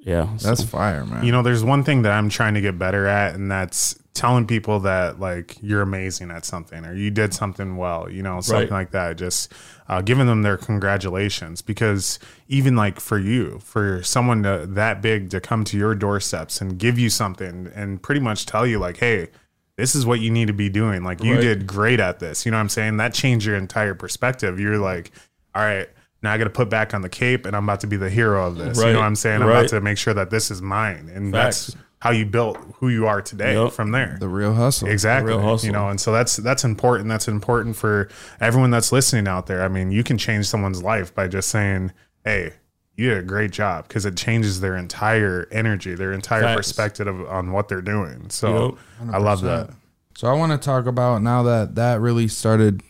Yeah, 0.00 0.28
That's 0.42 0.60
so- 0.60 0.66
fire, 0.66 1.04
man. 1.06 1.24
You 1.24 1.32
know, 1.32 1.42
there's 1.42 1.64
one 1.64 1.82
thing 1.84 2.02
that 2.02 2.12
I'm 2.12 2.28
trying 2.28 2.54
to 2.54 2.60
get 2.60 2.78
better 2.78 3.06
at, 3.06 3.34
and 3.34 3.50
that's 3.50 3.98
telling 4.12 4.46
people 4.46 4.78
that 4.80 5.18
like 5.18 5.56
you're 5.60 5.82
amazing 5.82 6.30
at 6.30 6.44
something 6.44 6.84
or 6.84 6.94
you 6.94 7.10
did 7.10 7.34
something 7.34 7.76
well. 7.76 8.08
You 8.08 8.22
know, 8.22 8.40
something 8.40 8.64
Right. 8.68 8.70
like 8.70 8.90
that. 8.92 9.16
Just 9.16 9.52
uh, 9.88 10.02
giving 10.02 10.26
them 10.26 10.42
their 10.42 10.56
congratulations 10.56 11.62
because 11.62 12.18
even 12.46 12.76
like 12.76 13.00
for 13.00 13.18
you, 13.18 13.58
for 13.60 14.02
someone 14.04 14.42
to, 14.44 14.66
that 14.68 15.02
big 15.02 15.30
to 15.30 15.40
come 15.40 15.64
to 15.64 15.76
your 15.76 15.94
doorsteps 15.96 16.60
and 16.60 16.78
give 16.78 16.96
you 16.98 17.10
something 17.10 17.72
and 17.74 18.00
pretty 18.02 18.20
much 18.20 18.46
tell 18.46 18.66
you 18.66 18.78
like, 18.78 18.98
hey. 18.98 19.28
This 19.76 19.96
is 19.96 20.06
what 20.06 20.20
you 20.20 20.30
need 20.30 20.46
to 20.46 20.52
be 20.52 20.68
doing. 20.68 21.02
Like 21.02 21.20
you 21.24 21.32
Right. 21.32 21.40
did 21.40 21.66
great 21.66 21.98
at 21.98 22.20
this. 22.20 22.46
You 22.46 22.52
know 22.52 22.58
what 22.58 22.60
I'm 22.60 22.68
saying? 22.68 22.98
That 22.98 23.12
changed 23.12 23.44
your 23.44 23.56
entire 23.56 23.92
perspective. 23.96 24.60
You're 24.60 24.78
like, 24.78 25.10
all 25.54 25.62
right, 25.62 25.88
now 26.22 26.32
I 26.32 26.38
got 26.38 26.44
to 26.44 26.50
put 26.50 26.70
back 26.70 26.94
on 26.94 27.02
the 27.02 27.08
cape 27.08 27.44
and 27.46 27.54
I'm 27.54 27.64
about 27.64 27.80
to 27.80 27.86
be 27.86 27.96
the 27.96 28.10
hero 28.10 28.46
of 28.46 28.56
this. 28.56 28.78
You 28.78 28.92
know 28.92 28.98
what 29.00 29.04
I'm 29.04 29.14
saying? 29.16 29.42
I'm 29.42 29.48
Right. 29.48 29.58
about 29.60 29.68
to 29.70 29.80
make 29.80 29.98
sure 29.98 30.14
that 30.14 30.30
this 30.30 30.50
is 30.50 30.62
mine. 30.62 31.10
And 31.14 31.32
Facts. 31.32 31.66
that's 31.66 31.76
how 32.00 32.10
you 32.10 32.24
built 32.26 32.56
who 32.80 32.88
you 32.88 33.06
are 33.06 33.20
today 33.22 33.54
Yep. 33.62 33.72
from 33.72 33.90
there. 33.92 34.16
the 34.20 34.28
Reel 34.28 34.54
Hustle. 34.54 34.88
Exactly. 34.88 35.32
Reel 35.32 35.42
Hustle. 35.42 35.66
You 35.66 35.72
know, 35.72 35.88
and 35.88 36.00
so 36.00 36.12
that's 36.12 36.36
that's 36.36 36.64
important. 36.64 37.08
That's 37.08 37.28
important 37.28 37.76
for 37.76 38.08
everyone 38.40 38.70
that's 38.70 38.90
listening 38.92 39.28
out 39.28 39.46
there. 39.46 39.62
I 39.62 39.68
mean, 39.68 39.90
you 39.90 40.02
can 40.02 40.16
change 40.18 40.46
someone's 40.46 40.82
life 40.82 41.14
by 41.14 41.28
just 41.28 41.48
saying, 41.50 41.92
"Hey, 42.24 42.52
you 42.96 43.08
did 43.10 43.18
a 43.18 43.22
great 43.22 43.50
job," 43.52 43.88
because 43.88 44.04
it 44.06 44.16
changes 44.16 44.60
their 44.60 44.76
entire 44.76 45.46
energy, 45.50 45.94
their 45.94 46.12
entire 46.12 46.42
Facts. 46.42 46.56
perspective 46.56 47.06
of, 47.06 47.26
on 47.28 47.52
what 47.52 47.68
they're 47.68 47.80
doing. 47.82 48.26
So 48.30 48.76
I 49.12 49.18
love 49.18 49.40
that. 49.42 49.70
So 50.16 50.28
I 50.28 50.34
want 50.34 50.52
to 50.52 50.58
talk 50.58 50.86
about 50.86 51.22
now 51.22 51.42
that 51.42 51.74
that 51.74 52.00
really 52.00 52.28
started 52.28 52.82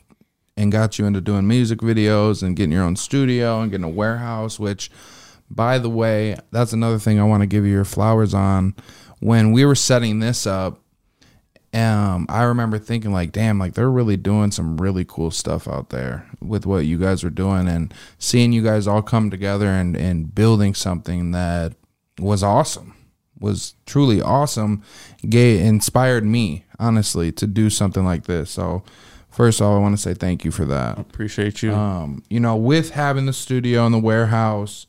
and 0.57 0.73
got 0.73 0.99
you 0.99 1.07
into 1.07 1.21
doing 1.21 1.47
music 1.47 1.81
videos 1.81 2.43
and 2.43 2.57
getting 2.57 2.73
your 2.73 2.85
own 2.85 2.97
studio 2.97 3.61
and 3.61 3.71
getting 3.71 3.85
a 3.85 3.89
warehouse. 3.89 4.59
Which, 4.59 4.91
by 5.51 5.79
the 5.79 5.91
way, 5.91 6.37
that's 6.51 6.73
another 6.73 6.99
thing 6.99 7.19
I 7.19 7.25
want 7.25 7.43
to 7.43 7.47
give 7.47 7.65
you 7.65 7.73
your 7.73 7.85
flowers 7.85 8.35
on. 8.35 8.75
When 9.21 9.53
we 9.53 9.65
were 9.65 9.75
setting 9.75 10.21
this 10.21 10.47
up, 10.47 10.81
um, 11.75 12.27
I 12.29 12.45
remember 12.45 12.79
thinking 12.79 13.13
like, 13.13 13.33
damn, 13.33 13.59
like 13.59 13.75
they're 13.75 13.91
really 13.91 14.17
doing 14.17 14.53
some 14.53 14.77
really 14.77 15.05
cool 15.05 15.33
stuff 15.33 15.67
out 15.67 15.89
there 15.89 16.29
with 16.41 16.67
what 16.67 16.87
you 16.87 16.99
guys 16.99 17.25
are 17.25 17.31
doing 17.31 17.67
and 17.67 17.93
seeing 18.19 18.53
you 18.53 18.63
guys 18.63 18.87
all 18.87 19.03
come 19.03 19.29
together 19.29 19.67
and, 19.67 19.97
and 19.97 20.33
building 20.33 20.75
something 20.75 21.33
that 21.33 21.73
was 22.21 22.45
awesome, 22.45 22.95
was 23.41 23.75
truly 23.87 24.23
awesome, 24.23 24.85
gay 25.29 25.59
inspired 25.59 26.25
me, 26.25 26.65
honestly, 26.79 27.33
to 27.33 27.47
do 27.47 27.69
something 27.69 28.05
like 28.05 28.25
this. 28.27 28.53
So 28.53 28.85
first 29.35 29.61
of 29.61 29.67
all, 29.67 29.77
I 29.77 29.81
want 29.81 29.97
to 29.97 30.03
say 30.03 30.15
thank 30.15 30.45
you 30.45 30.51
for 30.51 30.65
that 30.67 30.99
appreciate 30.99 31.63
you. 31.63 31.73
um, 31.73 32.23
you 32.31 32.41
know, 32.41 32.57
with 32.57 32.91
having 32.91 33.27
the 33.27 33.33
studio 33.33 33.85
and 33.85 33.95
the 33.95 33.99
warehouse, 33.99 34.87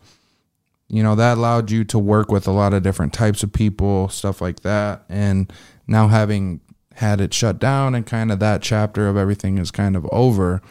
you 0.87 1.01
know, 1.01 1.15
that 1.15 1.37
allowed 1.37 1.71
you 1.71 1.83
to 1.85 1.99
work 1.99 2.31
with 2.31 2.47
a 2.47 2.51
lot 2.51 2.73
of 2.73 2.83
different 2.83 3.13
types 3.13 3.43
of 3.43 3.51
people, 3.51 4.07
stuff 4.09 4.41
like 4.41 4.61
that. 4.61 5.03
And 5.09 5.51
now 5.87 6.07
having 6.07 6.61
had 6.95 7.19
it 7.19 7.33
shut 7.33 7.59
down 7.59 7.95
and 7.95 8.05
kind 8.05 8.31
of 8.31 8.39
that 8.39 8.61
chapter 8.61 9.07
of 9.07 9.17
everything 9.17 9.57
is 9.57 9.71
kind 9.71 9.95
of 9.95 10.07
over, 10.11 10.61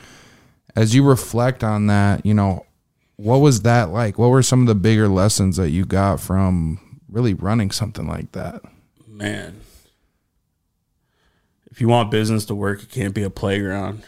as 0.77 0.95
you 0.95 1.05
reflect 1.05 1.63
on 1.63 1.87
that, 1.89 2.25
you 2.25 2.33
know, 2.33 2.65
what 3.17 3.39
was 3.39 3.63
that 3.63 3.91
like? 3.91 4.19
What 4.19 4.31
were 4.31 4.43
some 4.43 4.63
of 4.63 4.67
the 4.67 4.75
bigger 4.75 5.09
lessons 5.09 5.57
that 5.57 5.71
you 5.71 5.85
got 5.85 6.21
from 6.21 7.01
really 7.09 7.35
running 7.35 7.71
something 7.71 8.07
like 8.07 8.33
that? 8.33 8.63
man, 9.07 9.61
if 11.75 11.81
you 11.81 11.89
want 11.89 12.09
business 12.09 12.45
to 12.45 12.55
work, 12.55 12.85
it 12.85 12.89
can't 12.89 13.13
be 13.13 13.25
a 13.25 13.31
playground. 13.31 14.05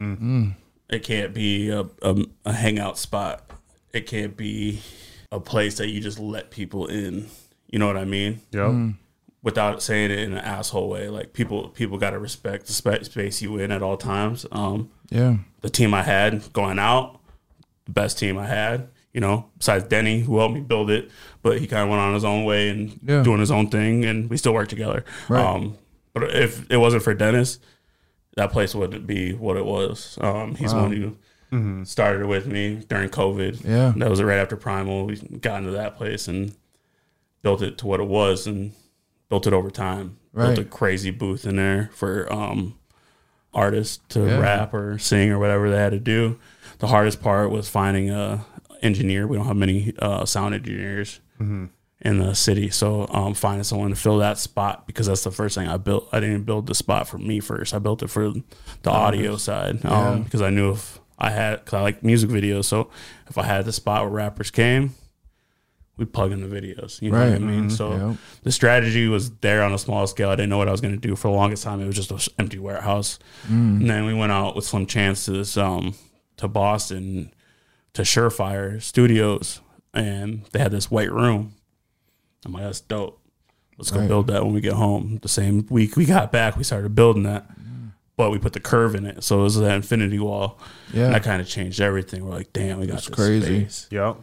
It 0.00 1.04
can't 1.04 1.32
be 1.32 1.68
a, 1.70 1.82
a, 2.02 2.24
a 2.44 2.52
hangout 2.52 2.98
spot. 2.98 3.48
It 3.92 4.08
can't 4.08 4.36
be 4.36 4.80
a 5.30 5.38
place 5.38 5.76
that 5.78 5.88
you 5.88 6.00
just 6.00 6.18
let 6.18 6.50
people 6.50 6.88
in. 6.88 7.28
You 7.68 7.78
know 7.78 7.86
what 7.86 7.96
I 7.96 8.04
mean? 8.04 8.40
Yep. 8.50 8.94
Without 9.42 9.82
saying 9.84 10.10
it 10.10 10.18
in 10.18 10.32
an 10.32 10.38
asshole 10.38 10.88
way. 10.88 11.08
Like 11.08 11.32
people, 11.32 11.68
people 11.68 11.96
got 11.96 12.10
to 12.10 12.18
respect 12.18 12.66
the 12.66 12.72
spa- 12.72 13.02
space 13.04 13.40
you 13.40 13.56
in 13.58 13.70
at 13.70 13.82
all 13.82 13.96
times. 13.96 14.44
Um, 14.50 14.90
Yeah. 15.10 15.36
the 15.60 15.70
team 15.70 15.94
I 15.94 16.02
had 16.02 16.52
going 16.52 16.80
out, 16.80 17.20
the 17.84 17.92
best 17.92 18.18
team 18.18 18.36
I 18.36 18.46
had. 18.46 18.88
You 19.12 19.20
know, 19.20 19.46
besides 19.58 19.84
Denny, 19.84 20.20
who 20.20 20.38
helped 20.38 20.54
me 20.54 20.60
build 20.60 20.90
it, 20.90 21.08
but 21.42 21.58
he 21.60 21.66
kind 21.68 21.84
of 21.84 21.88
went 21.88 22.00
on 22.02 22.12
his 22.14 22.24
own 22.24 22.44
way 22.44 22.68
and 22.68 22.98
Yeah. 23.02 23.22
doing 23.22 23.38
his 23.38 23.50
own 23.52 23.68
thing, 23.70 24.04
and 24.04 24.28
we 24.28 24.36
still 24.36 24.52
work 24.52 24.68
together. 24.68 25.04
Right. 25.28 25.42
Um, 25.44 25.78
but 26.20 26.34
if 26.34 26.70
it 26.70 26.76
wasn't 26.78 27.02
for 27.02 27.14
Dennis, 27.14 27.58
that 28.36 28.50
place 28.52 28.74
wouldn't 28.74 29.06
be 29.06 29.32
what 29.32 29.56
it 29.56 29.64
was. 29.64 30.18
Um, 30.20 30.54
he's 30.56 30.72
the 30.72 30.76
one 30.78 30.92
who 31.50 31.84
started 31.84 32.26
with 32.26 32.46
me 32.46 32.84
during 32.88 33.08
COVID. 33.08 33.64
Yeah. 33.64 33.92
that 33.96 34.10
was 34.10 34.22
right 34.22 34.38
after 34.38 34.56
Primal. 34.56 35.06
We 35.06 35.16
got 35.16 35.58
into 35.58 35.70
that 35.72 35.96
place 35.96 36.28
and 36.28 36.54
built 37.42 37.62
it 37.62 37.78
to 37.78 37.86
what 37.86 38.00
it 38.00 38.06
was, 38.08 38.46
and 38.46 38.72
built 39.28 39.46
it 39.46 39.52
over 39.52 39.70
time. 39.70 40.18
Right. 40.32 40.46
Built 40.54 40.58
a 40.58 40.64
crazy 40.64 41.10
booth 41.10 41.46
in 41.46 41.56
there 41.56 41.90
for 41.94 42.30
um, 42.32 42.74
artists 43.54 44.00
to 44.10 44.26
Yeah. 44.26 44.38
rap 44.38 44.74
or 44.74 44.98
sing 44.98 45.30
or 45.30 45.38
whatever 45.38 45.70
they 45.70 45.76
had 45.78 45.92
to 45.92 45.98
do. 46.00 46.38
The 46.78 46.88
hardest 46.88 47.22
part 47.22 47.50
was 47.50 47.68
finding 47.68 48.10
a 48.10 48.44
engineer. 48.82 49.26
We 49.26 49.36
don't 49.38 49.46
have 49.46 49.56
many 49.56 49.94
uh, 49.98 50.24
sound 50.26 50.54
engineers 50.54 51.20
in 52.02 52.18
the 52.18 52.34
city, 52.34 52.68
so 52.68 53.06
um, 53.10 53.32
finding 53.32 53.64
someone 53.64 53.90
to 53.90 53.96
fill 53.96 54.18
that 54.18 54.36
spot 54.38 54.86
because 54.86 55.06
that's 55.06 55.24
the 55.24 55.30
first 55.30 55.54
thing 55.54 55.66
I 55.66 55.78
built. 55.78 56.08
I 56.12 56.20
didn't 56.20 56.42
build 56.44 56.66
the 56.66 56.74
spot 56.74 57.08
for 57.08 57.16
me 57.18 57.40
first. 57.40 57.72
I 57.72 57.78
built 57.78 58.02
it 58.02 58.08
for 58.10 58.32
the 58.82 58.90
audio 58.90 59.36
side 59.36 59.84
um, 59.86 60.22
because 60.22 60.42
I 60.42 60.50
knew 60.50 60.72
if 60.72 61.00
I 61.18 61.30
had, 61.30 61.56
because 61.60 61.72
I 61.74 61.80
like 61.80 62.02
music 62.02 62.28
videos, 62.28 62.66
so 62.66 62.90
if 63.28 63.38
I 63.38 63.44
had 63.44 63.64
the 63.64 63.72
spot 63.72 64.02
where 64.02 64.10
rappers 64.12 64.50
came, 64.50 64.94
we'd 65.96 66.12
plug 66.12 66.32
in 66.32 66.46
the 66.46 66.54
videos. 66.54 67.00
You 67.00 67.10
know 67.10 67.18
what 67.24 67.34
I 67.34 67.38
mean? 67.38 67.70
So 67.70 68.08
Yep. 68.10 68.16
the 68.42 68.52
strategy 68.52 69.08
was 69.08 69.30
there 69.36 69.62
on 69.62 69.72
a 69.72 69.78
small 69.78 70.06
scale. 70.06 70.28
I 70.28 70.36
didn't 70.36 70.50
know 70.50 70.58
what 70.58 70.68
I 70.68 70.72
was 70.72 70.82
going 70.82 70.94
to 70.94 71.00
do 71.00 71.16
for 71.16 71.28
the 71.28 71.34
longest 71.34 71.62
time. 71.62 71.80
It 71.80 71.86
was 71.86 71.96
just 71.96 72.10
an 72.10 72.18
empty 72.38 72.58
warehouse. 72.58 73.18
And 73.48 73.88
then 73.88 74.04
we 74.04 74.12
went 74.12 74.32
out 74.32 74.54
with 74.54 74.66
Slim 74.66 74.84
Chance 74.84 75.24
to 75.24 75.30
this, 75.30 75.56
um, 75.56 75.94
to 76.36 76.46
Boston, 76.48 77.32
to 77.94 78.02
Surefire 78.02 78.82
Studios, 78.82 79.62
and 79.94 80.44
they 80.52 80.58
had 80.58 80.70
this 80.72 80.90
white 80.90 81.10
room. 81.10 81.54
I'm 82.44 82.52
like, 82.52 82.62
that's 82.64 82.80
dope. 82.80 83.20
Let's 83.78 83.90
go 83.90 84.00
Right. 84.00 84.08
build 84.08 84.26
that 84.28 84.44
when 84.44 84.54
we 84.54 84.60
get 84.60 84.72
home. 84.74 85.18
The 85.22 85.28
same 85.28 85.66
week 85.68 85.96
we 85.96 86.04
got 86.06 86.32
back, 86.32 86.56
we 86.56 86.64
started 86.64 86.94
building 86.94 87.24
that. 87.24 87.46
But 88.16 88.30
we 88.30 88.38
put 88.38 88.54
the 88.54 88.60
curve 88.60 88.94
in 88.94 89.04
it, 89.04 89.22
so 89.22 89.40
it 89.40 89.42
was 89.42 89.56
that 89.56 89.74
infinity 89.76 90.18
wall. 90.18 90.58
Yeah. 90.94 91.06
And 91.06 91.14
that 91.14 91.22
kind 91.22 91.42
of 91.42 91.46
changed 91.48 91.82
everything. 91.82 92.24
We're 92.24 92.30
like, 92.30 92.50
damn, 92.54 92.80
we 92.80 92.86
got 92.86 92.94
That's 92.94 93.08
this 93.08 93.14
crazy. 93.14 93.60
space. 93.60 93.88
Yep. 93.90 94.16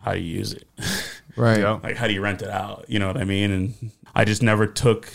How 0.00 0.14
do 0.14 0.18
you 0.18 0.38
use 0.38 0.52
it? 0.52 0.64
Right. 1.36 1.60
Yep. 1.60 1.84
like 1.84 1.96
how 1.96 2.08
do 2.08 2.12
you 2.12 2.20
rent 2.20 2.42
it 2.42 2.50
out 2.50 2.84
you 2.88 2.98
know 2.98 3.06
what 3.06 3.16
i 3.16 3.24
mean 3.24 3.50
and 3.52 3.92
i 4.16 4.24
just 4.24 4.42
never 4.42 4.66
took 4.66 5.10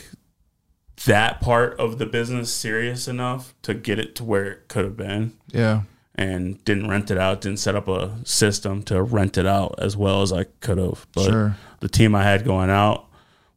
that 1.06 1.42
part 1.42 1.78
of 1.78 1.98
the 2.00 2.06
business 2.06 2.52
serious 2.52 3.08
enough 3.08 3.54
to 3.64 3.74
get 3.74 4.00
it 4.00 4.16
to 4.16 4.24
where 4.24 4.46
it 4.46 4.68
could 4.70 4.86
have 4.86 4.96
been 4.98 5.34
Yeah. 5.52 5.82
And 6.18 6.64
didn't 6.66 6.88
rent 6.90 7.12
it 7.12 7.18
out 7.18 7.42
didn't 7.42 7.60
set 7.60 7.76
up 7.76 7.88
a 7.88 8.18
system 8.24 8.82
to 8.84 9.02
rent 9.04 9.38
it 9.38 9.46
out 9.46 9.76
as 9.80 9.98
well 9.98 10.22
as 10.22 10.32
i 10.32 10.44
could 10.62 10.78
have 10.78 11.06
but 11.14 11.26
Sure. 11.26 11.56
the 11.82 11.90
team 11.90 12.16
i 12.16 12.24
had 12.24 12.46
going 12.46 12.70
out 12.70 13.06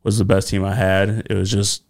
was 0.03 0.19
the 0.19 0.25
best 0.25 0.49
team 0.49 0.65
i 0.65 0.75
had 0.75 1.27
it 1.31 1.35
was 1.35 1.51
just 1.51 1.83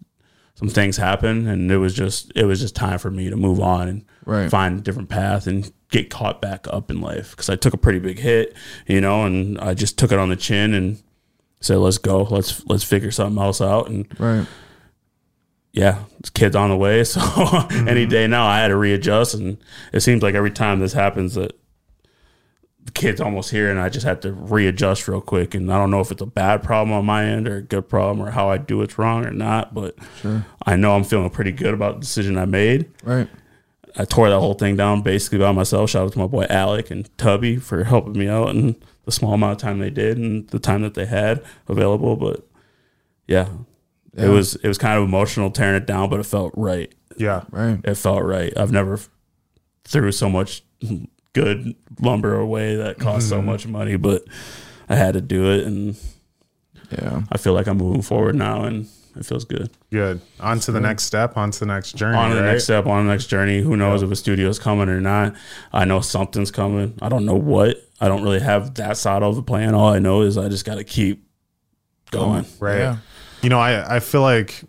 some 0.55 0.69
things 0.69 0.97
happened 0.97 1.47
and 1.47 1.71
it 1.71 1.77
was 1.77 1.93
just 1.93 2.31
it 2.35 2.45
was 2.45 2.59
just 2.59 2.75
time 2.75 2.99
for 2.99 3.09
me 3.09 3.29
to 3.29 3.35
move 3.35 3.59
on 3.59 3.87
and 3.87 4.05
Right. 4.25 4.49
find 4.51 4.77
a 4.77 4.81
different 4.81 5.09
path 5.09 5.47
and 5.47 5.71
get 5.89 6.11
caught 6.11 6.39
back 6.39 6.67
up 6.69 6.91
in 6.91 7.01
life 7.01 7.31
because 7.31 7.49
i 7.49 7.55
took 7.55 7.73
a 7.73 7.77
pretty 7.77 7.97
big 7.99 8.19
hit 8.19 8.55
you 8.85 9.01
know 9.01 9.23
and 9.25 9.57
i 9.59 9.73
just 9.73 9.97
took 9.97 10.11
it 10.11 10.19
on 10.19 10.29
the 10.29 10.35
chin 10.35 10.75
and 10.75 11.01
said 11.61 11.77
let's 11.77 11.97
go 11.97 12.23
let's 12.23 12.63
let's 12.67 12.83
figure 12.83 13.09
something 13.09 13.41
else 13.41 13.59
out 13.59 13.89
and 13.89 14.05
Right. 14.19 14.45
Yeah 15.71 16.03
this 16.19 16.29
kid's 16.29 16.55
on 16.55 16.69
the 16.69 16.77
way 16.77 17.03
so 17.03 17.19
any 17.21 18.03
mm-hmm. 18.03 18.09
day 18.09 18.27
now 18.27 18.45
i 18.45 18.59
had 18.59 18.69
to 18.69 18.75
readjust 18.75 19.33
and 19.35 19.57
it 19.93 20.01
seems 20.01 20.21
like 20.23 20.35
every 20.35 20.51
time 20.51 20.79
this 20.79 20.93
happens 20.93 21.35
that 21.35 21.51
the 22.83 22.91
kid's 22.91 23.21
almost 23.21 23.51
here 23.51 23.69
and 23.69 23.79
i 23.79 23.87
just 23.87 24.05
have 24.05 24.19
to 24.19 24.31
readjust 24.31 25.07
real 25.07 25.21
quick 25.21 25.53
and 25.53 25.71
i 25.71 25.77
don't 25.77 25.91
know 25.91 25.99
if 25.99 26.11
it's 26.11 26.21
a 26.21 26.25
bad 26.25 26.63
problem 26.63 26.91
on 26.97 27.05
my 27.05 27.23
end 27.25 27.47
or 27.47 27.57
a 27.57 27.61
good 27.61 27.87
problem 27.87 28.25
or 28.25 28.31
how 28.31 28.49
i 28.49 28.57
do 28.57 28.81
it's 28.81 28.97
wrong 28.97 29.25
or 29.25 29.31
not 29.31 29.73
but 29.73 29.95
Sure. 30.21 30.45
i 30.65 30.75
know 30.75 30.95
i'm 30.95 31.03
feeling 31.03 31.29
pretty 31.29 31.51
good 31.51 31.73
about 31.73 31.95
the 31.95 32.01
decision 32.01 32.37
i 32.37 32.45
made 32.45 32.89
Right. 33.03 33.27
I 33.95 34.05
tore 34.05 34.29
that 34.29 34.39
whole 34.39 34.53
thing 34.53 34.75
down 34.75 35.01
basically 35.01 35.39
by 35.39 35.51
myself. 35.51 35.89
Shout 35.89 36.05
out 36.05 36.13
to 36.13 36.19
my 36.19 36.27
boy 36.27 36.45
Alec 36.49 36.91
and 36.91 37.09
Tubby 37.17 37.57
for 37.57 37.83
helping 37.83 38.13
me 38.13 38.27
out 38.27 38.49
and 38.49 38.75
the 39.05 39.11
small 39.11 39.33
amount 39.33 39.53
of 39.53 39.57
time 39.57 39.79
they 39.79 39.89
did 39.89 40.17
and 40.17 40.47
the 40.49 40.59
time 40.59 40.83
that 40.83 40.93
they 40.93 41.05
had 41.05 41.43
available. 41.67 42.15
But 42.15 42.47
yeah, 43.27 43.49
Yeah. 44.15 44.25
it 44.25 44.29
was 44.29 44.55
it 44.55 44.67
was 44.67 44.77
kind 44.77 44.97
of 44.97 45.03
emotional 45.03 45.51
tearing 45.51 45.75
it 45.75 45.85
down, 45.85 46.09
but 46.09 46.19
it 46.19 46.25
felt 46.25 46.53
right. 46.55 46.93
Yeah. 47.17 47.43
Right. 47.51 47.79
It 47.83 47.95
felt 47.95 48.23
right. 48.23 48.51
I've 48.57 48.71
never 48.71 48.99
threw 49.83 50.11
so 50.11 50.29
much 50.29 50.63
good 51.33 51.75
lumber 51.99 52.35
away 52.35 52.75
that 52.75 52.99
cost 52.99 53.29
so 53.29 53.37
mm-hmm. 53.37 53.45
much 53.45 53.67
money, 53.67 53.97
but 53.97 54.23
I 54.87 54.95
had 54.95 55.13
to 55.13 55.21
do 55.21 55.51
it, 55.51 55.65
and 55.65 55.95
Yeah. 56.91 57.21
I 57.31 57.37
feel 57.37 57.53
like 57.53 57.67
I'm 57.67 57.77
moving 57.77 58.01
forward 58.01 58.35
now, 58.35 58.63
and 58.63 58.87
it 59.15 59.25
feels 59.25 59.45
good. 59.45 59.69
Good. 59.91 60.21
On 60.39 60.59
to 60.61 60.71
the 60.71 60.79
next 60.79 61.03
step. 61.03 61.37
On 61.37 61.51
to 61.51 61.59
the 61.59 61.65
next 61.65 61.95
journey. 61.95 62.17
on 62.17 62.29
to 62.29 62.35
the 62.35 62.41
right? 62.41 62.51
next 62.51 62.63
step, 62.63 62.85
on 62.87 63.05
the 63.05 63.11
next 63.11 63.27
journey. 63.27 63.61
Who 63.61 63.75
knows 63.75 64.01
if 64.01 64.09
a 64.09 64.15
studio's 64.15 64.59
coming 64.59 64.89
or 64.89 65.01
not? 65.01 65.35
I 65.73 65.85
know 65.85 66.01
something's 66.01 66.51
coming. 66.51 66.97
I 67.01 67.09
don't 67.09 67.25
know 67.25 67.35
what. 67.35 67.77
I 68.01 68.07
don't 68.07 68.23
really 68.23 68.39
have 68.39 68.75
that 68.75 68.97
side 68.97 69.23
of 69.23 69.35
the 69.35 69.43
plan. 69.43 69.75
All 69.75 69.89
I 69.89 69.99
know 69.99 70.21
is 70.21 70.37
I 70.37 70.47
just 70.47 70.65
got 70.65 70.75
to 70.75 70.83
keep 70.83 71.27
going. 72.11 72.45
Right. 72.59 72.77
Yeah. 72.79 72.97
You 73.41 73.49
know, 73.49 73.59
I, 73.59 73.97
I 73.97 73.99
feel 73.99 74.21
like 74.21 74.63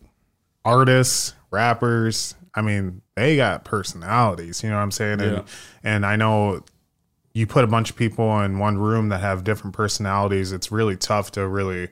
artists, 0.64 1.34
rappers, 1.50 2.34
I 2.54 2.62
mean, 2.62 3.02
they 3.14 3.36
got 3.36 3.64
personalities, 3.64 4.62
you 4.62 4.70
know 4.70 4.76
what 4.76 4.82
I'm 4.82 4.90
saying? 4.90 5.20
And 5.20 5.36
Yeah. 5.36 5.42
and 5.82 6.06
I 6.06 6.16
know 6.16 6.64
you 7.32 7.46
put 7.46 7.64
a 7.64 7.68
bunch 7.68 7.90
of 7.90 7.96
people 7.96 8.40
in 8.40 8.58
one 8.58 8.78
room 8.78 9.08
that 9.10 9.20
have 9.20 9.44
different 9.44 9.74
personalities, 9.74 10.52
it's 10.52 10.72
really 10.72 10.96
tough 10.96 11.30
to 11.32 11.46
really 11.46 11.88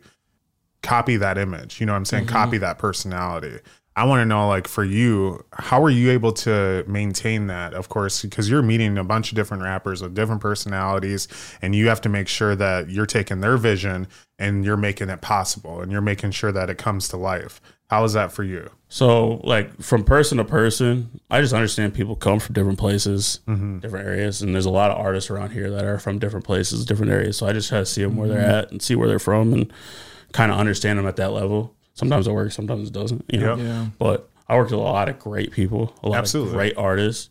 copy 0.83 1.17
that 1.17 1.39
image. 1.39 1.81
You 1.81 1.87
know 1.87 1.93
what 1.93 1.99
I'm 1.99 2.05
saying? 2.05 2.25
Mm-hmm. 2.25 2.33
Copy 2.33 2.59
that 2.59 2.79
personality. 2.79 3.59
I 3.99 4.05
want 4.05 4.21
to 4.21 4.25
know, 4.25 4.47
like, 4.47 4.69
for 4.69 4.85
you, 4.85 5.45
how 5.53 5.83
are 5.83 5.91
you 5.91 6.13
able 6.13 6.31
to 6.35 6.85
maintain 6.87 7.49
that? 7.49 7.75
Of 7.75 7.89
course, 7.89 8.23
because 8.23 8.49
you're 8.49 8.63
meeting 8.63 8.97
a 8.97 9.03
bunch 9.03 9.33
of 9.33 9.35
different 9.35 9.65
rappers 9.65 10.01
with 10.01 10.15
different 10.15 10.41
personalities, 10.41 11.27
and 11.63 11.75
you 11.75 11.89
have 11.89 12.01
to 12.03 12.09
make 12.09 12.29
sure 12.29 12.55
that 12.55 12.91
you're 12.91 13.07
taking 13.07 13.41
their 13.41 13.57
vision 13.57 14.07
and 14.39 14.65
you're 14.65 14.77
making 14.77 15.09
it 15.09 15.21
possible 15.21 15.81
and 15.81 15.91
you're 15.91 16.01
making 16.01 16.31
sure 16.31 16.53
that 16.53 16.71
it 16.71 16.79
comes 16.79 17.09
to 17.09 17.17
life. 17.17 17.61
How 17.91 18.05
is 18.05 18.13
that 18.13 18.31
for 18.31 18.45
you? 18.45 18.71
So, 18.89 19.41
like 19.43 19.83
from 19.83 20.05
person 20.05 20.39
to 20.39 20.45
person, 20.45 21.21
I 21.29 21.41
just 21.41 21.53
understand 21.53 21.93
people 21.93 22.15
come 22.15 22.39
from 22.39 22.53
different 22.53 22.79
places, 22.79 23.41
mm-hmm. 23.49 23.81
different 23.81 24.07
areas, 24.07 24.43
and 24.43 24.55
there's 24.55 24.65
a 24.65 24.71
lot 24.71 24.93
of 24.93 24.99
artists 24.99 25.29
around 25.29 25.51
here 25.51 25.73
that 25.73 25.85
are 25.85 25.99
from 25.99 26.21
different 26.21 26.47
places, 26.47 26.85
different 26.85 27.11
areas. 27.11 27.37
So 27.37 27.49
I 27.49 27.53
just 27.53 27.69
try 27.69 27.81
to 27.81 27.87
see 27.87 28.05
them 28.05 28.17
where 28.17 28.29
they're 28.29 28.39
mm-hmm. 28.39 28.51
at 28.51 28.71
and 28.71 28.81
see 28.81 28.95
where 28.95 29.09
they're 29.09 29.19
from, 29.19 29.53
and 29.53 29.73
kind 30.33 30.53
of 30.53 30.59
understand 30.59 31.01
them 31.01 31.07
at 31.09 31.17
that 31.17 31.33
level. 31.33 31.75
Sometimes 31.99 32.29
it 32.29 32.33
works, 32.33 32.55
sometimes 32.55 32.89
it 32.89 32.93
doesn't. 32.93 33.25
You 33.29 33.41
know, 33.41 33.57
Yep. 33.57 33.67
Yeah. 33.67 33.87
but 33.99 34.31
I 34.49 34.57
worked 34.57 34.71
with 34.71 34.81
a 34.81 34.83
lot 34.83 35.09
of 35.09 35.19
great 35.19 35.51
people, 35.51 35.95
a 36.03 36.09
lot 36.09 36.19
Absolutely. 36.19 36.53
of 36.53 36.57
great 36.57 36.77
artists 36.79 37.29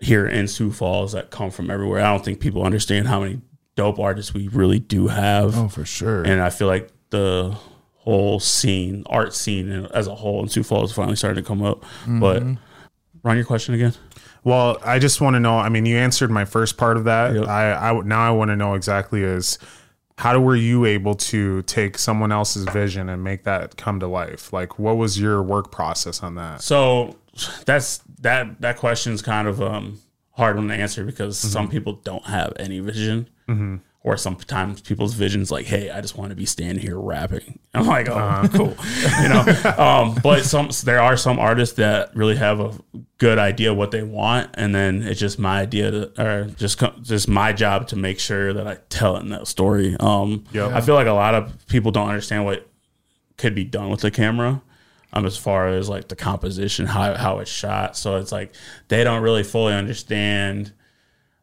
here 0.00 0.26
in 0.26 0.48
Sioux 0.48 0.72
Falls 0.72 1.12
that 1.12 1.30
come 1.30 1.50
from 1.50 1.70
everywhere. 1.70 2.00
I 2.00 2.10
don't 2.12 2.24
think 2.24 2.40
people 2.40 2.64
understand 2.64 3.06
how 3.06 3.20
many 3.20 3.40
dope 3.76 3.98
artists 3.98 4.34
we 4.34 4.48
really 4.48 4.80
do 4.80 5.06
have. 5.08 5.56
Oh, 5.56 5.68
for 5.68 5.84
sure. 5.84 6.22
And 6.24 6.40
I 6.40 6.50
feel 6.50 6.66
like 6.66 6.90
the 7.10 7.56
whole 7.98 8.40
scene, 8.40 9.04
art 9.06 9.32
scene 9.32 9.70
in- 9.70 9.86
as 9.86 10.06
a 10.06 10.14
whole 10.16 10.42
in 10.42 10.48
Sioux 10.48 10.62
Falls 10.64 10.90
is 10.90 10.96
finally 10.96 11.16
starting 11.16 11.42
to 11.42 11.46
come 11.46 11.62
up. 11.62 11.84
But 12.06 12.42
mm-hmm. 12.42 12.54
run 13.22 13.36
your 13.36 13.46
question 13.46 13.74
again. 13.74 13.94
Well, 14.42 14.78
I 14.84 14.98
just 14.98 15.20
want 15.20 15.34
to 15.34 15.40
know. 15.40 15.56
I 15.58 15.68
mean, 15.68 15.84
you 15.86 15.96
answered 15.96 16.30
my 16.30 16.46
first 16.46 16.78
part 16.78 16.96
of 16.96 17.04
that. 17.04 17.34
Yep. 17.34 17.46
I, 17.46 17.90
I 17.90 18.00
now 18.00 18.26
I 18.26 18.30
want 18.30 18.50
to 18.50 18.56
know 18.56 18.74
exactly 18.74 19.22
is 19.22 19.58
how 20.20 20.38
were 20.38 20.54
you 20.56 20.84
able 20.84 21.14
to 21.14 21.62
take 21.62 21.96
someone 21.96 22.30
else's 22.30 22.64
vision 22.64 23.08
and 23.08 23.24
make 23.24 23.44
that 23.44 23.76
come 23.78 24.00
to 24.00 24.06
life? 24.06 24.52
Like, 24.52 24.78
what 24.78 24.98
was 24.98 25.18
your 25.18 25.42
work 25.42 25.72
process 25.72 26.22
on 26.22 26.34
that? 26.34 26.60
So 26.60 27.16
that's 27.64 27.98
that 28.20 28.60
that 28.60 28.76
question's 28.76 29.22
kind 29.22 29.48
of 29.48 29.62
um 29.62 29.98
hard 30.32 30.56
one 30.56 30.68
to 30.68 30.74
answer 30.74 31.04
because 31.04 31.38
some 31.38 31.68
people 31.70 31.94
don't 32.04 32.24
have 32.26 32.52
any 32.56 32.80
vision. 32.80 33.30
Or 34.02 34.16
sometimes 34.16 34.80
people's 34.80 35.12
vision's 35.12 35.50
like, 35.50 35.66
hey, 35.66 35.90
I 35.90 36.00
just 36.00 36.16
want 36.16 36.30
to 36.30 36.36
be 36.36 36.46
standing 36.46 36.82
here 36.82 36.98
rapping. 36.98 37.58
I'm 37.74 37.86
like, 37.86 38.08
oh, 38.08 38.48
cool, 38.54 38.74
you 39.22 39.28
know. 39.28 39.44
Um, 39.78 40.18
but 40.22 40.42
some 40.44 40.70
there 40.84 41.00
are 41.00 41.18
some 41.18 41.38
artists 41.38 41.76
that 41.76 42.16
really 42.16 42.36
have 42.36 42.60
a 42.60 42.72
good 43.18 43.38
idea 43.38 43.74
what 43.74 43.90
they 43.90 44.02
want, 44.02 44.50
and 44.54 44.74
then 44.74 45.02
it's 45.02 45.20
just 45.20 45.38
my 45.38 45.60
idea 45.60 45.90
to, 45.90 46.22
or 46.22 46.44
just 46.56 46.82
just 47.02 47.28
my 47.28 47.52
job 47.52 47.88
to 47.88 47.96
make 47.96 48.18
sure 48.18 48.54
that 48.54 48.66
I 48.66 48.78
tell 48.88 49.16
it 49.16 49.20
in 49.20 49.28
that 49.30 49.46
story. 49.46 49.96
Um, 50.00 50.44
Yep. 50.52 50.72
I 50.72 50.80
feel 50.80 50.94
like 50.94 51.06
a 51.06 51.12
lot 51.12 51.34
of 51.34 51.66
people 51.66 51.90
don't 51.90 52.08
understand 52.08 52.46
what 52.46 52.66
could 53.36 53.54
be 53.54 53.64
done 53.64 53.90
with 53.90 54.00
the 54.00 54.10
camera 54.10 54.62
um, 55.12 55.26
as 55.26 55.36
far 55.36 55.68
as 55.68 55.88
like 55.88 56.08
the 56.08 56.16
composition, 56.16 56.86
how 56.86 57.14
how 57.14 57.38
it's 57.40 57.50
shot. 57.50 57.96
So 57.96 58.16
it's 58.16 58.32
like 58.32 58.54
they 58.88 59.04
don't 59.04 59.22
really 59.22 59.42
fully 59.42 59.74
understand 59.74 60.72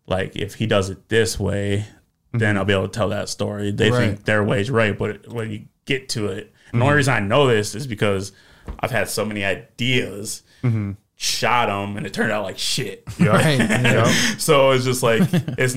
like 0.08 0.36
if 0.36 0.56
he 0.56 0.66
does 0.66 0.90
it 0.90 1.10
this 1.10 1.40
way, 1.40 1.86
Mm-hmm. 2.38 2.46
then 2.46 2.58
I'll 2.58 2.66
be 2.66 2.74
able 2.74 2.88
to 2.88 2.98
tell 2.98 3.10
that 3.10 3.30
story. 3.30 3.72
They 3.72 3.92
Right. 3.92 4.10
think 4.10 4.26
their 4.26 4.44
way's 4.44 4.70
right, 4.70 4.98
but 4.98 5.28
when 5.28 5.52
you 5.52 5.66
get 5.86 6.10
to 6.10 6.28
it, 6.28 6.38
and 6.38 6.46
the 6.46 6.74
mm-hmm. 6.74 6.82
only 6.84 6.96
reason 6.96 7.14
I 7.14 7.20
know 7.20 7.48
this 7.48 7.76
is 7.76 7.88
because 7.88 8.32
I've 8.80 8.92
had 8.92 9.10
so 9.10 9.26
many 9.26 9.44
ideas, 9.46 10.44
mm-hmm. 10.64 10.94
shot 11.16 11.68
them, 11.68 11.98
and 11.98 12.06
it 12.06 12.14
turned 12.14 12.32
out 12.32 12.44
like 12.44 12.58
shit. 12.58 13.04
right. 13.20 13.58
Yeah. 13.88 14.12
So 14.38 14.72
it's 14.72 14.86
just 14.86 15.04
like 15.04 15.22
it's 15.32 15.76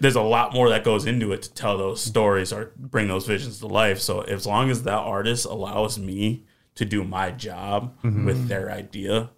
there's 0.00 0.16
a 0.16 0.22
lot 0.22 0.52
more 0.52 0.68
that 0.70 0.82
goes 0.84 1.06
into 1.06 1.32
it 1.32 1.42
to 1.42 1.54
tell 1.54 1.78
those 1.78 2.02
stories 2.02 2.52
or 2.52 2.72
bring 2.76 3.08
those 3.08 3.26
visions 3.26 3.60
to 3.60 3.66
life. 3.68 4.00
So 4.00 4.22
as 4.22 4.46
long 4.46 4.70
as 4.70 4.82
that 4.82 4.98
artist 4.98 5.46
allows 5.46 5.98
me 5.98 6.44
to 6.74 6.84
do 6.84 7.04
my 7.04 7.30
job 7.30 7.96
with 8.02 8.48
their 8.48 8.70
idea, 8.70 9.30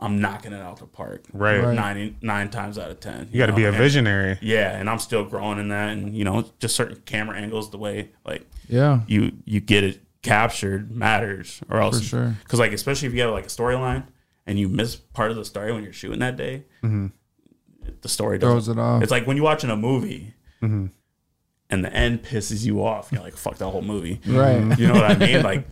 I'm 0.00 0.20
knocking 0.20 0.52
it 0.52 0.60
out 0.60 0.78
the 0.78 0.86
park. 0.86 1.24
Right. 1.32 1.58
Right. 1.62 1.74
Ninety 1.74 2.16
nine 2.22 2.50
times 2.50 2.78
out 2.78 2.90
of 2.90 3.00
ten. 3.00 3.28
You 3.32 3.38
got 3.38 3.46
to 3.46 3.52
be 3.52 3.64
a 3.64 3.68
And- 3.68 3.76
visionary. 3.76 4.38
Yeah, 4.40 4.78
and 4.78 4.88
I'm 4.88 4.98
still 5.00 5.24
growing 5.24 5.58
in 5.58 5.68
that, 5.70 5.90
and 5.90 6.16
you 6.16 6.24
know, 6.24 6.44
just 6.60 6.76
certain 6.76 7.02
camera 7.04 7.36
angles, 7.36 7.70
the 7.70 7.78
way 7.78 8.10
like 8.24 8.46
Yeah. 8.68 9.00
you 9.08 9.32
you 9.44 9.60
get 9.60 9.82
it 9.84 10.00
captured 10.22 10.90
matters, 10.94 11.60
or 11.68 11.80
else 11.80 11.98
For 12.00 12.04
sure. 12.04 12.36
because 12.42 12.58
like 12.60 12.72
especially 12.72 13.08
if 13.08 13.14
you 13.14 13.22
have 13.22 13.30
like 13.32 13.46
a 13.46 13.48
storyline 13.48 14.04
and 14.46 14.58
you 14.58 14.68
miss 14.68 14.94
part 14.96 15.30
of 15.30 15.36
the 15.36 15.44
story 15.44 15.72
when 15.72 15.82
you're 15.82 15.92
shooting 15.92 16.20
that 16.20 16.36
day, 16.36 16.64
mm-hmm. 16.82 17.08
the 18.00 18.08
story 18.08 18.38
Throws 18.38 18.68
it 18.68 18.78
off. 18.78 19.02
It's 19.02 19.10
like 19.10 19.26
when 19.26 19.36
you're 19.36 19.44
watching 19.44 19.70
a 19.70 19.76
movie. 19.76 20.34
Mm-hmm. 20.62 20.86
And 21.70 21.84
the 21.84 21.92
end 21.92 22.22
pisses 22.22 22.64
you 22.64 22.82
off. 22.82 23.12
You're 23.12 23.20
like, 23.20 23.36
"Fuck 23.36 23.58
that 23.58 23.68
whole 23.68 23.82
movie." 23.82 24.20
Right. 24.26 24.78
You 24.78 24.86
know 24.86 24.94
what 24.94 25.04
I 25.04 25.16
mean? 25.16 25.42
Like, 25.42 25.68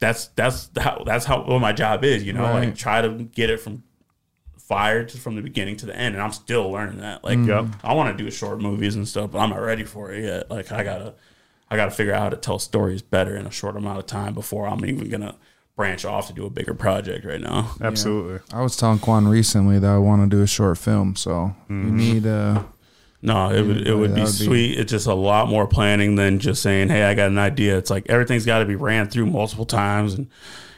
that's 0.00 0.28
that's 0.28 0.70
how 0.78 1.02
that's 1.04 1.24
how 1.24 1.42
what 1.44 1.60
my 1.60 1.72
job 1.72 2.04
is. 2.04 2.22
You 2.24 2.32
know, 2.32 2.42
Right. 2.42 2.66
like 2.66 2.76
try 2.76 3.02
to 3.02 3.08
get 3.10 3.50
it 3.50 3.60
from 3.60 3.82
fire 4.58 5.04
to 5.04 5.16
from 5.18 5.34
the 5.36 5.42
beginning 5.42 5.76
to 5.78 5.86
the 5.86 5.96
end, 5.96 6.14
and 6.14 6.22
I'm 6.22 6.32
still 6.32 6.70
learning 6.70 6.98
that. 6.98 7.24
Like, 7.24 7.38
Yep. 7.38 7.66
I 7.82 7.94
want 7.94 8.16
to 8.16 8.22
do 8.24 8.30
short 8.30 8.60
movies 8.60 8.96
and 8.96 9.08
stuff, 9.08 9.30
but 9.32 9.38
I'm 9.38 9.50
not 9.50 9.60
ready 9.62 9.84
for 9.84 10.12
it 10.12 10.24
yet. 10.24 10.50
Like, 10.50 10.70
I 10.72 10.84
gotta 10.84 11.14
I 11.70 11.76
gotta 11.76 11.90
figure 11.90 12.12
out 12.14 12.22
how 12.22 12.28
to 12.30 12.36
tell 12.36 12.58
stories 12.58 13.02
better 13.02 13.36
in 13.36 13.46
a 13.46 13.50
short 13.50 13.76
amount 13.76 13.98
of 13.98 14.06
time 14.06 14.34
before 14.34 14.66
I'm 14.66 14.84
even 14.84 15.08
gonna 15.08 15.36
branch 15.76 16.04
off 16.04 16.26
to 16.26 16.32
do 16.32 16.44
a 16.44 16.50
bigger 16.50 16.74
project 16.74 17.24
right 17.24 17.40
now. 17.40 17.70
Absolutely. 17.80 18.40
I 18.52 18.62
was 18.62 18.76
telling 18.76 18.98
Quan 18.98 19.28
recently 19.28 19.78
that 19.78 19.90
I 19.90 19.98
want 19.98 20.28
to 20.28 20.36
do 20.36 20.42
a 20.42 20.46
short 20.46 20.76
film, 20.78 21.14
so 21.16 21.54
you 21.68 21.74
need 21.76 22.26
uh 22.26 22.62
No, 23.20 23.50
it 23.50 23.62
would 23.62 23.86
it 23.86 23.94
would 23.94 24.14
be 24.14 24.20
would 24.20 24.26
be- 24.26 24.32
sweet. 24.32 24.78
It's 24.78 24.90
just 24.92 25.06
a 25.06 25.14
lot 25.14 25.48
more 25.48 25.66
planning 25.66 26.14
than 26.14 26.38
just 26.38 26.62
saying, 26.62 26.88
"Hey, 26.88 27.02
I 27.02 27.14
got 27.14 27.28
an 27.28 27.38
idea." 27.38 27.76
It's 27.76 27.90
like 27.90 28.08
everything's 28.08 28.46
got 28.46 28.60
to 28.60 28.64
be 28.64 28.76
ran 28.76 29.08
through 29.08 29.26
multiple 29.26 29.66
times, 29.66 30.14
and 30.14 30.28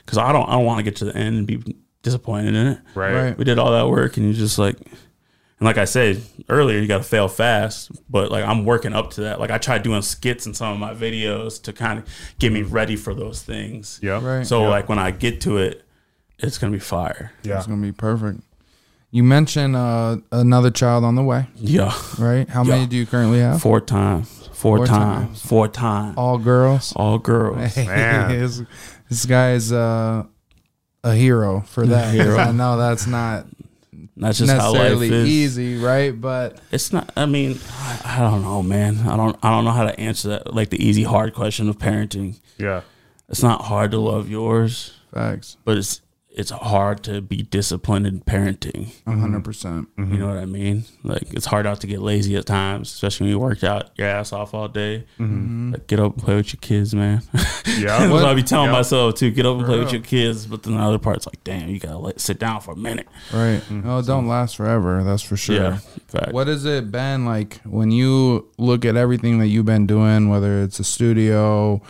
because 0.04 0.16
I 0.18 0.32
don't 0.32 0.48
I 0.48 0.52
don't 0.52 0.64
want 0.64 0.78
to 0.78 0.82
get 0.82 0.96
to 0.96 1.04
the 1.04 1.14
end 1.16 1.36
and 1.36 1.46
be 1.46 1.76
disappointed 2.02 2.54
in 2.54 2.66
it. 2.68 2.78
Right. 2.94 3.12
Right. 3.14 3.38
We 3.38 3.44
did 3.44 3.58
all 3.58 3.72
that 3.72 3.88
work, 3.90 4.16
and 4.16 4.26
you 4.26 4.32
just 4.32 4.58
like, 4.58 4.76
and 4.80 5.66
like 5.66 5.76
I 5.76 5.84
said 5.84 6.22
earlier, 6.48 6.78
you 6.78 6.86
got 6.88 6.98
to 6.98 7.04
fail 7.04 7.28
fast. 7.28 7.90
But 8.08 8.30
like 8.30 8.44
I'm 8.44 8.64
working 8.64 8.94
up 8.94 9.10
to 9.12 9.20
that. 9.22 9.38
Like 9.38 9.50
I 9.50 9.58
tried 9.58 9.82
doing 9.82 10.00
skits 10.00 10.46
in 10.46 10.54
some 10.54 10.72
of 10.72 10.78
my 10.78 10.94
videos 10.94 11.62
to 11.64 11.74
kind 11.74 11.98
of 11.98 12.06
get 12.38 12.52
me 12.52 12.62
ready 12.62 12.96
for 12.96 13.12
those 13.12 13.42
things. 13.42 14.00
Yeah. 14.02 14.18
Right. 14.24 14.46
So 14.46 14.62
Yep. 14.62 14.70
like 14.70 14.88
when 14.88 14.98
I 14.98 15.10
get 15.10 15.42
to 15.42 15.58
it, 15.58 15.82
it's 16.38 16.56
gonna 16.56 16.72
be 16.72 16.78
fire. 16.78 17.32
Yeah. 17.42 17.58
it's 17.58 17.66
gonna 17.66 17.82
be 17.82 17.92
perfect. 17.92 18.40
You 19.12 19.24
mentioned 19.24 19.74
uh 19.74 20.18
another 20.30 20.70
child 20.70 21.04
on 21.04 21.14
the 21.16 21.22
way, 21.24 21.46
Yeah. 21.56 21.92
right? 22.18 22.48
How 22.48 22.62
many 22.62 22.86
do 22.86 22.96
you 22.96 23.06
currently 23.06 23.40
have? 23.40 23.60
Four 23.60 23.80
times. 23.80 24.48
Four, 24.52 24.78
Four 24.78 24.86
times. 24.86 25.26
times. 25.26 25.46
Four 25.46 25.68
times. 25.68 26.14
All 26.16 26.38
girls. 26.38 26.92
All 26.94 27.18
girls. 27.18 27.76
Man. 27.76 28.28
this, 28.38 28.62
this 29.08 29.26
guy 29.26 29.52
is 29.52 29.72
uh, 29.72 30.24
a 31.02 31.14
hero 31.14 31.62
for 31.62 31.86
that. 31.86 32.14
Hero. 32.14 32.36
I 32.48 32.52
know 32.52 32.76
that's 32.76 33.06
not 33.06 33.46
That's 34.16 34.38
just 34.38 34.52
how 34.52 34.74
life 34.74 35.00
is. 35.00 35.26
easy, 35.28 35.78
right? 35.78 36.10
But 36.18 36.60
It's 36.70 36.92
not. 36.92 37.10
I 37.16 37.26
mean, 37.26 37.58
I, 37.72 38.00
I 38.04 38.18
don't 38.20 38.42
know, 38.42 38.62
man. 38.62 38.98
I 39.08 39.16
don't. 39.16 39.36
I 39.42 39.50
don't 39.50 39.64
know 39.64 39.72
how 39.72 39.84
to 39.86 39.98
answer 39.98 40.28
that. 40.28 40.54
Like 40.54 40.68
the 40.70 40.84
easy, 40.84 41.02
hard 41.02 41.34
question 41.34 41.68
of 41.68 41.78
parenting. 41.78 42.38
Yeah. 42.58 42.82
It's 43.28 43.42
not 43.42 43.62
hard 43.62 43.90
to 43.92 43.98
love 43.98 44.28
yours, 44.28 44.92
facts, 45.14 45.56
but 45.64 45.78
it's 45.78 46.00
it's 46.32 46.50
hard 46.50 47.02
to 47.04 47.20
be 47.20 47.42
disciplined 47.42 48.06
in 48.06 48.20
parenting. 48.20 48.92
a 49.06 49.10
hundred 49.16 49.44
percent. 49.44 49.88
You 49.98 50.04
know 50.04 50.28
what 50.28 50.36
I 50.38 50.44
mean? 50.46 50.84
Like 51.02 51.32
it's 51.34 51.46
hard 51.46 51.66
out 51.66 51.80
to 51.80 51.86
get 51.88 52.00
lazy 52.00 52.36
at 52.36 52.46
times, 52.46 52.92
especially 52.92 53.24
when 53.24 53.30
you 53.32 53.38
worked 53.40 53.64
out 53.64 53.90
your 53.96 54.06
ass 54.06 54.32
off 54.32 54.54
all 54.54 54.68
day. 54.68 55.06
Mm-hmm. 55.18 55.72
Like, 55.72 55.86
get 55.88 55.98
up 55.98 56.14
and 56.14 56.22
play 56.22 56.36
with 56.36 56.52
your 56.52 56.60
kids, 56.60 56.94
man. 56.94 57.22
Yeah. 57.78 57.98
That's 58.00 58.12
what 58.12 58.24
I 58.24 58.34
be 58.34 58.42
telling 58.42 58.66
Yeah. 58.70 58.72
myself 58.78 59.14
too. 59.14 59.30
Get 59.30 59.46
up 59.46 59.56
and 59.56 59.64
play 59.64 59.78
with 59.78 59.92
your 59.92 60.02
kids. 60.02 60.44
But 60.46 60.62
then 60.64 60.74
the 60.74 60.80
other 60.80 60.98
part's 60.98 61.26
like, 61.26 61.42
damn, 61.44 61.68
you 61.68 61.78
gotta 61.78 61.98
let 61.98 62.20
sit 62.20 62.38
down 62.38 62.60
for 62.60 62.72
a 62.72 62.76
minute. 62.76 63.06
Right. 63.32 63.62
No, 63.70 63.98
it 63.98 64.06
don't 64.06 64.26
last 64.26 64.56
forever. 64.56 65.02
That's 65.04 65.22
for 65.22 65.36
sure. 65.36 65.56
Yeah, 65.56 65.78
fact. 66.08 66.32
What 66.32 66.48
has 66.48 66.64
it 66.64 66.90
been 66.90 67.24
like 67.24 67.60
when 67.64 67.90
you 67.90 68.48
look 68.58 68.84
at 68.84 68.96
everything 68.96 69.38
that 69.38 69.46
you've 69.48 69.66
been 69.66 69.86
doing, 69.86 70.28
whether 70.28 70.62
it's 70.62 70.80
a 70.80 70.84
studio, 70.84 71.80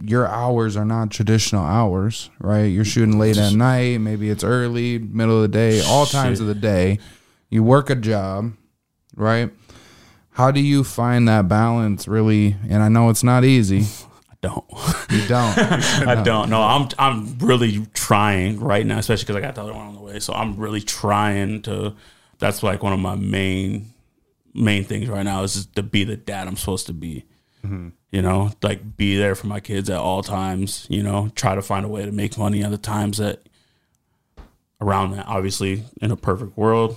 your 0.00 0.26
hours 0.26 0.76
are 0.76 0.84
not 0.84 1.10
traditional 1.10 1.64
hours, 1.64 2.30
right? 2.38 2.64
You're 2.64 2.84
shooting 2.84 3.18
late 3.18 3.38
at 3.38 3.54
night, 3.54 4.00
maybe 4.00 4.28
it's 4.30 4.44
early, 4.44 4.98
middle 4.98 5.36
of 5.36 5.42
the 5.42 5.48
day, 5.48 5.82
all 5.82 6.06
times 6.06 6.40
of 6.40 6.46
the 6.46 6.54
day. 6.54 6.98
You 7.48 7.62
work 7.62 7.90
a 7.90 7.94
job, 7.94 8.52
right? 9.14 9.50
How 10.30 10.50
do 10.50 10.60
you 10.60 10.84
find 10.84 11.26
that 11.28 11.48
balance 11.48 12.06
really? 12.06 12.56
And 12.68 12.82
I 12.82 12.88
know 12.88 13.08
it's 13.08 13.24
not 13.24 13.44
easy. 13.44 13.84
I 14.30 14.34
don't. 14.42 14.64
You 15.10 15.26
don't. 15.26 15.58
I 16.06 16.22
don't 16.22 16.50
know. 16.50 16.60
I'm 16.60 16.88
I'm 16.98 17.38
really 17.38 17.86
trying 17.94 18.60
right 18.60 18.84
now, 18.84 18.98
especially 18.98 19.24
because 19.24 19.36
I 19.36 19.40
got 19.40 19.54
the 19.54 19.62
other 19.62 19.72
one 19.72 19.86
on 19.86 19.94
the 19.94 20.02
way. 20.02 20.18
So 20.18 20.34
I'm 20.34 20.56
really 20.56 20.82
trying 20.82 21.62
to. 21.62 21.94
That's 22.38 22.62
like 22.62 22.82
one 22.82 22.92
of 22.92 22.98
my 22.98 23.14
main 23.14 23.94
main 24.52 24.84
things 24.84 25.08
right 25.08 25.22
now 25.22 25.42
is 25.42 25.54
just 25.54 25.74
to 25.76 25.82
be 25.82 26.04
the 26.04 26.16
dad 26.16 26.48
I'm 26.48 26.56
supposed 26.56 26.86
to 26.86 26.92
be. 26.92 27.24
Mm-hmm. 27.64 27.88
You 28.12 28.22
know, 28.22 28.52
like 28.62 28.96
be 28.96 29.16
there 29.16 29.34
for 29.34 29.46
my 29.48 29.60
kids 29.60 29.90
at 29.90 29.98
all 29.98 30.22
times. 30.22 30.86
You 30.88 31.02
know, 31.02 31.28
try 31.34 31.54
to 31.54 31.62
find 31.62 31.84
a 31.84 31.88
way 31.88 32.04
to 32.04 32.12
make 32.12 32.38
money 32.38 32.62
at 32.62 32.70
the 32.70 32.78
times 32.78 33.18
that 33.18 33.40
around 34.80 35.12
that. 35.12 35.26
Obviously, 35.26 35.84
in 36.00 36.10
a 36.10 36.16
perfect 36.16 36.56
world, 36.56 36.96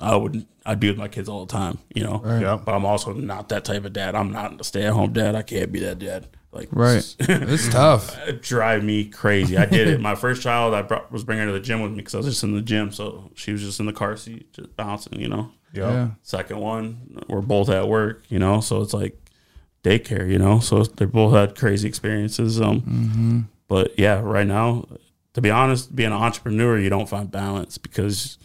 I 0.00 0.16
would 0.16 0.46
I'd 0.64 0.80
be 0.80 0.88
with 0.88 0.96
my 0.98 1.08
kids 1.08 1.28
all 1.28 1.44
the 1.44 1.52
time. 1.52 1.78
You 1.94 2.04
know, 2.04 2.22
Yeah. 2.24 2.56
but 2.62 2.74
I'm 2.74 2.84
also 2.84 3.12
not 3.12 3.50
that 3.50 3.64
type 3.64 3.84
of 3.84 3.92
dad. 3.92 4.14
I'm 4.14 4.32
not 4.32 4.60
a 4.60 4.64
stay 4.64 4.84
at 4.86 4.92
home 4.92 5.12
dad. 5.12 5.34
I 5.36 5.42
can't 5.42 5.70
be 5.70 5.80
that 5.80 5.98
dad. 5.98 6.26
Like 6.52 6.68
Right. 6.72 7.04
It's 7.20 7.68
tough. 7.68 8.16
it 8.26 8.42
drive 8.42 8.82
me 8.82 9.04
crazy. 9.04 9.56
I 9.58 9.66
did 9.66 9.88
it. 9.88 10.00
My 10.10 10.14
first 10.14 10.42
child, 10.42 10.74
I 10.74 10.82
brought, 10.82 11.12
was 11.12 11.22
bringing 11.22 11.44
her 11.46 11.52
to 11.52 11.58
the 11.58 11.64
gym 11.64 11.82
with 11.82 11.90
me 11.92 11.98
because 11.98 12.14
I 12.14 12.18
was 12.18 12.26
just 12.26 12.42
in 12.42 12.54
the 12.54 12.62
gym, 12.62 12.90
so 12.92 13.30
she 13.34 13.52
was 13.52 13.60
just 13.62 13.78
in 13.78 13.86
the 13.86 13.92
car 13.92 14.16
seat, 14.16 14.52
just 14.54 14.74
bouncing. 14.74 15.20
You 15.20 15.28
know. 15.28 15.50
Yep. 15.74 15.90
Yeah. 15.90 16.08
Second 16.22 16.58
one, 16.58 17.20
we're 17.28 17.42
both 17.42 17.68
at 17.68 17.86
work. 17.88 18.24
You 18.30 18.38
know, 18.38 18.60
so 18.60 18.80
it's 18.80 18.94
like 18.94 19.20
daycare. 19.88 20.28
You 20.30 20.38
know, 20.38 20.58
so 20.60 20.82
they 20.84 21.04
both 21.06 21.34
had 21.34 21.54
crazy 21.56 21.86
experiences. 21.88 22.60
Um, 22.60 23.48
but 23.68 23.98
yeah, 23.98 24.20
right 24.20 24.46
now, 24.46 24.86
to 25.34 25.40
be 25.40 25.50
honest, 25.50 25.94
being 25.94 26.12
an 26.12 26.16
entrepreneur, 26.18 26.78
you 26.78 26.88
don't 26.90 27.08
find 27.08 27.30
balance 27.30 27.78
because 27.78 28.38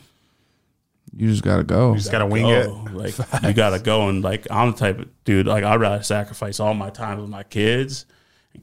You 1.16 1.28
just 1.30 1.44
gotta 1.44 1.64
go. 1.64 1.92
You 1.92 1.98
just 1.98 2.12
gotta 2.12 2.26
wing 2.26 2.48
it. 2.48 2.66
go. 2.66 2.88
Like 2.94 3.16
you 3.44 3.54
gotta 3.54 3.80
go 3.80 4.10
and 4.10 4.24
like 4.24 4.48
I'm 4.52 4.72
the 4.72 4.78
type 4.78 5.00
of 5.00 5.24
dude. 5.24 5.48
Like 5.48 5.64
I'd 5.64 5.80
rather 5.80 6.04
sacrifice 6.04 6.60
all 6.60 6.74
my 6.74 6.89
time 6.89 7.20
with 7.20 7.30
my 7.30 7.44
kids 7.44 8.06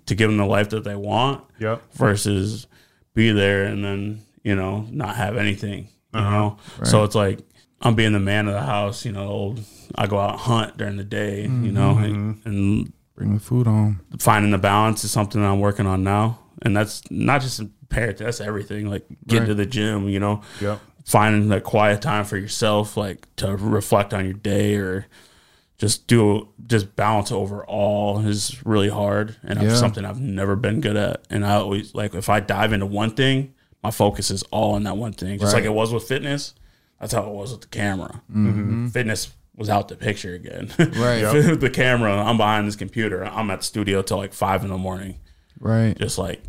to 0.07 0.15
give 0.15 0.29
them 0.31 0.37
the 0.37 0.45
life 0.47 0.69
that 0.71 0.85
they 0.85 0.95
want 0.95 1.45
Yep. 1.61 1.83
versus 1.95 2.67
be 3.15 3.33
there 3.33 3.65
and 3.65 3.83
then 3.85 4.21
you 4.43 4.55
know 4.55 4.87
not 4.91 5.17
have 5.17 5.37
anything. 5.37 5.89
You 6.15 6.21
Uh-huh. 6.21 6.31
know, 6.31 6.57
so 6.85 7.05
it's 7.05 7.15
like 7.15 7.41
I'm 7.81 7.95
being 7.95 8.13
the 8.13 8.21
man 8.21 8.49
of 8.49 8.55
the 8.55 8.63
house. 8.63 9.05
You 9.05 9.13
know, 9.13 9.55
I 9.95 10.07
go 10.07 10.19
out 10.19 10.39
hunt 10.39 10.77
during 10.77 10.97
the 10.97 11.05
day. 11.05 11.43
You 11.43 11.49
know, 11.73 11.95
Mm-hmm. 11.95 12.05
and, 12.05 12.47
and 12.47 12.93
Bring 13.15 13.35
the 13.35 13.41
food 13.41 13.67
home. 13.67 14.01
finding 14.19 14.51
the 14.53 14.59
balance 14.59 15.03
is 15.05 15.11
something 15.11 15.41
that 15.41 15.49
I'm 15.49 15.61
working 15.61 15.87
on 15.87 16.03
now. 16.05 16.39
And 16.63 16.77
that's 16.77 17.03
not 17.11 17.41
just 17.41 17.59
in 17.61 17.73
parenting, 17.89 18.19
that's 18.19 18.41
everything. 18.41 18.89
Like 18.91 19.07
getting 19.27 19.43
Right. 19.43 19.49
to 19.49 19.55
the 19.55 19.67
gym, 19.67 20.09
you 20.09 20.21
know, 20.21 20.43
Yep. 20.61 20.81
finding 21.05 21.49
that 21.49 21.65
quiet 21.65 22.01
time 22.03 22.25
for 22.25 22.37
yourself, 22.37 22.97
like 22.97 23.27
to 23.37 23.57
reflect 23.57 24.13
on 24.15 24.25
your 24.25 24.35
day 24.35 24.77
or 24.77 25.07
just 25.79 26.07
do 26.09 26.49
just 26.67 26.95
balance 26.97 27.31
overall 27.33 28.21
is 28.27 28.57
really 28.65 28.89
hard. 28.89 29.37
And 29.43 29.63
Yeah. 29.63 29.75
something 29.75 30.05
I've 30.05 30.21
never 30.21 30.55
been 30.57 30.81
good 30.81 30.97
at. 30.97 31.25
And 31.31 31.45
I 31.47 31.55
always 31.55 31.95
like 31.95 32.15
if 32.15 32.29
I 32.29 32.41
dive 32.41 32.73
into 32.73 32.87
one 32.87 33.11
thing, 33.11 33.53
my 33.83 33.91
focus 33.93 34.31
is 34.31 34.43
all 34.51 34.75
on 34.75 34.83
that 34.85 34.97
one 34.97 35.13
thing. 35.13 35.39
Just 35.39 35.55
like 35.55 35.65
it 35.65 35.73
was 35.75 35.93
with 35.93 36.03
fitness, 36.05 36.55
that's 37.01 37.13
how 37.13 37.23
it 37.23 37.35
was 37.35 37.53
with 37.53 37.63
the 37.63 37.69
camera. 37.69 38.23
Mm-hmm. 38.31 38.89
Fitness 38.89 39.33
was 39.57 39.69
out 39.69 39.89
the 39.89 39.97
picture 39.97 40.35
again. 40.35 40.69
Right. 40.79 41.23
the 41.61 41.71
camera, 41.73 42.17
I'm 42.17 42.37
behind 42.37 42.67
this 42.69 42.77
computer. 42.77 43.25
I'm 43.25 43.51
at 43.51 43.61
the 43.61 43.65
studio 43.65 44.03
till 44.03 44.17
like 44.19 44.33
five 44.33 44.63
in 44.63 44.71
the 44.71 44.79
morning, 44.79 45.19
Right. 45.61 45.99
just 45.99 46.19
like 46.19 46.43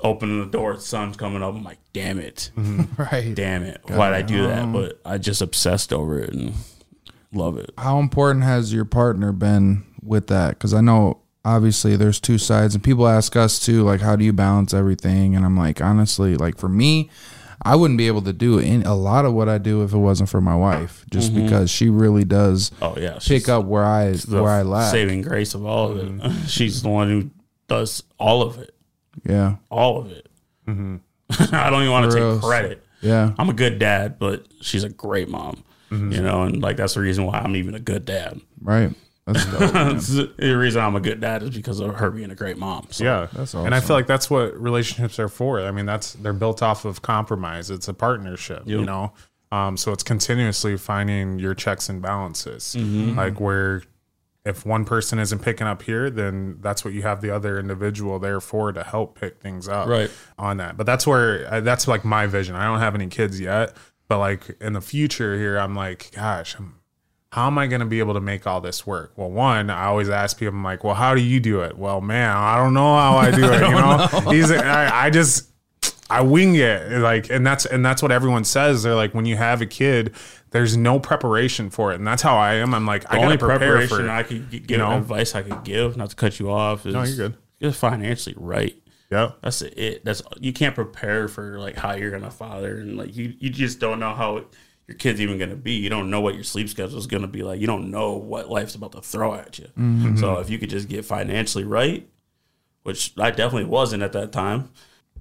opening 0.00 0.40
the 0.40 0.46
door. 0.46 0.74
The 0.74 0.80
sun's 0.80 1.16
coming 1.16 1.42
up. 1.42 1.54
I'm 1.54 1.64
like, 1.64 1.78
damn 1.92 2.18
it, 2.18 2.50
mm-hmm. 2.56 3.02
Right. 3.02 3.34
damn 3.34 3.62
it. 3.62 3.80
Why'd 3.88 4.12
I 4.12 4.22
do 4.22 4.46
that? 4.46 4.62
Um, 4.64 4.72
but 4.72 5.00
I 5.04 5.18
just 5.18 5.42
obsessed 5.42 5.92
over 5.92 6.18
it 6.20 6.32
and 6.32 6.54
love 7.32 7.58
it. 7.58 7.70
How 7.78 7.98
important 7.98 8.44
has 8.44 8.72
your 8.72 8.84
partner 8.84 9.32
been 9.32 9.84
with 10.02 10.28
that? 10.28 10.50
Because 10.50 10.74
I 10.74 10.80
know 10.80 11.22
obviously 11.44 11.96
there's 11.96 12.20
two 12.20 12.38
sides, 12.38 12.74
and 12.74 12.82
people 12.84 13.06
ask 13.08 13.36
us 13.36 13.58
too, 13.64 13.82
like, 13.82 14.00
how 14.00 14.16
do 14.16 14.24
you 14.24 14.32
balance 14.32 14.74
everything? 14.74 15.34
And 15.34 15.44
I'm 15.44 15.56
like, 15.56 15.80
honestly, 15.80 16.36
like 16.36 16.58
for 16.58 16.68
me, 16.68 17.10
I 17.62 17.76
wouldn't 17.76 17.98
be 17.98 18.06
able 18.06 18.22
to 18.22 18.32
do 18.32 18.58
in 18.58 18.82
a 18.82 18.94
lot 18.94 19.24
of 19.24 19.34
what 19.34 19.48
I 19.48 19.58
do 19.58 19.82
if 19.82 19.92
it 19.92 19.98
wasn't 19.98 20.28
for 20.28 20.40
my 20.40 20.54
wife, 20.54 21.04
just 21.10 21.32
mm-hmm. 21.32 21.44
because 21.44 21.70
she 21.70 21.88
really 21.88 22.24
does 22.24 22.70
Oh 22.82 22.96
yeah, 22.98 23.14
pick 23.14 23.22
she's 23.22 23.48
up 23.48 23.64
where 23.64 23.84
I 23.84 24.12
the 24.12 24.42
where 24.42 24.52
I 24.52 24.62
lack. 24.62 24.90
saving 24.90 25.22
grace 25.22 25.54
of 25.54 25.64
all 25.64 25.90
of 25.90 25.98
it. 25.98 26.04
Mm-hmm. 26.06 26.46
She's 26.46 26.82
the 26.82 26.88
one 26.88 27.08
who 27.08 27.30
does 27.68 28.02
all 28.18 28.42
of 28.42 28.58
it, 28.58 28.74
Yeah, 29.24 29.56
all 29.70 29.98
of 29.98 30.12
it. 30.12 30.28
Mm-hmm. 30.66 30.96
I 31.54 31.70
don't 31.70 31.82
even 31.82 31.92
want 31.92 32.10
to 32.12 32.32
take 32.32 32.42
credit. 32.42 32.84
yeah, 33.00 33.32
I'm 33.38 33.48
a 33.48 33.54
good 33.54 33.78
dad, 33.78 34.18
but 34.18 34.46
she's 34.60 34.84
a 34.84 34.88
great 34.88 35.28
mom. 35.28 35.64
Mm-hmm. 35.90 36.12
You 36.12 36.22
know, 36.22 36.42
and 36.42 36.62
like 36.62 36.76
that's 36.76 36.94
the 36.94 37.00
reason 37.00 37.26
why 37.26 37.38
I'm 37.38 37.56
even 37.56 37.74
a 37.74 37.80
good 37.80 38.04
dad. 38.04 38.40
right. 38.60 38.92
That's 39.26 39.44
dope. 40.14 40.36
The 40.36 40.56
reason 40.56 40.82
I'm 40.82 40.94
a 40.96 41.00
good 41.00 41.20
dad 41.20 41.42
is 41.42 41.50
because 41.50 41.80
of 41.80 41.94
her 41.96 42.10
being 42.10 42.30
a 42.30 42.34
great 42.34 42.56
mom. 42.58 42.86
So 42.90 43.04
Yeah, 43.04 43.26
That's 43.32 43.54
awesome. 43.54 43.66
And 43.66 43.74
I 43.74 43.80
feel 43.80 43.96
like 43.96 44.06
that's 44.06 44.30
what 44.30 44.56
relationships 44.60 45.18
are 45.18 45.28
for. 45.28 45.60
I 45.60 45.70
mean, 45.72 45.86
that's 45.86 46.12
they're 46.14 46.32
built 46.32 46.62
off 46.62 46.84
of 46.84 47.02
compromise. 47.02 47.70
It's 47.70 47.88
a 47.88 47.94
partnership, 47.94 48.62
you 48.66 48.84
know. 48.84 49.12
Um, 49.52 49.76
so 49.76 49.92
it's 49.92 50.02
continuously 50.02 50.76
finding 50.76 51.38
your 51.38 51.54
checks 51.54 51.88
and 51.88 52.00
balances. 52.02 52.74
Mm-hmm. 52.78 53.16
Like 53.16 53.40
where 53.40 53.82
if 54.44 54.64
one 54.64 54.84
person 54.84 55.18
isn't 55.18 55.40
picking 55.40 55.66
up 55.66 55.82
here, 55.82 56.08
then 56.08 56.58
that's 56.60 56.84
what 56.84 56.94
you 56.94 57.02
have 57.02 57.20
the 57.20 57.30
other 57.30 57.58
individual 57.58 58.20
there 58.20 58.40
for 58.40 58.70
to 58.72 58.84
help 58.84 59.18
pick 59.18 59.40
things 59.40 59.66
up 59.66 59.88
Right. 59.88 60.10
on 60.38 60.58
that. 60.58 60.76
But 60.76 60.86
that's 60.86 61.04
where 61.06 61.52
uh, 61.52 61.60
that's 61.60 61.88
like 61.88 62.04
my 62.04 62.26
vision. 62.28 62.54
I 62.54 62.64
don't 62.64 62.78
have 62.78 62.94
any 62.94 63.08
kids 63.08 63.40
yet, 63.40 63.76
but 64.08 64.18
like 64.18 64.56
in 64.60 64.72
the 64.74 64.80
future 64.80 65.36
here, 65.36 65.58
I'm 65.58 65.74
like, 65.74 66.12
gosh, 66.14 66.54
I'm, 66.58 66.76
how 67.36 67.48
am 67.48 67.58
I 67.58 67.66
going 67.66 67.80
to 67.80 67.86
be 67.86 67.98
able 67.98 68.14
to 68.14 68.20
make 68.22 68.46
all 68.46 68.62
this 68.62 68.86
work? 68.86 69.12
Well, 69.14 69.30
one, 69.30 69.68
I 69.68 69.84
always 69.84 70.08
ask 70.08 70.38
people, 70.38 70.54
I'm 70.54 70.64
like, 70.64 70.82
well, 70.82 70.94
how 70.94 71.14
do 71.14 71.20
you 71.20 71.38
do 71.38 71.60
it? 71.60 71.76
Well, 71.76 72.00
man, 72.00 72.34
I 72.34 72.56
don't 72.56 72.72
know 72.72 72.96
how 72.96 73.18
I 73.18 73.30
do 73.30 73.44
it. 73.44 73.60
you 73.60 73.72
know, 73.72 74.06
he's, 74.30 74.50
I, 74.50 75.04
I 75.04 75.10
just, 75.10 75.50
I 76.08 76.22
wing 76.22 76.54
it. 76.54 76.90
Like, 76.92 77.28
and 77.28 77.46
that's, 77.46 77.66
and 77.66 77.84
that's 77.84 78.00
what 78.00 78.10
everyone 78.10 78.44
says. 78.44 78.84
They're 78.84 78.94
like, 78.94 79.12
when 79.12 79.26
you 79.26 79.36
have 79.36 79.60
a 79.60 79.66
kid, 79.66 80.14
there's 80.52 80.78
no 80.78 80.98
preparation 80.98 81.68
for 81.68 81.92
it. 81.92 81.96
And 81.96 82.06
that's 82.06 82.22
how 82.22 82.38
I 82.38 82.54
am. 82.54 82.72
I'm 82.72 82.86
like, 82.86 83.04
I 83.12 83.16
the 83.16 83.20
got 83.20 83.24
only 83.26 83.36
preparation 83.36 83.96
for 83.98 84.08
I 84.08 84.22
could 84.22 84.50
g- 84.50 84.60
give 84.60 84.78
know? 84.78 84.96
advice 84.96 85.34
I 85.34 85.42
could 85.42 85.62
give, 85.62 85.94
not 85.98 86.08
to 86.08 86.16
cut 86.16 86.40
you 86.40 86.50
off, 86.50 86.86
is 86.86 86.94
No, 86.94 87.02
you're 87.02 87.16
good. 87.16 87.34
Just 87.60 87.78
financially 87.78 88.34
right. 88.38 88.74
Yeah. 89.10 89.32
That's 89.42 89.60
it. 89.60 90.06
That's 90.06 90.22
you 90.40 90.54
can't 90.54 90.74
prepare 90.74 91.28
for 91.28 91.58
like 91.58 91.76
how 91.76 91.92
you're 91.92 92.10
gonna 92.10 92.30
father 92.30 92.78
and 92.78 92.96
like 92.96 93.14
you 93.14 93.34
you 93.38 93.50
just 93.50 93.78
don't 93.78 94.00
know 94.00 94.14
how 94.14 94.46
your 94.86 94.96
kid's 94.96 95.20
even 95.20 95.38
gonna 95.38 95.56
be. 95.56 95.72
You 95.72 95.90
don't 95.90 96.10
know 96.10 96.20
what 96.20 96.34
your 96.34 96.44
sleep 96.44 96.68
schedule 96.68 96.98
is 96.98 97.06
gonna 97.06 97.26
be 97.26 97.42
like. 97.42 97.60
You 97.60 97.66
don't 97.66 97.90
know 97.90 98.12
what 98.12 98.48
life's 98.50 98.74
about 98.74 98.92
to 98.92 99.00
throw 99.00 99.34
at 99.34 99.58
you. 99.58 99.66
Mm-hmm. 99.78 100.16
So 100.18 100.38
if 100.38 100.48
you 100.50 100.58
could 100.58 100.70
just 100.70 100.88
get 100.88 101.04
financially 101.04 101.64
right, 101.64 102.08
which 102.82 103.12
I 103.18 103.30
definitely 103.30 103.64
wasn't 103.64 104.02
at 104.02 104.12
that 104.12 104.32
time, 104.32 104.70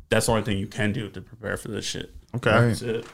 that's 0.10 0.28
the 0.28 0.34
only 0.34 0.44
thing 0.44 0.58
you 0.58 0.68
can 0.68 0.92
do 0.92 1.10
to 1.10 1.22
prepare 1.22 1.58
for 1.58 1.70
this 1.70 1.86
shit. 1.86 2.14
Okay. 2.36 2.52
Right. 2.52 2.68
That's 2.68 2.82
it. 2.84 3.06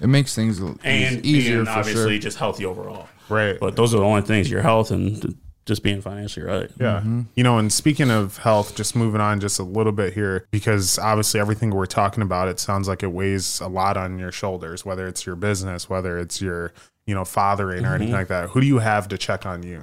It 0.00 0.06
makes 0.06 0.34
things 0.34 0.58
And 0.60 1.24
easier 1.24 1.56
being 1.56 1.64
for 1.66 1.70
obviously 1.72 2.14
sure. 2.14 2.18
just 2.18 2.38
healthy 2.38 2.64
overall. 2.64 3.08
Right. 3.28 3.58
But 3.58 3.76
those 3.76 3.94
are 3.94 3.98
the 3.98 4.04
only 4.04 4.22
things: 4.22 4.50
your 4.50 4.62
health 4.62 4.90
and 4.90 5.20
th- 5.20 5.34
just 5.66 5.82
being 5.82 6.00
financially 6.00 6.46
right. 6.46 6.70
Yeah. 6.80 7.00
Mm-hmm. 7.00 7.22
You 7.34 7.44
know, 7.44 7.58
and 7.58 7.72
speaking 7.72 8.10
of 8.10 8.38
health, 8.38 8.76
just 8.76 8.96
moving 8.96 9.20
on 9.20 9.40
just 9.40 9.58
a 9.58 9.64
little 9.64 9.92
bit 9.92 10.14
here, 10.14 10.46
because 10.50 10.98
obviously 10.98 11.40
everything 11.40 11.70
we're 11.70 11.86
talking 11.86 12.22
about, 12.22 12.48
it 12.48 12.58
sounds 12.60 12.88
like 12.88 13.02
it 13.02 13.12
weighs 13.12 13.60
a 13.60 13.68
lot 13.68 13.96
on 13.96 14.18
your 14.18 14.32
shoulders, 14.32 14.84
whether 14.84 15.06
it's 15.06 15.26
your 15.26 15.36
business, 15.36 15.90
whether 15.90 16.18
it's 16.18 16.40
your, 16.40 16.72
you 17.04 17.14
know, 17.14 17.24
fathering 17.24 17.84
or 17.84 17.94
anything 17.94 18.08
mm-hmm. 18.08 18.16
like 18.16 18.28
that. 18.28 18.50
Who 18.50 18.60
do 18.60 18.66
you 18.66 18.78
have 18.78 19.08
to 19.08 19.18
check 19.18 19.44
on 19.44 19.62
you? 19.62 19.82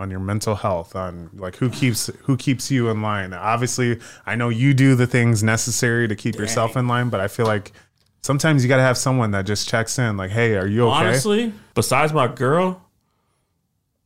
On 0.00 0.10
your 0.10 0.20
mental 0.20 0.56
health, 0.56 0.96
on 0.96 1.30
like 1.34 1.54
who 1.56 1.70
keeps 1.70 2.08
who 2.24 2.36
keeps 2.36 2.68
you 2.68 2.90
in 2.90 3.00
line. 3.00 3.32
Obviously, 3.32 4.00
I 4.26 4.34
know 4.34 4.48
you 4.48 4.74
do 4.74 4.96
the 4.96 5.06
things 5.06 5.44
necessary 5.44 6.08
to 6.08 6.16
keep 6.16 6.34
yourself 6.34 6.76
in 6.76 6.88
line, 6.88 7.10
but 7.10 7.20
I 7.20 7.28
feel 7.28 7.46
like 7.46 7.70
sometimes 8.20 8.64
you 8.64 8.68
got 8.68 8.78
to 8.78 8.82
have 8.82 8.98
someone 8.98 9.30
that 9.30 9.46
just 9.46 9.68
checks 9.68 9.96
in, 10.00 10.16
like, 10.16 10.32
"Hey, 10.32 10.56
are 10.56 10.66
you 10.66 10.88
okay?" 10.88 11.06
Honestly, 11.06 11.52
besides 11.74 12.12
my 12.12 12.26
girl, 12.26 12.83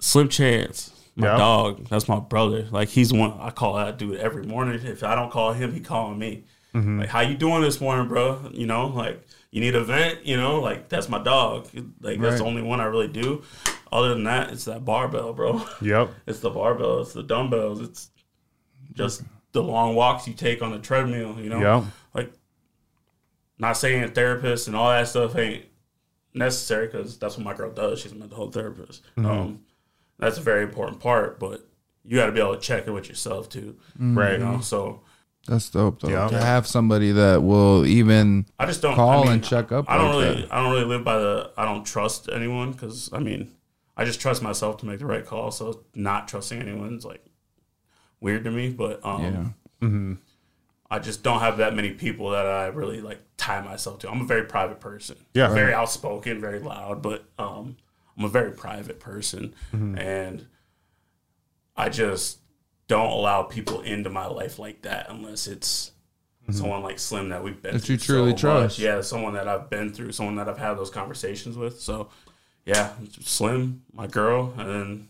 Slim 0.00 0.28
Chance, 0.28 0.92
my 1.16 1.26
Yeah. 1.28 1.36
dog, 1.38 1.86
that's 1.88 2.08
my 2.08 2.20
brother. 2.20 2.66
Like 2.70 2.88
he's 2.88 3.10
the 3.10 3.16
one 3.18 3.34
I 3.40 3.50
call 3.50 3.74
that 3.76 3.98
dude 3.98 4.18
every 4.18 4.44
morning. 4.44 4.80
If 4.84 5.02
I 5.02 5.14
don't 5.14 5.30
call 5.30 5.52
him, 5.52 5.72
he 5.72 5.80
calling 5.80 6.18
me. 6.18 6.44
Mm-hmm. 6.74 7.00
Like, 7.00 7.08
how 7.08 7.20
you 7.20 7.36
doing 7.36 7.62
this 7.62 7.80
morning, 7.80 8.06
bro? 8.08 8.50
You 8.52 8.66
know, 8.66 8.86
like 8.88 9.26
you 9.50 9.60
need 9.60 9.74
a 9.74 9.82
vent. 9.82 10.24
You 10.26 10.36
know, 10.36 10.60
like 10.60 10.88
that's 10.88 11.08
my 11.08 11.22
dog. 11.22 11.68
Like 12.00 12.20
that's 12.20 12.38
the 12.38 12.44
only 12.44 12.62
one 12.62 12.80
I 12.80 12.84
really 12.84 13.08
do. 13.08 13.42
Other 13.90 14.10
than 14.10 14.24
that, 14.24 14.50
it's 14.52 14.66
that 14.66 14.84
barbell, 14.84 15.32
bro. 15.32 15.62
Yep. 15.80 16.10
It's 16.26 16.40
the 16.40 16.50
barbell. 16.50 17.00
It's 17.00 17.14
the 17.14 17.22
dumbbells. 17.22 17.80
It's 17.80 18.10
just 18.94 19.22
the 19.52 19.62
long 19.62 19.94
walks 19.94 20.28
you 20.28 20.34
take 20.34 20.60
on 20.62 20.72
the 20.72 20.78
treadmill. 20.78 21.40
You 21.40 21.48
know, 21.48 21.60
Yep. 21.60 21.84
like 22.14 22.32
not 23.58 23.72
saying 23.76 24.10
therapists 24.10 24.66
and 24.68 24.76
all 24.76 24.90
that 24.90 25.08
stuff 25.08 25.34
ain't 25.36 25.64
necessary 26.34 26.86
because 26.86 27.18
that's 27.18 27.36
what 27.36 27.44
my 27.44 27.54
girl 27.54 27.72
does. 27.72 28.00
She's 28.00 28.12
a 28.12 28.14
mental 28.14 28.36
health 28.36 28.54
therapist. 28.54 29.02
Um, 29.16 29.60
that's 30.18 30.38
a 30.38 30.42
very 30.42 30.62
important 30.62 31.00
part, 31.00 31.38
but 31.38 31.66
you 32.04 32.16
got 32.16 32.26
to 32.26 32.32
be 32.32 32.40
able 32.40 32.54
to 32.54 32.60
check 32.60 32.86
it 32.86 32.90
with 32.90 33.08
yourself 33.08 33.48
too. 33.48 33.76
Right. 33.98 34.32
You 34.32 34.38
know, 34.38 34.60
so 34.60 35.00
That's 35.46 35.70
dope 35.70 36.00
though. 36.00 36.08
Yeah. 36.08 36.28
To 36.28 36.40
have 36.40 36.66
somebody 36.66 37.12
that 37.12 37.42
will 37.42 37.86
even 37.86 38.46
I 38.58 38.66
just 38.66 38.82
don't 38.82 38.94
Call 38.94 39.22
I 39.22 39.24
mean, 39.24 39.32
and 39.34 39.44
check 39.44 39.72
up 39.72 39.86
I 39.88 39.96
don't 39.96 40.14
like 40.14 40.24
really, 40.24 40.42
that. 40.42 40.52
I 40.52 40.62
don't 40.62 40.72
really 40.72 40.84
live 40.84 41.04
by 41.04 41.18
the. 41.18 41.50
I 41.56 41.64
don't 41.64 41.84
trust 41.84 42.28
anyone 42.32 42.72
because 42.72 43.10
I 43.12 43.18
mean, 43.18 43.50
I 43.96 44.04
just 44.04 44.20
trust 44.20 44.42
myself 44.42 44.76
to 44.78 44.86
make 44.86 44.98
the 44.98 45.06
right 45.06 45.24
call. 45.24 45.50
So 45.50 45.84
not 45.94 46.28
trusting 46.28 46.60
anyone's 46.60 47.04
like 47.04 47.24
weird 48.20 48.44
to 48.44 48.50
me. 48.50 48.70
But 48.70 49.04
um, 49.04 49.54
yeah. 49.80 50.14
I 50.90 50.98
just 50.98 51.22
don't 51.22 51.40
have 51.40 51.58
that 51.58 51.74
many 51.74 51.90
people 51.90 52.30
that 52.30 52.46
I 52.46 52.66
really 52.66 53.00
like 53.00 53.20
tie 53.36 53.60
myself 53.60 53.98
to. 54.00 54.10
I'm 54.10 54.22
a 54.22 54.26
very 54.26 54.44
private 54.44 54.80
person. 54.80 55.16
Yeah. 55.34 55.52
Very 55.52 55.72
outspoken, 55.72 56.40
very 56.40 56.58
loud, 56.60 57.02
but 57.02 57.24
um, 57.38 57.76
I'm 58.18 58.24
a 58.24 58.28
very 58.28 58.50
private 58.50 58.98
person. 58.98 59.54
Mm-hmm. 59.72 59.98
And 59.98 60.46
I 61.76 61.88
just 61.88 62.38
don't 62.88 63.10
allow 63.10 63.44
people 63.44 63.82
into 63.82 64.10
my 64.10 64.26
life 64.26 64.58
like 64.58 64.82
that 64.82 65.06
unless 65.08 65.46
it's 65.46 65.92
mm-hmm. 66.42 66.52
someone 66.52 66.82
like 66.82 66.98
Slim 66.98 67.28
that 67.28 67.44
we've 67.44 67.62
been 67.62 67.74
That 67.74 67.80
through 67.80 67.94
you 67.94 68.00
truly 68.00 68.30
so 68.32 68.36
trust. 68.36 68.78
much. 68.78 68.84
Yeah, 68.84 69.00
someone 69.02 69.34
that 69.34 69.46
I've 69.46 69.70
been 69.70 69.92
through, 69.92 70.12
someone 70.12 70.36
that 70.36 70.48
I've 70.48 70.58
had 70.58 70.74
those 70.74 70.90
conversations 70.90 71.56
with. 71.56 71.80
So 71.80 72.08
yeah, 72.64 72.92
Slim, 73.20 73.82
my 73.92 74.06
girl, 74.06 74.52
and 74.58 74.68
then 74.68 75.08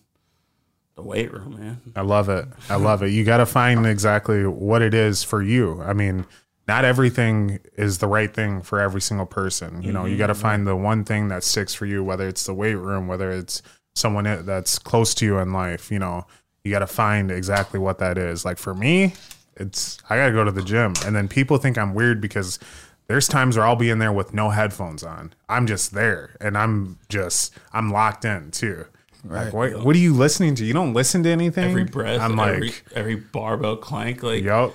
the 0.95 1.03
weight 1.03 1.33
room, 1.33 1.57
man. 1.59 1.81
I 1.97 2.03
love 2.03 2.29
it. 2.29 2.47
I 2.69 2.77
love 2.77 3.03
it. 3.03 3.11
You 3.11 3.25
got 3.25 3.39
to 3.39 3.47
find 3.47 3.87
exactly 3.87 4.47
what 4.47 4.83
it 4.83 4.95
is 4.95 5.23
for 5.23 5.43
you. 5.43 5.81
I 5.83 5.93
mean, 5.93 6.27
not 6.69 6.85
everything 6.85 7.59
is 7.77 7.99
the 7.99 8.07
right 8.07 8.33
thing 8.33 8.61
for 8.61 8.79
every 8.79 9.01
single 9.01 9.27
person. 9.27 9.83
You 9.83 9.91
know, 9.91 10.05
you 10.05 10.13
mm-hmm, 10.13 10.19
got 10.19 10.27
to 10.27 10.35
mm-hmm. 10.35 10.43
find 10.43 10.67
the 10.67 10.77
one 10.77 11.03
thing 11.03 11.29
that 11.29 11.43
sticks 11.43 11.73
for 11.73 11.87
you, 11.87 12.05
whether 12.05 12.29
it's 12.29 12.45
the 12.45 12.55
weight 12.55 12.75
room, 12.75 13.09
whether 13.09 13.31
it's 13.31 13.63
someone 13.95 14.45
that's 14.45 14.79
close 14.79 15.15
to 15.15 15.25
you 15.25 15.39
in 15.39 15.53
life. 15.53 15.91
You 15.91 15.99
know, 15.99 16.27
you 16.63 16.71
got 16.71 16.81
to 16.81 16.87
find 16.87 17.31
exactly 17.31 17.81
what 17.81 17.99
that 17.99 18.19
is. 18.19 18.45
Like 18.45 18.59
for 18.59 18.75
me, 18.75 19.15
it's 19.57 19.99
I 20.11 20.17
got 20.17 20.27
to 20.27 20.33
go 20.33 20.45
to 20.45 20.53
the 20.53 20.63
gym. 20.63 20.93
And 21.07 21.17
then 21.17 21.27
people 21.27 21.57
think 21.57 21.79
I'm 21.79 21.95
weird 21.95 22.21
because 22.21 22.59
there's 23.07 23.27
times 23.27 23.57
where 23.57 23.67
I'll 23.67 23.75
be 23.75 23.89
in 23.89 23.99
there 23.99 24.13
with 24.13 24.35
no 24.35 24.51
headphones 24.51 25.03
on. 25.03 25.33
I'm 25.49 25.67
just 25.67 25.95
there 25.95 26.37
and 26.39 26.57
I'm 26.57 26.99
just, 27.09 27.55
I'm 27.73 27.91
locked 27.91 28.27
in 28.27 28.51
too. 28.51 28.85
Like, 29.25 29.53
what, 29.53 29.85
what 29.85 29.97
are 29.97 29.99
you 29.99 30.15
listening 30.15 30.55
to? 30.57 30.65
You 30.65 30.75
don't 30.75 30.93
listen 30.93 31.23
to 31.25 31.31
anything? 31.31 31.71
Every 31.71 31.85
breath, 31.85 32.21
I'm 32.21 32.39
every, 32.39 32.69
like, 32.69 32.85
every 32.95 33.17
barbell 33.17 33.77
clank, 33.77 34.23
like, 34.23 34.45
Yup. 34.45 34.75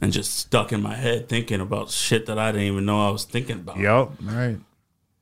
And 0.00 0.12
just 0.12 0.34
stuck 0.34 0.72
in 0.72 0.82
my 0.82 0.94
head 0.94 1.28
thinking 1.28 1.60
about 1.60 1.90
shit 1.90 2.26
that 2.26 2.38
I 2.38 2.52
didn't 2.52 2.66
even 2.66 2.84
know 2.84 3.06
I 3.06 3.10
was 3.10 3.24
thinking 3.24 3.60
about. 3.60 3.78
Yep. 3.78 4.10
Right. 4.22 4.58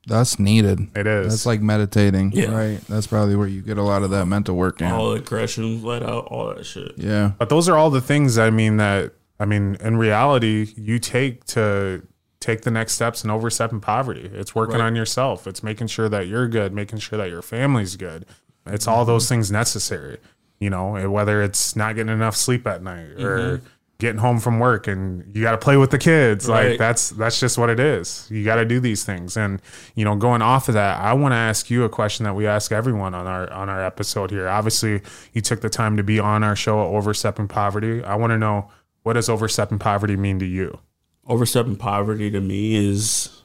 That's 0.06 0.38
needed. 0.38 0.88
It 0.94 1.06
is. 1.06 1.28
That's 1.28 1.46
like 1.46 1.60
meditating. 1.60 2.32
Yeah. 2.32 2.54
Right. 2.54 2.80
That's 2.88 3.06
probably 3.06 3.36
where 3.36 3.48
you 3.48 3.62
get 3.62 3.78
a 3.78 3.82
lot 3.82 4.02
of 4.02 4.10
that 4.10 4.26
mental 4.26 4.56
work 4.56 4.80
in. 4.80 4.88
All 4.88 5.10
the 5.10 5.16
aggression 5.16 5.82
let 5.82 6.02
out, 6.02 6.26
all 6.26 6.54
that 6.54 6.66
shit. 6.66 6.92
Yeah. 6.96 7.32
But 7.38 7.48
those 7.48 7.68
are 7.68 7.76
all 7.76 7.90
the 7.90 8.00
things 8.00 8.36
I 8.36 8.50
mean 8.50 8.76
that 8.76 9.12
I 9.40 9.44
mean 9.46 9.76
in 9.80 9.96
reality 9.96 10.72
you 10.76 10.98
take 10.98 11.44
to 11.46 12.06
take 12.40 12.62
the 12.62 12.70
next 12.70 12.92
steps 12.92 13.24
in 13.24 13.30
overstepping 13.30 13.80
poverty. 13.80 14.30
It's 14.32 14.54
working 14.54 14.80
on 14.80 14.94
yourself. 14.94 15.46
It's 15.46 15.62
making 15.62 15.86
sure 15.86 16.10
that 16.10 16.26
you're 16.26 16.48
good, 16.48 16.74
making 16.74 16.98
sure 16.98 17.16
that 17.18 17.30
your 17.30 17.42
family's 17.42 17.96
good. 17.96 18.26
It's 18.66 18.86
all 18.86 19.06
those 19.06 19.28
things 19.28 19.50
necessary. 19.50 20.18
You 20.58 20.70
know, 20.70 21.10
whether 21.10 21.42
it's 21.42 21.74
not 21.74 21.96
getting 21.96 22.12
enough 22.12 22.36
sleep 22.36 22.66
at 22.66 22.82
night 22.82 23.20
or 23.20 23.38
mm-hmm. 23.38 23.66
Getting 23.98 24.18
home 24.18 24.40
from 24.40 24.58
work 24.58 24.86
and 24.86 25.34
you 25.34 25.42
got 25.42 25.52
to 25.52 25.58
play 25.58 25.76
with 25.76 25.90
the 25.90 25.98
kids. 25.98 26.48
Like 26.48 26.78
that's 26.78 27.10
that's 27.10 27.38
just 27.38 27.56
what 27.56 27.70
it 27.70 27.78
is. 27.78 28.28
You 28.30 28.44
got 28.44 28.56
to 28.56 28.64
do 28.64 28.80
these 28.80 29.04
things. 29.04 29.36
And 29.36 29.62
you 29.94 30.04
know 30.04 30.16
going 30.16 30.42
off 30.42 30.68
of 30.68 30.74
that 30.74 31.00
i 31.00 31.12
want 31.12 31.32
to 31.32 31.36
ask 31.36 31.70
you 31.70 31.84
a 31.84 31.88
question 31.88 32.24
that 32.24 32.34
we 32.34 32.46
ask 32.46 32.72
everyone 32.72 33.14
on 33.14 33.26
our 33.26 33.50
on 33.52 33.68
our 33.68 33.84
episode 33.84 34.30
here. 34.30 34.48
Obviously 34.48 35.02
you 35.32 35.40
took 35.40 35.60
the 35.60 35.70
time 35.70 35.96
to 35.96 36.02
be 36.02 36.18
on 36.18 36.42
our 36.42 36.56
show 36.56 36.80
overstepping 36.80 37.48
poverty. 37.48 38.02
I 38.02 38.16
want 38.16 38.32
to 38.32 38.38
know 38.38 38.70
what 39.02 39.14
does 39.14 39.28
overstepping 39.28 39.78
poverty 39.78 40.16
mean 40.16 40.38
to 40.38 40.46
you? 40.46 40.78
Overstepping 41.26 41.76
poverty 41.76 42.30
to 42.30 42.40
me 42.40 42.74
is 42.74 43.42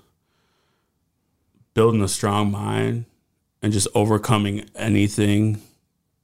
building 1.73 2.01
a 2.01 2.07
strong 2.07 2.51
mind 2.51 3.05
and 3.61 3.71
just 3.71 3.87
overcoming 3.93 4.69
anything 4.75 5.61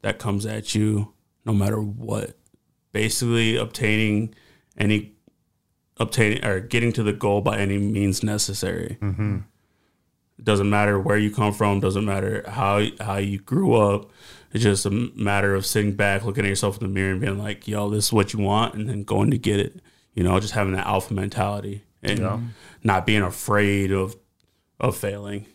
that 0.02 0.20
comes 0.20 0.46
at 0.46 0.76
you, 0.76 1.14
no 1.46 1.54
matter 1.54 1.82
what. 1.82 2.36
Basically, 2.96 3.58
obtaining 3.58 4.34
any 4.78 5.12
obtaining 5.98 6.46
or 6.46 6.62
getting 6.62 6.94
to 6.94 7.04
the 7.04 7.12
goal 7.12 7.42
by 7.42 7.58
any 7.58 7.78
means 7.78 8.24
necessary. 8.24 8.98
Mm-hmm. 9.02 9.40
Doesn't 10.42 10.70
matter 10.70 10.98
where 10.98 11.18
you 11.18 11.30
come 11.30 11.52
from. 11.52 11.82
Doesn't 11.82 12.06
matter 12.06 12.46
how 12.48 12.86
how 13.02 13.18
you 13.18 13.40
grew 13.40 13.74
up. 13.74 14.12
It's 14.54 14.64
just 14.64 14.86
a 14.86 14.90
matter 14.90 15.56
of 15.56 15.66
sitting 15.66 15.92
back, 15.92 16.24
looking 16.24 16.46
at 16.46 16.50
yourself 16.50 16.78
in 16.78 16.88
the 16.88 16.94
mirror, 16.94 17.12
and 17.12 17.20
being 17.20 17.38
like, 17.38 17.68
"Yo, 17.68 17.90
this 17.90 18.06
is 18.06 18.14
what 18.14 18.32
you 18.32 18.40
want," 18.40 18.76
and 18.76 18.88
then 18.88 19.04
going 19.04 19.30
to 19.32 19.38
get 19.38 19.60
it. 19.60 19.82
You 20.14 20.24
know, 20.24 20.40
just 20.40 20.54
having 20.54 20.72
that 20.76 20.88
alpha 20.88 21.14
mentality 21.14 21.84
and 22.02 22.54
not 22.82 23.06
being 23.06 23.24
afraid 23.24 23.92
of 23.92 24.16
of 24.80 24.96
failing. 24.96 25.48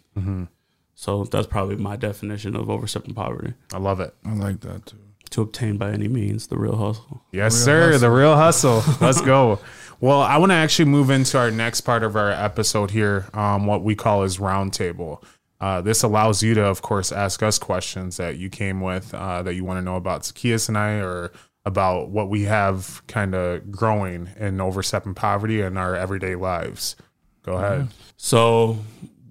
So 0.95 1.25
that's 1.25 1.47
probably 1.47 1.77
my 1.77 1.97
definition 1.97 2.55
of 2.55 2.69
overstepping 2.69 3.15
poverty. 3.15 3.55
i 3.73 3.79
love 3.79 4.01
it 4.01 4.15
I 4.27 4.35
like 4.35 4.61
that 4.61 4.85
too. 4.85 4.99
To 5.31 5.43
obtain 5.43 5.77
by 5.77 5.93
any 5.93 6.09
means, 6.09 6.49
the 6.49 6.59
Reel 6.59 6.77
Hustle. 6.77 7.23
Yes, 7.31 7.55
sir. 7.55 7.97
The 7.99 8.11
Reel 8.11 8.37
Hustle. 8.37 8.83
Let's 9.01 9.21
go. 9.21 9.61
Well, 10.01 10.21
I 10.21 10.39
want 10.39 10.51
to 10.51 10.57
actually 10.57 10.87
move 10.87 11.11
into 11.11 11.39
our 11.39 11.51
next 11.51 11.83
part 11.83 12.03
of 12.03 12.17
our 12.17 12.31
episode 12.31 12.91
here, 12.91 13.29
um, 13.35 13.67
what 13.67 13.85
we 13.85 13.95
call 13.95 14.25
is 14.25 14.39
roundtable. 14.39 15.23
Uh, 15.61 15.83
this 15.83 16.03
allows 16.03 16.43
you 16.43 16.55
to, 16.55 16.65
of 16.65 16.81
course, 16.81 17.13
ask 17.13 17.43
us 17.43 17.59
questions 17.59 18.17
that 18.17 18.39
you 18.39 18.49
came 18.49 18.81
with 18.81 19.13
uh, 19.13 19.43
that 19.43 19.55
you 19.55 19.65
want 19.65 19.77
to 19.77 19.83
know 19.83 19.97
about 19.97 20.25
Zacchaeus 20.25 20.69
and 20.69 20.79
I, 20.79 20.95
or 21.01 21.33
about 21.67 22.09
what 22.09 22.31
we 22.31 22.45
have 22.45 23.03
kind 23.07 23.35
of 23.35 23.71
growing 23.71 24.31
in 24.39 24.61
overstepping 24.61 25.15
poverty 25.15 25.61
in 25.61 25.77
our 25.77 25.95
everyday 25.95 26.35
lives. 26.35 26.97
Go 27.43 27.57
ahead. 27.57 27.89
So, 28.17 28.79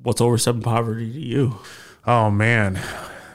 what's 0.04 0.22
overstepping 0.22 0.62
poverty 0.62 1.12
to 1.12 1.20
you? 1.20 1.58
Oh 2.06 2.30
man. 2.30 2.80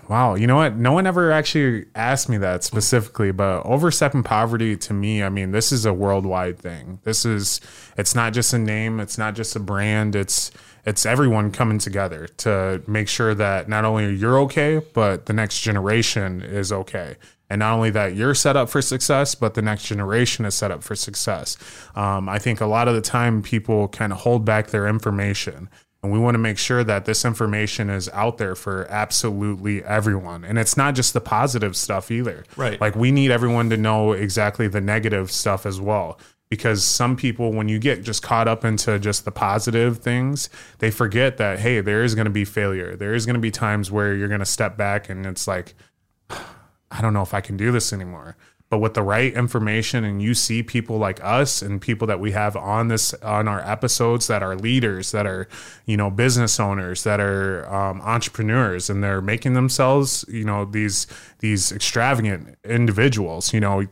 Wow. 0.09 0.35
You 0.35 0.47
know 0.47 0.57
what? 0.57 0.77
No 0.77 0.93
one 0.93 1.07
ever 1.07 1.33
actually 1.33 1.87
asked 1.95 2.29
me 2.29 2.37
that 2.39 2.65
specifically, 2.65 3.33
but 3.33 3.63
overstepping 3.63 4.23
poverty 4.23 4.77
to 4.77 4.93
me, 4.93 5.23
I 5.23 5.29
mean, 5.29 5.53
this 5.53 5.73
is 5.73 5.87
a 5.87 5.93
worldwide 5.93 6.59
thing. 6.59 7.01
This 7.05 7.25
is 7.25 7.61
it's 7.97 8.15
not 8.15 8.33
just 8.33 8.53
a 8.53 8.59
name, 8.59 9.01
it's 9.01 9.19
not 9.19 9.35
just 9.35 9.57
a 9.57 9.61
brand, 9.61 10.15
it's 10.15 10.51
it's 10.87 11.07
everyone 11.07 11.51
coming 11.51 11.79
together 11.79 12.27
to 12.39 12.83
make 12.87 13.09
sure 13.09 13.35
that 13.35 13.69
not 13.69 13.85
only 13.85 14.15
you're 14.15 14.39
okay, 14.41 14.83
but 14.93 15.27
the 15.27 15.33
next 15.33 15.61
generation 15.61 16.43
is 16.43 16.71
okay. 16.71 17.17
And 17.51 17.61
not 17.61 17.75
only 17.75 17.91
that 17.91 18.15
you're 18.15 18.35
set 18.35 18.57
up 18.57 18.69
for 18.69 18.83
success, 18.83 19.35
but 19.35 19.55
the 19.55 19.63
next 19.63 19.87
generation 19.87 20.45
is 20.45 20.55
set 20.55 20.71
up 20.71 20.83
for 20.83 20.95
success. 20.95 21.57
Um, 21.95 22.29
I 22.29 22.39
think 22.39 22.61
a 22.61 22.67
lot 22.67 22.89
of 22.89 22.95
the 22.95 23.01
time 23.01 23.43
people 23.43 23.89
kind 23.89 24.13
of 24.13 24.21
hold 24.21 24.45
back 24.45 24.69
their 24.69 24.89
information. 24.89 25.69
And 26.05 26.13
we 26.13 26.19
want 26.19 26.35
to 26.35 26.39
make 26.39 26.59
sure 26.59 26.85
that 26.85 27.07
this 27.07 27.25
information 27.25 27.89
is 27.89 28.11
out 28.11 28.37
there 28.37 28.55
for 28.55 28.87
absolutely 28.91 29.83
everyone. 29.83 30.45
And 30.45 30.59
it's 30.59 30.77
not 30.77 30.95
just 30.95 31.15
the 31.15 31.21
positive 31.23 31.75
stuff 31.75 32.11
either. 32.11 32.45
Right. 32.59 32.79
Like 32.79 32.95
we 32.95 33.11
need 33.11 33.31
everyone 33.31 33.71
to 33.71 33.79
know 33.79 34.13
exactly 34.13 34.69
the 34.69 34.83
negative 34.83 35.31
stuff 35.31 35.65
as 35.65 35.81
well. 35.81 36.19
Because 36.51 36.85
some 36.85 37.17
people, 37.17 37.55
when 37.55 37.71
you 37.71 37.79
get 37.79 38.03
just 38.03 38.23
caught 38.23 38.47
up 38.47 38.67
into 38.67 38.99
just 38.99 39.25
the 39.25 39.33
positive 39.33 39.97
things, 39.97 40.51
they 40.79 40.91
forget 40.91 41.39
that, 41.39 41.61
hey, 41.61 41.81
there 41.81 42.05
is 42.05 42.15
going 42.15 42.27
to 42.27 42.31
be 42.31 42.45
failure. 42.45 42.97
There 42.97 43.15
is 43.15 43.25
going 43.25 43.35
to 43.35 43.41
be 43.41 43.51
times 43.51 43.91
where 43.91 44.15
you're 44.15 44.29
going 44.29 44.41
to 44.41 44.45
step 44.45 44.77
back 44.77 45.09
and 45.09 45.25
it's 45.25 45.49
like, 45.49 45.73
I 46.29 47.01
don't 47.01 47.15
know 47.15 47.23
if 47.23 47.33
I 47.33 47.41
can 47.41 47.57
do 47.57 47.73
this 47.73 47.95
anymore. 47.95 48.37
But 48.71 48.79
with 48.79 48.95
the 48.95 49.03
right 49.03 49.33
information, 49.33 50.05
and 50.05 50.21
you 50.21 50.35
see 50.35 50.62
people 50.62 50.99
like 50.99 51.23
us 51.23 51.62
and 51.62 51.81
people 51.81 52.07
that 52.09 52.19
we 52.19 52.33
have 52.33 52.57
on 52.57 52.89
this 52.89 53.15
on 53.15 53.47
our 53.47 53.61
episodes 53.61 54.27
that 54.27 54.43
are 54.43 54.57
leaders, 54.57 55.12
that 55.12 55.27
are 55.27 55.47
you 55.87 55.97
know 55.97 56.11
business 56.11 56.59
owners, 56.59 57.05
that 57.05 57.21
are 57.21 57.73
um, 57.73 58.01
entrepreneurs, 58.01 58.91
and 58.91 59.05
they're 59.05 59.21
making 59.21 59.55
themselves 59.55 60.25
you 60.29 60.45
know 60.45 60.65
these 60.65 61.07
these 61.39 61.71
extravagant 61.73 62.57
individuals. 62.65 63.53
You 63.53 63.61
know, 63.61 63.87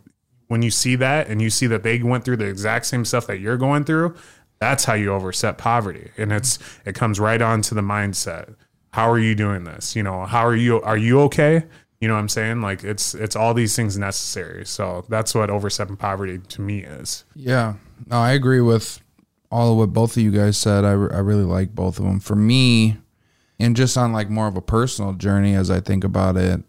when 0.48 0.62
you 0.62 0.70
see 0.70 0.96
that 0.96 1.28
and 1.28 1.40
you 1.40 1.50
see 1.50 1.66
that 1.66 1.82
they 1.82 2.02
went 2.02 2.24
through 2.24 2.38
the 2.38 2.48
exact 2.48 2.86
same 2.86 3.04
stuff 3.04 3.26
that 3.26 3.38
you're 3.38 3.58
going 3.58 3.84
through, 3.84 4.14
that's 4.58 4.84
how 4.84 4.94
you 4.94 5.12
overset 5.12 5.58
poverty, 5.58 6.10
and 6.16 6.32
it's 6.32 6.58
it 6.84 6.94
comes 6.94 7.20
right 7.20 7.42
on 7.42 7.62
to 7.62 7.74
the 7.74 7.82
mindset. 7.82 8.54
How 8.92 9.10
are 9.10 9.18
you 9.18 9.34
doing 9.34 9.64
this? 9.64 9.96
You 9.96 10.02
know, 10.02 10.24
how 10.24 10.46
are 10.46 10.54
you? 10.54 10.80
Are 10.82 10.96
you 10.96 11.20
okay? 11.22 11.64
You 12.02 12.08
know 12.08 12.14
what 12.14 12.20
I'm 12.20 12.28
saying? 12.28 12.62
Like 12.62 12.82
it's 12.82 13.14
it's 13.14 13.36
all 13.36 13.54
these 13.54 13.76
things 13.76 13.96
necessary. 13.96 14.66
So 14.66 15.04
that's 15.08 15.36
what 15.36 15.50
overstepping 15.50 15.98
poverty 15.98 16.38
to 16.38 16.60
me 16.60 16.82
is. 16.82 17.24
Yeah. 17.36 17.74
No, 18.08 18.16
I 18.16 18.32
agree 18.32 18.60
with 18.60 19.00
all 19.52 19.70
of 19.70 19.78
what 19.78 19.92
both 19.92 20.16
of 20.16 20.22
you 20.24 20.32
guys 20.32 20.58
said. 20.58 20.84
I, 20.84 20.90
re- 20.90 21.14
I 21.14 21.20
really 21.20 21.44
like 21.44 21.76
both 21.76 22.00
of 22.00 22.04
them. 22.04 22.18
For 22.18 22.34
me, 22.34 22.96
and 23.60 23.76
just 23.76 23.96
on 23.96 24.12
like 24.12 24.28
more 24.28 24.48
of 24.48 24.56
a 24.56 24.60
personal 24.60 25.12
journey 25.12 25.54
as 25.54 25.70
I 25.70 25.78
think 25.78 26.02
about 26.02 26.36
it, 26.36 26.64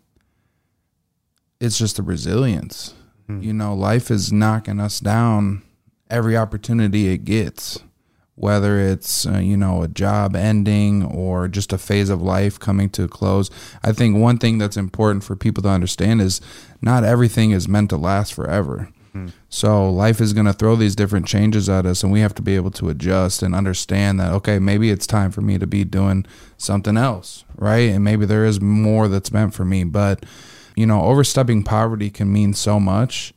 it's 1.59 1.79
just 1.79 1.95
the 1.95 2.03
resilience. 2.03 2.93
Hmm. 3.25 3.41
You 3.41 3.53
know, 3.53 3.73
life 3.73 4.11
is 4.11 4.31
knocking 4.31 4.79
us 4.79 4.99
down 4.99 5.63
every 6.11 6.37
opportunity 6.37 7.07
it 7.07 7.25
gets, 7.25 7.79
whether 8.35 8.79
it's, 8.79 9.27
uh, 9.27 9.37
you 9.37 9.55
know, 9.55 9.83
a 9.83 9.87
job 9.87 10.35
ending 10.35 11.03
or 11.03 11.47
just 11.47 11.71
a 11.71 11.77
phase 11.77 12.09
of 12.09 12.21
life 12.21 12.59
coming 12.59 12.89
to 12.89 13.03
a 13.03 13.07
close. 13.07 13.51
I 13.83 13.91
think 13.91 14.17
one 14.17 14.39
thing 14.39 14.57
that's 14.57 14.77
important 14.77 15.23
for 15.23 15.35
people 15.35 15.61
to 15.63 15.69
understand 15.69 16.21
is 16.21 16.41
not 16.81 17.03
everything 17.03 17.51
is 17.51 17.67
meant 17.67 17.91
to 17.91 17.97
last 17.97 18.33
forever. 18.33 18.89
So 19.47 19.91
life 19.91 20.19
is 20.19 20.33
going 20.33 20.47
to 20.47 20.53
throw 20.53 20.75
these 20.75 20.95
different 20.95 21.27
changes 21.27 21.69
at 21.69 21.85
us, 21.85 22.01
and 22.01 22.11
we 22.11 22.21
have 22.21 22.33
to 22.33 22.41
be 22.41 22.55
able 22.55 22.71
to 22.71 22.89
adjust 22.89 23.43
and 23.43 23.53
understand 23.53 24.19
that 24.19 24.31
okay, 24.33 24.57
maybe 24.57 24.89
it's 24.89 25.05
time 25.05 25.29
for 25.29 25.41
me 25.41 25.59
to 25.59 25.67
be 25.67 25.83
doing 25.83 26.25
something 26.57 26.97
else, 26.97 27.45
right? 27.55 27.91
And 27.91 28.03
maybe 28.03 28.25
there 28.25 28.43
is 28.43 28.59
more 28.59 29.07
that's 29.07 29.31
meant 29.31 29.53
for 29.53 29.65
me. 29.65 29.83
But 29.83 30.25
you 30.75 30.87
know, 30.87 31.03
overstepping 31.03 31.61
poverty 31.61 32.09
can 32.09 32.33
mean 32.33 32.55
so 32.55 32.79
much. 32.79 33.35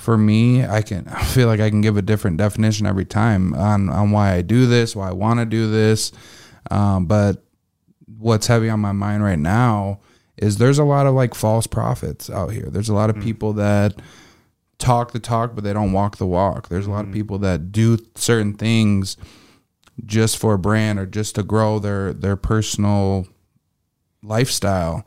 For 0.00 0.16
me, 0.16 0.64
I 0.64 0.82
can 0.82 1.06
I 1.12 1.22
feel 1.24 1.46
like 1.46 1.60
I 1.60 1.70
can 1.70 1.80
give 1.80 1.96
a 1.96 2.02
different 2.02 2.38
definition 2.38 2.86
every 2.86 3.04
time 3.04 3.54
on 3.54 3.88
on 3.88 4.10
why 4.10 4.32
I 4.32 4.42
do 4.42 4.66
this, 4.66 4.96
why 4.96 5.08
I 5.08 5.12
want 5.12 5.40
to 5.40 5.46
do 5.46 5.70
this. 5.70 6.12
Um, 6.70 7.06
but 7.06 7.44
what's 8.18 8.46
heavy 8.46 8.68
on 8.68 8.80
my 8.80 8.92
mind 8.92 9.22
right 9.22 9.38
now 9.38 10.00
is 10.36 10.58
there's 10.58 10.78
a 10.78 10.84
lot 10.84 11.06
of 11.06 11.14
like 11.14 11.34
false 11.34 11.66
prophets 11.66 12.30
out 12.30 12.48
here. 12.48 12.68
There's 12.70 12.88
a 12.88 12.94
lot 12.94 13.10
of 13.10 13.20
people 13.20 13.52
that 13.54 14.00
talk 14.78 15.12
the 15.12 15.20
talk 15.20 15.54
but 15.54 15.64
they 15.64 15.72
don't 15.72 15.92
walk 15.92 16.16
the 16.16 16.26
walk. 16.26 16.68
There's 16.68 16.86
a 16.86 16.90
lot 16.90 17.04
of 17.04 17.12
people 17.12 17.38
that 17.40 17.70
do 17.70 17.98
certain 18.14 18.54
things 18.54 19.16
just 20.06 20.38
for 20.38 20.54
a 20.54 20.58
brand 20.58 20.98
or 20.98 21.06
just 21.06 21.34
to 21.34 21.42
grow 21.42 21.78
their 21.78 22.12
their 22.12 22.36
personal 22.36 23.26
lifestyle. 24.22 25.04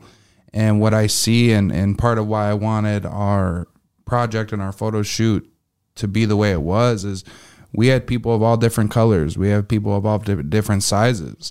And 0.52 0.80
what 0.80 0.94
I 0.94 1.08
see 1.08 1.52
and, 1.52 1.72
and 1.72 1.98
part 1.98 2.16
of 2.16 2.28
why 2.28 2.48
I 2.48 2.54
wanted 2.54 3.04
our 3.04 3.66
project 4.04 4.52
and 4.52 4.60
our 4.60 4.72
photo 4.72 5.02
shoot 5.02 5.50
to 5.96 6.08
be 6.08 6.24
the 6.24 6.36
way 6.36 6.52
it 6.52 6.62
was 6.62 7.04
is 7.04 7.24
we 7.72 7.88
had 7.88 8.06
people 8.06 8.34
of 8.34 8.42
all 8.42 8.56
different 8.56 8.90
colors. 8.90 9.36
We 9.36 9.48
have 9.48 9.68
people 9.68 9.96
of 9.96 10.06
all 10.06 10.18
different 10.18 10.82
sizes. 10.82 11.50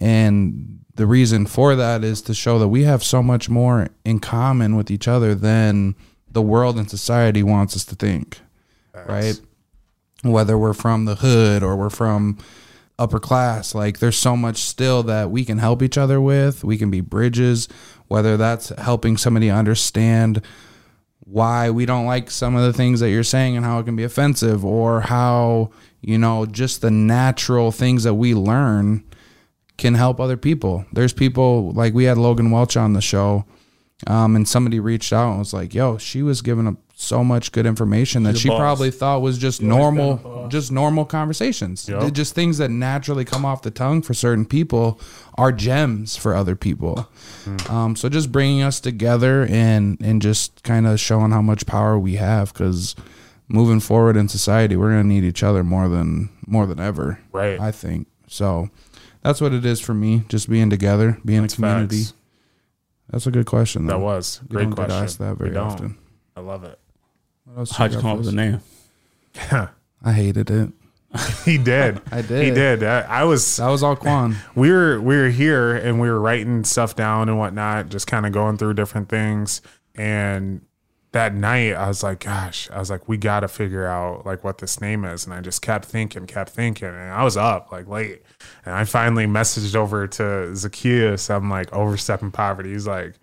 And 0.00 0.80
the 0.94 1.06
reason 1.06 1.46
for 1.46 1.76
that 1.76 2.04
is 2.04 2.22
to 2.22 2.34
show 2.34 2.58
that 2.58 2.68
we 2.68 2.84
have 2.84 3.02
so 3.02 3.22
much 3.22 3.48
more 3.48 3.88
in 4.04 4.18
common 4.18 4.76
with 4.76 4.90
each 4.90 5.08
other 5.08 5.34
than 5.34 5.94
the 6.30 6.42
world 6.42 6.78
and 6.78 6.90
society 6.90 7.42
wants 7.42 7.76
us 7.76 7.84
to 7.86 7.94
think. 7.94 8.40
Right? 9.06 9.40
Whether 10.22 10.58
we're 10.58 10.74
from 10.74 11.04
the 11.04 11.16
hood 11.16 11.62
or 11.62 11.76
we're 11.76 11.90
from 11.90 12.38
upper 12.98 13.18
class, 13.18 13.74
like 13.74 13.98
there's 13.98 14.18
so 14.18 14.36
much 14.36 14.58
still 14.58 15.02
that 15.04 15.30
we 15.30 15.44
can 15.44 15.58
help 15.58 15.82
each 15.82 15.96
other 15.96 16.20
with. 16.20 16.62
We 16.64 16.76
can 16.76 16.90
be 16.90 17.00
bridges, 17.00 17.68
whether 18.08 18.36
that's 18.36 18.68
helping 18.70 19.16
somebody 19.16 19.50
understand 19.50 20.42
why 21.30 21.70
we 21.70 21.86
don't 21.86 22.06
like 22.06 22.30
some 22.30 22.56
of 22.56 22.62
the 22.62 22.72
things 22.72 23.00
that 23.00 23.10
you're 23.10 23.22
saying 23.22 23.56
and 23.56 23.64
how 23.64 23.78
it 23.78 23.84
can 23.84 23.96
be 23.96 24.04
offensive 24.04 24.64
or 24.64 25.00
how 25.00 25.70
you 26.00 26.18
know 26.18 26.46
just 26.46 26.80
the 26.80 26.90
natural 26.90 27.70
things 27.70 28.04
that 28.04 28.14
we 28.14 28.34
learn 28.34 29.04
can 29.76 29.94
help 29.94 30.20
other 30.20 30.36
people. 30.36 30.84
There's 30.92 31.12
people 31.12 31.72
like 31.72 31.94
we 31.94 32.04
had 32.04 32.18
logan 32.18 32.50
welch 32.50 32.76
on 32.76 32.92
the 32.92 33.00
show 33.00 33.44
um, 34.06 34.36
and 34.36 34.48
somebody 34.48 34.80
reached 34.80 35.12
out 35.12 35.30
and 35.30 35.38
was 35.38 35.52
like 35.52 35.74
yo 35.74 35.98
she 35.98 36.22
was 36.22 36.42
giving 36.42 36.66
up 36.66 36.76
so 37.00 37.24
much 37.24 37.50
good 37.52 37.64
information 37.64 38.24
that 38.24 38.34
a 38.34 38.38
she 38.38 38.48
boss. 38.48 38.58
probably 38.58 38.90
thought 38.90 39.22
was 39.22 39.38
just 39.38 39.62
normal 39.62 40.46
just 40.50 40.70
normal 40.70 41.04
conversations 41.06 41.88
Yep. 41.88 42.12
Just 42.12 42.34
things 42.34 42.58
that 42.58 42.70
naturally 42.70 43.24
come 43.24 43.44
off 43.46 43.62
the 43.62 43.70
tongue 43.70 44.02
for 44.02 44.12
certain 44.12 44.44
people 44.44 45.00
are 45.38 45.50
gems 45.50 46.16
for 46.16 46.34
other 46.34 46.54
people 46.56 47.08
um, 47.70 47.96
so 47.96 48.08
just 48.10 48.30
bringing 48.30 48.60
us 48.62 48.80
together 48.80 49.46
and 49.48 49.98
and 50.02 50.20
just 50.20 50.62
kind 50.62 50.86
of 50.86 51.00
showing 51.00 51.30
how 51.30 51.40
much 51.40 51.64
power 51.66 51.98
we 51.98 52.16
have 52.16 52.52
because 52.52 52.94
moving 53.48 53.80
forward 53.80 54.16
in 54.16 54.28
society 54.28 54.76
we're 54.76 54.90
gonna 54.90 55.02
need 55.04 55.24
each 55.24 55.42
other 55.42 55.64
more 55.64 55.88
than 55.88 56.28
more 56.46 56.66
than 56.66 56.78
ever 56.78 57.18
Right. 57.32 57.58
i 57.58 57.70
think 57.72 58.08
so 58.26 58.68
that's 59.22 59.40
what 59.40 59.52
it 59.54 59.64
is 59.64 59.80
for 59.80 59.94
me 59.94 60.24
just 60.28 60.50
being 60.50 60.68
together 60.68 61.18
being 61.24 61.40
That's 61.42 61.54
a 61.54 61.56
community 61.56 62.02
facts. 62.04 62.14
that's 63.10 63.26
a 63.26 63.30
good 63.30 63.46
question 63.46 63.86
That 63.86 64.00
was 64.00 64.40
We 64.42 64.56
great 64.56 64.70
question. 64.72 65.26
that 65.26 65.38
very 65.38 65.56
often 65.56 65.96
I 66.36 66.40
love 66.42 66.62
it. 66.64 66.78
What 67.50 67.60
else 67.60 67.72
How'd 67.72 67.92
you 67.92 68.00
come 68.00 68.10
up 68.10 68.18
with 68.18 68.28
us? 68.28 68.32
the 68.32 68.36
name? 68.36 68.60
i 70.04 70.12
hated 70.12 70.50
it 70.50 70.70
He 71.44 71.58
did. 71.58 72.00
I 72.12 72.22
did. 72.22 72.44
He 72.44 72.50
did. 72.52 72.84
I, 72.84 73.00
I 73.00 73.24
was. 73.24 73.56
that 73.56 73.68
was 73.68 73.82
all 73.82 73.96
quan 73.96 74.36
we 74.54 74.70
were 74.70 75.00
we 75.00 75.16
were 75.16 75.28
here 75.28 75.74
and 75.74 76.00
we 76.00 76.08
were 76.08 76.20
writing 76.20 76.62
stuff 76.62 76.94
down 76.94 77.28
and 77.28 77.36
whatnot, 77.38 77.88
just 77.88 78.06
kind 78.06 78.24
of 78.26 78.32
going 78.32 78.56
through 78.56 78.74
different 78.74 79.08
things. 79.08 79.60
And 79.96 80.60
that 81.10 81.34
night, 81.34 81.72
I 81.72 81.88
was 81.88 82.04
like, 82.04 82.20
"Gosh," 82.20 82.70
I 82.70 82.78
was 82.78 82.90
like, 82.90 83.08
"We 83.08 83.16
got 83.16 83.40
to 83.40 83.48
figure 83.48 83.88
out 83.88 84.24
like 84.24 84.44
what 84.44 84.58
this 84.58 84.80
name 84.80 85.04
is." 85.04 85.24
And 85.24 85.34
I 85.34 85.40
just 85.40 85.62
kept 85.62 85.86
thinking, 85.86 86.28
kept 86.28 86.50
thinking, 86.50 86.86
and 86.86 87.12
I 87.12 87.24
was 87.24 87.36
up 87.36 87.72
like 87.72 87.88
late, 87.88 88.22
and 88.64 88.76
I 88.76 88.84
finally 88.84 89.26
messaged 89.26 89.74
over 89.74 90.06
to 90.06 90.54
Zacchaeus. 90.54 91.28
I'm 91.28 91.50
like, 91.50 91.72
"Overstepping 91.72 92.30
poverty." 92.30 92.70
He's 92.72 92.86
like. 92.86 93.16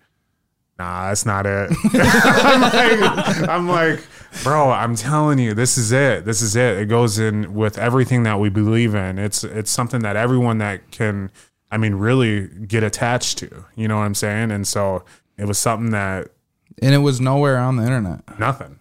Nah, 0.78 1.08
that's 1.08 1.26
not 1.26 1.44
it. 1.44 1.70
I'm, 1.92 2.60
like, 2.60 3.48
I'm 3.48 3.68
like, 3.68 4.00
bro, 4.44 4.70
I'm 4.70 4.94
telling 4.94 5.38
you, 5.38 5.52
this 5.52 5.76
is 5.76 5.90
it. 5.90 6.24
This 6.24 6.40
is 6.40 6.54
it. 6.54 6.78
It 6.78 6.86
goes 6.86 7.18
in 7.18 7.52
with 7.54 7.78
everything 7.78 8.22
that 8.22 8.38
we 8.38 8.48
believe 8.48 8.94
in. 8.94 9.18
It's 9.18 9.42
it's 9.42 9.72
something 9.72 10.02
that 10.02 10.14
everyone 10.14 10.58
that 10.58 10.90
can, 10.92 11.32
I 11.70 11.78
mean, 11.78 11.96
really 11.96 12.46
get 12.46 12.84
attached 12.84 13.38
to. 13.38 13.64
You 13.74 13.88
know 13.88 13.96
what 13.96 14.04
I'm 14.04 14.14
saying? 14.14 14.52
And 14.52 14.66
so 14.68 15.04
it 15.36 15.46
was 15.46 15.58
something 15.58 15.90
that 15.90 16.28
and 16.80 16.94
it 16.94 16.98
was 16.98 17.20
nowhere 17.20 17.58
on 17.58 17.76
the 17.76 17.82
internet 17.82 18.38
nothing. 18.38 18.78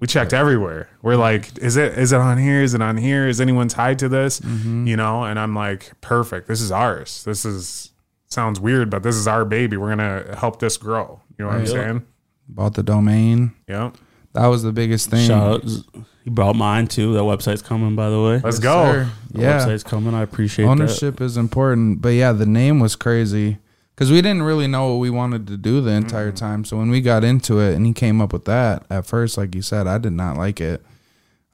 We 0.00 0.06
checked 0.06 0.32
everywhere. 0.32 0.88
We're 1.02 1.16
like, 1.16 1.58
is 1.58 1.76
it 1.76 1.98
is 1.98 2.12
it 2.12 2.20
on 2.20 2.38
here? 2.38 2.62
Is 2.62 2.72
it 2.72 2.80
on 2.80 2.96
here? 2.96 3.26
Is 3.26 3.40
anyone 3.40 3.68
tied 3.68 3.98
to 3.98 4.08
this? 4.08 4.40
Mm-hmm. 4.40 4.86
You 4.86 4.96
know? 4.96 5.24
And 5.24 5.38
I'm 5.38 5.54
like, 5.54 5.92
perfect. 6.00 6.46
This 6.46 6.60
is 6.60 6.70
ours. 6.70 7.24
This 7.24 7.44
is 7.44 7.90
sounds 8.28 8.60
weird, 8.60 8.90
but 8.90 9.02
this 9.02 9.16
is 9.16 9.26
our 9.26 9.44
baby. 9.44 9.76
We're 9.76 9.90
gonna 9.90 10.36
help 10.36 10.60
this 10.60 10.76
grow. 10.76 11.20
You 11.38 11.44
know 11.44 11.50
what 11.50 11.60
I'm 11.60 11.66
saying? 11.66 12.06
bought 12.50 12.74
the 12.74 12.82
domain 12.82 13.52
Yeah. 13.68 13.90
that 14.32 14.46
was 14.46 14.62
the 14.62 14.72
biggest 14.72 15.10
thing 15.10 15.26
Shout 15.26 15.62
out. 15.64 16.04
He 16.24 16.30
brought 16.30 16.56
mine 16.56 16.86
too. 16.86 17.12
That 17.12 17.20
website's 17.20 17.60
coming, 17.60 17.94
by 17.94 18.08
the 18.08 18.22
way. 18.22 18.40
Let's 18.42 18.56
Yes, 18.56 18.58
go. 18.58 18.84
sir. 18.92 19.08
The 19.32 19.40
yeah 19.42 19.58
website's 19.60 19.82
coming. 19.84 20.14
I 20.14 20.22
appreciate 20.22 20.64
that. 20.64 20.70
ownership 20.70 21.20
is 21.20 21.36
important 21.36 22.00
but 22.00 22.10
yeah 22.10 22.32
the 22.32 22.46
name 22.46 22.80
was 22.80 22.96
crazy 22.96 23.58
because 23.94 24.10
we 24.10 24.22
didn't 24.22 24.44
really 24.44 24.66
know 24.66 24.92
what 24.92 25.00
we 25.00 25.10
wanted 25.10 25.46
to 25.48 25.56
do 25.58 25.80
the 25.80 25.90
entire 25.90 26.28
mm-hmm. 26.28 26.36
time 26.36 26.64
so 26.64 26.78
when 26.78 26.88
we 26.90 27.00
got 27.02 27.22
into 27.24 27.60
it 27.60 27.74
and 27.74 27.84
he 27.84 27.92
came 27.92 28.20
up 28.20 28.32
with 28.32 28.46
that 28.46 28.84
at 28.88 29.04
first 29.04 29.36
like 29.36 29.54
you 29.54 29.62
said 29.62 29.86
i 29.86 29.98
did 29.98 30.12
not 30.12 30.36
like 30.36 30.60
it 30.60 30.82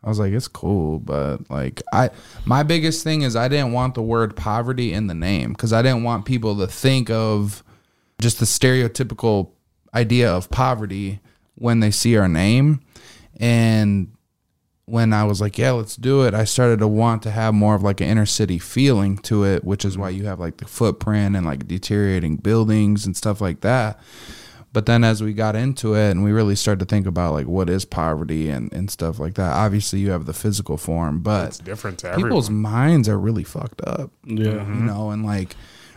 i 0.05 0.09
was 0.09 0.19
like 0.19 0.33
it's 0.33 0.49
cool 0.49 0.99
but 1.01 1.39
like 1.51 1.83
i 1.93 2.11
my 2.45 2.63
biggest 2.63 3.03
thing 3.03 3.23
is 3.23 3.35
i 3.35 3.49
didn't 3.49 3.73
want 3.73 3.95
the 3.95 4.03
word 4.03 4.37
poverty 4.37 4.93
in 4.93 5.09
the 5.09 5.15
name 5.15 5.53
because 5.53 5.73
i 5.73 5.83
didn't 5.83 6.05
want 6.05 6.25
people 6.25 6.57
to 6.57 6.67
think 6.67 7.11
of 7.11 7.65
just 8.21 8.39
the 8.39 8.45
stereotypical 8.45 9.51
idea 9.95 10.31
of 10.31 10.51
poverty 10.51 11.21
when 11.57 11.81
they 11.81 11.91
see 11.91 12.17
our 12.17 12.29
name 12.29 12.81
and 13.41 14.15
when 14.87 15.13
I 15.13 15.25
was 15.25 15.41
like, 15.41 15.57
yeah, 15.57 15.71
let's 15.73 15.97
do 15.97 16.23
it, 16.23 16.35
I 16.35 16.45
started 16.45 16.81
to 16.81 16.89
want 16.89 17.23
to 17.23 17.31
have 17.31 17.55
more 17.55 17.75
of 17.75 17.83
like 17.83 18.01
an 18.01 18.09
inner 18.09 18.27
city 18.27 18.59
feeling 18.59 19.17
to 19.19 19.45
it, 19.45 19.65
which 19.65 19.85
is 19.85 19.97
why 19.97 20.11
you 20.11 20.27
have 20.27 20.39
like 20.39 20.59
the 20.59 20.67
footprint 20.67 21.37
and 21.37 21.47
like 21.47 21.67
deteriorating 21.67 22.37
buildings 22.37 23.07
and 23.07 23.17
stuff 23.17 23.41
like 23.41 23.63
that. 23.63 23.99
But 24.75 24.87
then 24.87 25.05
as 25.05 25.23
we 25.23 25.33
got 25.33 25.55
into 25.57 25.95
it 25.95 26.11
and 26.11 26.23
we 26.25 26.33
really 26.33 26.57
started 26.57 26.81
to 26.81 26.85
think 26.85 27.07
about 27.07 27.33
like 27.33 27.47
what 27.47 27.71
is 27.71 27.85
poverty 27.87 28.51
and, 28.51 28.71
and 28.73 28.91
stuff 28.91 29.19
like 29.21 29.35
that, 29.35 29.53
obviously 29.53 30.01
you 30.01 30.11
have 30.11 30.27
the 30.27 30.33
physical 30.35 30.77
form, 30.77 31.21
but 31.21 31.47
It's 31.47 31.57
but 31.59 31.65
different 31.65 31.99
to 32.01 32.15
people's 32.17 32.49
everyone. 32.49 32.63
minds 32.63 33.09
are 33.09 33.19
really 33.19 33.45
fucked 33.45 33.81
up 33.87 34.11
Yeah. 34.25 34.45
you 34.45 34.51
mm-hmm. 34.59 34.87
know 34.87 35.11
and 35.11 35.25
like 35.25 35.55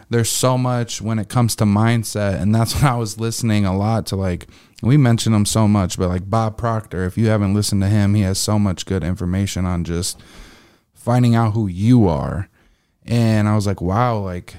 there's 0.09 0.30
so 0.30 0.57
much 0.57 1.01
when 1.01 1.17
it 1.19 1.28
comes 1.28 1.55
to 1.57 1.65
mindset 1.65 2.39
and 2.41 2.53
that's 2.55 2.75
when 2.82 2.86
i 2.86 2.95
was 2.95 3.19
listening 3.19 3.65
a 3.65 3.75
lot 3.75 4.05
to 4.05 4.15
like 4.15 4.47
we 4.82 4.95
mention 4.95 5.34
him 5.34 5.45
so 5.45 5.67
much 5.67 5.97
but 5.97 6.07
like 6.07 6.30
bob 6.30 6.55
proctor 6.55 7.03
if 7.05 7.17
you 7.17 7.28
haven't 7.28 7.53
listened 7.53 7.82
to 7.82 7.89
him 7.89 8.13
he 8.13 8.21
has 8.21 8.38
so 8.39 8.57
much 8.57 8.86
good 8.86 9.03
information 9.03 9.65
on 9.65 9.84
just 9.84 10.17
finding 10.93 11.36
out 11.36 11.53
who 11.53 11.67
you 11.67 12.07
are 12.07 12.47
and 13.05 13.47
i 13.49 13.55
was 13.55 13.65
like 13.67 13.82
wow 13.82 14.17
like 14.17 14.55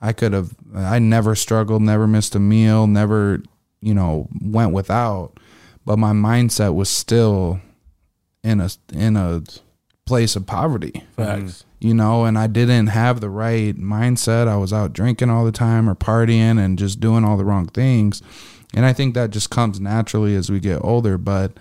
i 0.00 0.12
could 0.12 0.32
have 0.32 0.54
i 0.74 0.98
never 0.98 1.34
struggled 1.34 1.82
never 1.82 2.06
missed 2.06 2.34
a 2.34 2.38
meal 2.40 2.86
never 2.86 3.42
you 3.86 3.94
know 3.94 4.28
went 4.42 4.72
without 4.72 5.38
but 5.86 5.98
my 5.98 6.12
mindset 6.12 6.74
was 6.74 6.90
still 6.90 7.60
in 8.42 8.60
a 8.60 8.68
in 8.92 9.16
a 9.16 9.42
place 10.04 10.36
of 10.36 10.46
poverty 10.46 11.04
Facts. 11.16 11.42
Mm-hmm. 11.42 11.86
you 11.88 11.94
know, 11.94 12.24
and 12.24 12.38
I 12.38 12.46
didn't 12.46 12.88
have 12.88 13.20
the 13.20 13.30
right 13.30 13.76
mindset. 13.76 14.46
I 14.46 14.56
was 14.56 14.72
out 14.72 14.92
drinking 14.92 15.30
all 15.30 15.44
the 15.44 15.52
time 15.52 15.88
or 15.88 15.94
partying 15.94 16.62
and 16.62 16.78
just 16.78 17.00
doing 17.00 17.24
all 17.24 17.36
the 17.36 17.44
wrong 17.44 17.66
things. 17.66 18.22
And 18.74 18.84
I 18.84 18.92
think 18.92 19.14
that 19.14 19.30
just 19.30 19.50
comes 19.50 19.80
naturally 19.80 20.36
as 20.36 20.50
we 20.50 20.60
get 20.60 20.84
older, 20.84 21.18
but 21.18 21.52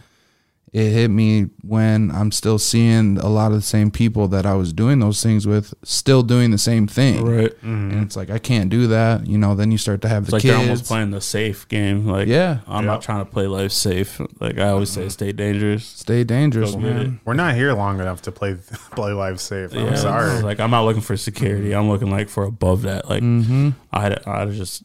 it 0.76 0.92
hit 0.92 1.08
me 1.10 1.44
when 1.62 2.12
I'm 2.12 2.34
still 2.34 2.60
seeing 2.60 3.18
a 3.20 3.30
lot 3.30 3.54
of 3.54 3.58
the 3.60 3.62
same 3.62 3.92
people 3.92 4.28
that 4.28 4.46
I 4.46 4.56
was 4.56 4.74
doing 4.74 5.00
those 5.00 5.24
things 5.24 5.48
with 5.48 5.74
still 5.84 6.22
doing 6.22 6.52
the 6.52 6.58
same 6.58 6.86
thing. 6.86 7.24
Right. 7.26 7.52
Mm-hmm. 7.62 7.92
And 7.92 8.04
it's 8.04 8.18
like 8.18 8.30
I 8.30 8.40
can't 8.40 8.70
do 8.70 8.88
that, 8.88 9.26
you 9.26 9.38
know, 9.38 9.56
then 9.56 9.72
you 9.72 9.78
start 9.78 10.02
to 10.02 10.10
have 10.10 10.24
It's 10.24 10.32
the 10.32 10.36
like 10.36 10.42
kids. 10.42 10.52
they're 10.54 10.60
almost 10.62 10.86
playing 10.86 11.12
the 11.12 11.22
safe 11.22 11.66
game. 11.70 12.06
Like, 12.06 12.28
Yeah. 12.28 12.58
I'm 12.68 12.84
Yep. 12.84 12.92
not 12.92 13.02
trying 13.04 13.24
to 13.24 13.32
play 13.32 13.48
life 13.48 13.72
safe. 13.72 14.20
Like 14.42 14.58
I 14.60 14.68
always 14.68 14.90
say, 14.90 15.02
mm-hmm. 15.04 15.10
stay 15.12 15.32
dangerous. 15.32 15.86
Stay 15.86 16.26
dangerous, 16.26 16.72
Go 16.74 16.80
man. 16.80 17.22
We're 17.24 17.36
not 17.36 17.56
here 17.56 17.72
long 17.72 18.02
enough 18.02 18.22
to 18.24 18.34
play 18.34 18.56
play 18.92 19.14
life 19.14 19.40
safe. 19.40 19.72
I'm 19.74 19.86
Yeah, 19.86 19.96
sorry. 19.96 20.42
Like 20.42 20.60
I'm 20.60 20.72
not 20.72 20.84
looking 20.84 21.02
for 21.02 21.16
security. 21.16 21.70
Mm-hmm. 21.70 21.80
I'm 21.80 21.88
looking 21.88 22.12
like 22.12 22.28
for 22.28 22.44
above 22.44 22.82
that. 22.82 23.10
Like 23.10 23.24
Mm-hmm. 23.24 23.70
I, 23.94 24.18
I 24.28 24.46
just, 24.48 24.84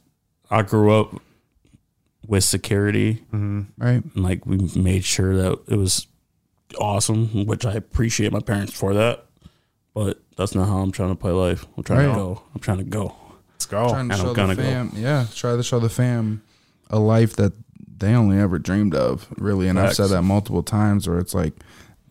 I 0.52 0.62
grew 0.62 0.92
up 0.94 1.20
with 2.26 2.44
security, 2.44 3.22
Right. 3.32 4.02
and 4.04 4.10
like 4.16 4.46
we 4.46 4.58
made 4.76 5.04
sure 5.04 5.34
that 5.36 5.58
it 5.68 5.76
was 5.76 6.06
awesome, 6.78 7.46
which 7.46 7.64
I 7.66 7.72
appreciate 7.72 8.32
my 8.32 8.40
parents 8.40 8.72
for 8.72 8.94
that. 8.94 9.24
But 9.94 10.20
that's 10.36 10.54
not 10.54 10.68
how 10.68 10.78
I'm 10.78 10.92
trying 10.92 11.08
to 11.10 11.14
play 11.16 11.32
life. 11.32 11.66
I'm 11.76 11.82
trying 11.82 12.06
Right. 12.06 12.14
to 12.14 12.18
go. 12.20 12.42
I'm 12.54 12.60
trying 12.60 12.78
to 12.78 12.84
go. 12.84 13.14
Let's 13.54 13.66
go. 13.66 13.88
trying 13.88 14.08
to 14.08 14.12
and 14.12 14.12
I'm 14.12 14.18
show 14.20 14.28
the 14.28 14.34
gonna 14.34 14.54
go. 14.54 14.62
fam, 14.62 14.92
yeah, 14.96 15.26
try 15.34 15.56
to 15.56 15.62
show 15.62 15.80
the 15.80 15.88
fam 15.88 16.42
a 16.88 16.98
life 16.98 17.34
that 17.36 17.52
they 17.98 18.14
only 18.14 18.38
ever 18.38 18.58
dreamed 18.58 18.94
of, 18.94 19.26
really. 19.36 19.68
And 19.68 19.78
I've 19.78 19.94
said 19.94 20.08
that 20.08 20.22
multiple 20.22 20.62
times, 20.62 21.08
where 21.08 21.18
it's 21.18 21.34
like, 21.34 21.52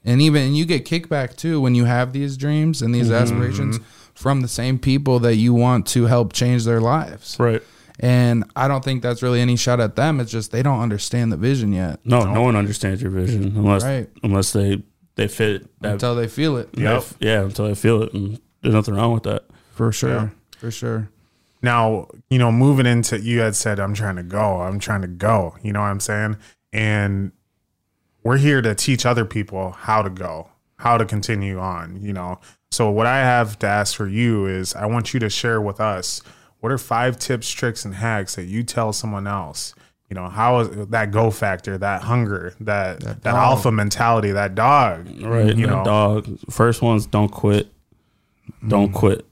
and 0.05 0.21
even 0.21 0.43
and 0.43 0.57
you 0.57 0.65
get 0.65 0.85
kickback 0.85 1.35
too 1.35 1.59
when 1.61 1.73
you 1.75 1.85
have 1.85 2.13
these 2.13 2.37
dreams 2.37 2.81
and 2.81 2.93
these 2.93 3.07
Mm-hmm. 3.09 3.23
aspirations 3.23 3.79
from 4.13 4.41
the 4.41 4.47
same 4.47 4.77
people 4.77 5.19
that 5.19 5.35
you 5.37 5.53
want 5.53 5.87
to 5.87 6.05
help 6.05 6.33
change 6.33 6.65
their 6.65 6.81
lives. 6.81 7.37
Right. 7.39 7.63
And 8.01 8.45
I 8.55 8.67
don't 8.69 8.83
think 8.83 9.01
that's 9.03 9.21
really 9.21 9.41
any 9.41 9.55
shot 9.57 9.79
at 9.79 9.95
them. 9.95 10.19
It's 10.19 10.31
just 10.31 10.51
they 10.51 10.63
don't 10.63 10.79
understand 10.79 11.31
the 11.31 11.37
vision 11.37 11.73
yet 11.73 11.99
No, 12.05 12.23
no 12.33 12.41
one 12.41 12.55
understands 12.55 13.01
your 13.01 13.11
vision 13.11 13.53
unless 13.57 13.83
Right. 13.83 14.09
unless 14.23 14.53
they 14.53 14.83
they 15.15 15.27
fit 15.27 15.67
that. 15.81 15.93
until 15.93 16.15
they 16.15 16.27
feel 16.29 16.55
it. 16.57 16.69
Yep. 16.73 17.03
Yeah, 17.19 17.41
until 17.41 17.67
they 17.67 17.75
feel 17.75 18.01
it, 18.03 18.13
and 18.13 18.39
there's 18.61 18.73
nothing 18.73 18.93
wrong 18.93 19.13
with 19.13 19.23
that. 19.23 19.43
For 19.73 19.91
sure. 19.91 20.09
Yeah. 20.09 20.29
For 20.57 20.71
sure. 20.71 21.09
Now, 21.61 22.07
you 22.29 22.39
know, 22.39 22.53
moving 22.53 22.85
into 22.85 23.19
you 23.19 23.41
had 23.41 23.53
said 23.55 23.79
I'm 23.81 23.93
trying 23.93 24.15
to 24.15 24.23
go, 24.23 24.61
I'm 24.61 24.79
trying 24.79 25.01
to 25.01 25.07
go, 25.09 25.55
you 25.61 25.73
know 25.73 25.81
what 25.81 25.87
I'm 25.87 25.99
saying? 25.99 26.37
And 26.71 27.33
we're 28.23 28.37
here 28.37 28.61
to 28.61 28.73
teach 28.75 29.05
other 29.05 29.25
people 29.25 29.71
how 29.71 30.01
to 30.01 30.09
go, 30.09 30.47
how 30.77 30.97
to 30.97 31.03
continue 31.03 31.59
on, 31.59 32.01
you 32.01 32.13
know. 32.13 32.39
So 32.71 32.89
what 32.89 33.07
I 33.07 33.17
have 33.17 33.59
to 33.59 33.67
ask 33.67 33.95
for 33.97 34.07
you 34.07 34.45
is 34.45 34.73
I 34.73 34.85
want 34.85 35.13
you 35.13 35.19
to 35.19 35.29
share 35.29 35.59
with 35.61 35.81
us 35.81 36.21
what 36.59 36.71
are 36.71 36.77
five 36.77 37.17
tips, 37.17 37.49
tricks 37.49 37.85
and 37.85 37.95
hacks 37.95 38.35
that 38.35 38.45
you 38.45 38.63
tell 38.63 38.91
someone 38.93 39.27
else 39.27 39.73
you 40.09 40.15
know 40.15 40.27
how 40.27 40.59
is 40.61 40.87
that 40.87 41.11
go 41.11 41.29
factor 41.29 41.77
that 41.77 42.01
hunger 42.01 42.53
that 42.59 42.99
that, 43.01 43.25
alpha 43.25 43.71
mentality 43.71 44.31
that 44.31 44.55
dog 44.55 45.07
Right. 45.21 45.55
you 45.55 45.67
that 45.67 45.73
know 45.73 45.83
dog. 45.83 46.39
First 46.49 46.81
one's 46.81 47.05
don't 47.05 47.29
quit. 47.29 47.71
Don't 48.67 48.91
quit. 48.91 49.25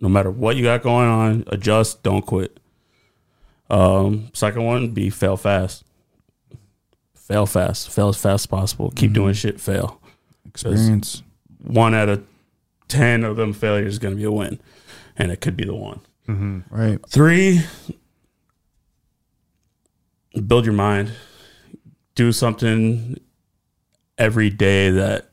No 0.00 0.08
matter 0.08 0.30
what 0.30 0.56
you 0.56 0.64
got 0.64 0.82
going 0.82 1.08
on, 1.08 1.44
adjust. 1.46 2.02
Don't 2.02 2.26
quit. 2.26 2.58
Um, 3.70 4.30
second 4.34 4.64
one, 4.64 4.88
be 4.88 5.10
fail 5.10 5.36
fast. 5.36 5.84
Fail 7.14 7.46
fast. 7.46 7.90
Fail 7.90 8.08
as 8.08 8.16
fast 8.16 8.42
as 8.42 8.46
possible. 8.46 8.92
Keep 8.94 9.12
doing 9.12 9.32
shit. 9.34 9.60
Fail. 9.60 10.00
Experience. 10.46 11.22
One 11.62 11.94
out 11.94 12.08
of 12.08 12.24
ten 12.88 13.24
of 13.24 13.36
them 13.36 13.52
failures 13.52 13.94
is 13.94 13.98
going 13.98 14.14
to 14.14 14.18
be 14.18 14.24
a 14.24 14.30
win, 14.30 14.60
and 15.16 15.30
it 15.30 15.40
could 15.40 15.56
be 15.56 15.64
the 15.64 15.74
one. 15.74 16.00
Mm-hmm. 16.28 16.74
Right. 16.74 16.98
Three, 17.08 17.60
build 20.46 20.64
your 20.64 20.74
mind. 20.74 21.12
Do 22.14 22.32
something 22.32 23.18
every 24.18 24.50
day 24.50 24.90
that 24.90 25.30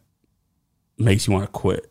makes 0.98 1.28
you 1.28 1.34
want 1.34 1.46
to 1.46 1.52
quit. 1.52 1.90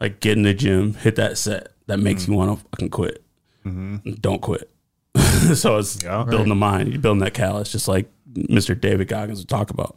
Like 0.00 0.20
get 0.20 0.36
in 0.36 0.44
the 0.44 0.54
gym, 0.54 0.94
hit 0.94 1.16
that 1.16 1.38
set 1.38 1.72
that 1.86 1.98
makes 1.98 2.22
mm-hmm. 2.22 2.32
you 2.32 2.38
want 2.38 2.58
to 2.60 2.66
fucking 2.70 2.90
quit. 2.90 3.24
Mm-hmm. 3.66 4.12
Don't 4.20 4.40
quit. 4.40 4.70
so 5.54 5.78
it's 5.78 6.02
Yeah. 6.02 6.24
building 6.24 6.48
the 6.48 6.54
mind. 6.54 6.90
You're 6.92 7.00
building 7.00 7.20
that 7.20 7.34
callus, 7.34 7.72
just 7.72 7.88
like 7.88 8.08
Mr. 8.32 8.78
David 8.78 9.08
Goggins 9.08 9.40
would 9.40 9.48
talk 9.48 9.70
about. 9.70 9.96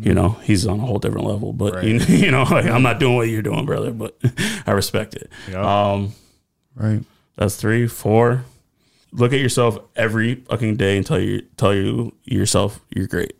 You 0.00 0.12
know, 0.12 0.30
he's 0.42 0.66
on 0.66 0.80
a 0.80 0.82
whole 0.82 0.98
different 0.98 1.26
level. 1.26 1.52
But 1.52 1.82
you, 1.84 1.98
you 2.08 2.30
know, 2.30 2.42
like, 2.42 2.66
I'm 2.66 2.82
not 2.82 2.98
doing 3.00 3.16
what 3.16 3.28
you're 3.28 3.42
doing, 3.42 3.64
brother. 3.64 3.92
But 3.92 4.18
I 4.66 4.72
respect 4.72 5.14
it. 5.14 5.30
Yeah. 5.50 5.92
Um, 5.92 6.12
Right. 6.74 7.02
That's 7.38 7.54
three, 7.54 7.86
four. 7.86 8.44
Look 9.12 9.32
at 9.32 9.38
yourself 9.38 9.78
every 9.96 10.34
fucking 10.34 10.76
day 10.76 10.96
and 10.96 11.06
tell 11.06 11.20
you 11.20 11.42
tell 11.56 11.72
you 11.72 12.14
yourself 12.24 12.80
you're 12.94 13.06
great. 13.06 13.34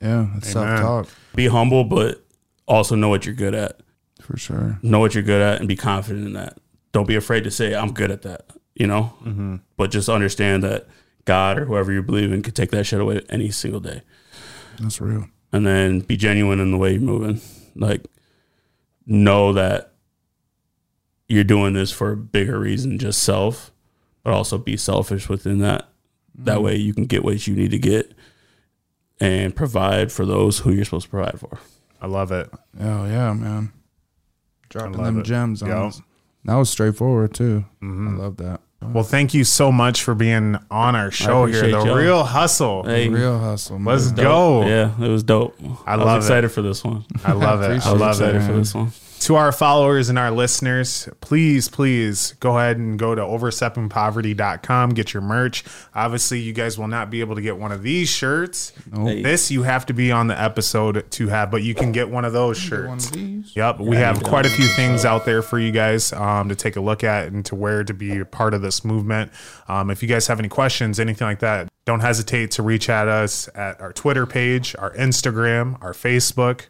Yeah. 0.00 0.28
It's 0.36 0.50
self 0.52 0.80
talk. 0.80 1.08
Be 1.34 1.48
humble, 1.48 1.84
but 1.84 2.24
also 2.66 2.94
know 2.94 3.08
what 3.08 3.26
you're 3.26 3.34
good 3.34 3.54
at. 3.54 3.80
For 4.20 4.38
sure. 4.38 4.78
Know 4.82 5.00
what 5.00 5.14
you're 5.14 5.24
good 5.24 5.42
at 5.42 5.58
and 5.58 5.68
be 5.68 5.76
confident 5.76 6.26
in 6.26 6.32
that. 6.34 6.58
Don't 6.92 7.08
be 7.08 7.16
afraid 7.16 7.44
to 7.44 7.50
say 7.50 7.74
I'm 7.74 7.92
good 7.92 8.10
at 8.10 8.22
that. 8.22 8.46
You 8.74 8.86
know, 8.86 9.12
mm-hmm. 9.24 9.56
but 9.76 9.90
just 9.90 10.08
understand 10.08 10.62
that 10.62 10.88
God 11.24 11.58
or 11.58 11.64
whoever 11.64 11.92
you 11.92 12.02
believe 12.02 12.32
in 12.32 12.42
could 12.42 12.56
take 12.56 12.70
that 12.70 12.84
shit 12.84 13.00
away 13.00 13.20
any 13.28 13.50
single 13.50 13.80
day. 13.80 14.02
That's 14.80 15.00
real. 15.00 15.28
and 15.52 15.66
then 15.66 16.00
be 16.00 16.16
genuine 16.16 16.58
in 16.60 16.72
the 16.72 16.76
way 16.76 16.92
you're 16.92 17.00
moving. 17.00 17.40
Like, 17.76 18.06
know 19.06 19.52
that 19.52 19.93
you're 21.28 21.44
doing 21.44 21.72
this 21.74 21.90
for 21.90 22.12
a 22.12 22.16
bigger 22.16 22.58
reason, 22.58 22.98
just 22.98 23.22
self, 23.22 23.72
but 24.22 24.32
also 24.32 24.58
be 24.58 24.76
selfish 24.76 25.28
within 25.28 25.58
that. 25.60 25.88
That 26.36 26.62
way, 26.62 26.76
you 26.76 26.92
can 26.94 27.06
get 27.06 27.24
what 27.24 27.46
you 27.46 27.54
need 27.54 27.70
to 27.70 27.78
get 27.78 28.12
and 29.20 29.54
provide 29.54 30.10
for 30.10 30.26
those 30.26 30.58
who 30.60 30.72
you're 30.72 30.84
supposed 30.84 31.04
to 31.06 31.10
provide 31.10 31.38
for. 31.38 31.58
i 32.00 32.06
love 32.06 32.32
it 32.32 32.50
Oh 32.80 33.06
yeah, 33.06 33.32
man. 33.32 33.72
Dropping 34.68 35.02
them 35.02 35.20
it. 35.20 35.22
gems 35.24 35.62
on 35.62 35.68
Yep. 35.68 35.78
us. 35.78 36.02
That 36.44 36.56
was 36.56 36.68
straightforward 36.68 37.32
too. 37.32 37.64
Mm-hmm. 37.80 38.08
I 38.08 38.22
love 38.22 38.36
that. 38.38 38.60
well 38.82 39.04
thank 39.04 39.32
you 39.32 39.44
so 39.44 39.70
much 39.70 40.02
for 40.02 40.14
being 40.16 40.56
on 40.70 40.96
our 40.96 41.10
show 41.12 41.46
here 41.46 41.62
the 41.62 41.68
y'all. 41.70 41.94
Reel 41.96 42.24
Hustle 42.24 42.82
Hey, 42.82 43.08
Reel 43.08 43.38
Hustle. 43.38 43.78
Man. 43.78 43.94
let's 43.94 44.10
go 44.10 44.66
Yeah, 44.66 44.92
it 45.00 45.08
was 45.08 45.22
dope. 45.22 45.56
I, 45.86 45.94
love 45.94 46.16
was 46.16 46.24
excited 46.24 46.50
for 46.50 46.60
this 46.62 46.82
one. 46.82 47.04
i 47.24 47.32
love 47.32 47.62
it 47.62 47.66
i 47.86 47.88
I 47.88 47.92
was 47.92 48.00
love 48.00 48.10
excited 48.16 48.42
it 48.42 48.46
for 48.46 48.52
this 48.54 48.74
one. 48.74 48.90
To 49.24 49.36
our 49.36 49.52
followers 49.52 50.10
and 50.10 50.18
our 50.18 50.30
listeners, 50.30 51.08
please, 51.22 51.66
please 51.66 52.34
go 52.40 52.58
ahead 52.58 52.76
and 52.76 52.98
go 52.98 53.14
to 53.14 53.22
oversteppingpoverty.com, 53.22 54.90
get 54.90 55.14
your 55.14 55.22
merch. 55.22 55.64
Obviously, 55.94 56.40
you 56.40 56.52
guys 56.52 56.78
will 56.78 56.88
not 56.88 57.08
be 57.08 57.20
able 57.20 57.34
to 57.34 57.40
get 57.40 57.56
one 57.56 57.72
of 57.72 57.82
these 57.82 58.10
shirts. 58.10 58.74
This 58.86 59.50
you 59.50 59.62
have 59.62 59.86
to 59.86 59.94
be 59.94 60.12
on 60.12 60.26
the 60.26 60.38
episode 60.38 61.10
to 61.12 61.28
have, 61.28 61.50
but 61.50 61.62
you 61.62 61.74
can 61.74 61.90
get 61.90 62.10
one 62.10 62.26
of 62.26 62.34
those 62.34 62.58
shirts. 62.58 62.86
One 62.86 62.98
of 62.98 63.12
these. 63.12 63.56
Yep, 63.56 63.80
we 63.80 63.96
have 63.96 64.22
quite 64.22 64.44
a 64.44 64.50
few 64.50 64.66
things 64.68 65.06
out 65.06 65.24
there 65.24 65.40
for 65.40 65.58
you 65.58 65.72
guys 65.72 66.12
um, 66.12 66.50
to 66.50 66.54
take 66.54 66.76
a 66.76 66.82
look 66.82 67.02
at 67.02 67.28
and 67.28 67.46
to 67.46 67.54
wear 67.54 67.82
to 67.82 67.94
be 67.94 68.18
a 68.18 68.26
part 68.26 68.52
of 68.52 68.60
this 68.60 68.84
movement. 68.84 69.32
Um, 69.68 69.90
if 69.90 70.02
you 70.02 70.08
guys 70.08 70.26
have 70.26 70.38
any 70.38 70.50
questions, 70.50 71.00
anything 71.00 71.26
like 71.26 71.38
that, 71.38 71.70
don't 71.86 72.00
hesitate 72.00 72.50
to 72.52 72.62
reach 72.62 72.90
at 72.90 73.08
us 73.08 73.48
at 73.54 73.80
our 73.80 73.94
Twitter 73.94 74.26
page, 74.26 74.76
our 74.78 74.92
Instagram, 74.96 75.82
our 75.82 75.94
Facebook, 75.94 76.66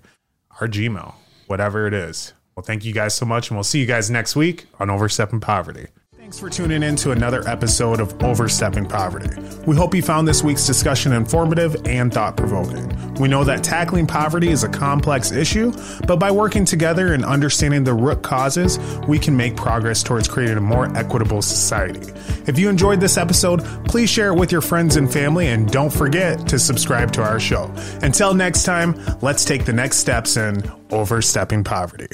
our 0.61 0.69
Gmail, 0.69 1.15
whatever 1.49 1.89
it 1.89 1.95
is. 1.95 2.33
Well, 2.57 2.65
thank 2.65 2.85
you 2.85 2.93
guys 2.93 3.15
so 3.15 3.27
much, 3.27 3.51
and 3.51 3.57
we'll 3.57 3.65
see 3.65 3.81
you 3.81 3.87
guys 3.87 4.11
next 4.11 4.37
week 4.37 4.67
on 4.79 4.91
Overstepping 4.91 5.41
Poverty. 5.41 5.87
Thanks 6.25 6.41
for 6.41 6.49
tuning 6.49 6.83
in 6.83 6.97
to 6.97 7.11
another 7.11 7.47
episode 7.47 8.01
of 8.01 8.23
Overstepping 8.23 8.87
Poverty. 8.87 9.29
We 9.67 9.77
hope 9.77 9.95
you 9.95 10.01
found 10.01 10.27
this 10.27 10.43
week's 10.43 10.67
discussion 10.67 11.13
informative 11.13 11.77
and 11.85 12.13
thought 12.13 12.37
provoking. 12.37 13.15
We 13.17 13.29
know 13.29 13.45
that 13.45 13.63
tackling 13.63 14.07
poverty 14.07 14.49
is 14.49 14.65
a 14.65 14.69
complex 14.69 15.33
issue, 15.33 15.73
but 16.07 16.17
by 16.17 16.31
working 16.31 16.65
together 16.65 17.13
and 17.13 17.27
understanding 17.27 17.85
the 17.85 17.93
root 17.93 18.23
causes, 18.23 18.79
we 19.07 19.19
can 19.19 19.37
make 19.37 19.55
progress 19.55 20.03
towards 20.03 20.27
creating 20.27 20.57
a 20.57 20.63
more 20.63 20.87
equitable 20.97 21.43
society. 21.43 22.11
If 22.47 22.59
you 22.59 22.71
enjoyed 22.71 23.01
this 23.01 23.19
episode, 23.19 23.63
please 23.85 24.09
share 24.09 24.29
it 24.29 24.39
with 24.39 24.51
your 24.51 24.63
friends 24.63 24.97
and 24.97 25.13
family, 25.13 25.49
and 25.49 25.71
don't 25.71 25.93
forget 25.93 26.49
to 26.49 26.59
subscribe 26.59 27.13
to 27.13 27.23
our 27.23 27.39
show. 27.39 27.71
Until 28.01 28.33
next 28.33 28.63
time, 28.63 28.99
let's 29.21 29.45
take 29.45 29.67
the 29.67 29.75
next 29.75 29.99
steps 29.99 30.39
in 30.39 30.63
Overstepping 30.91 31.65
Poverty. 31.65 32.09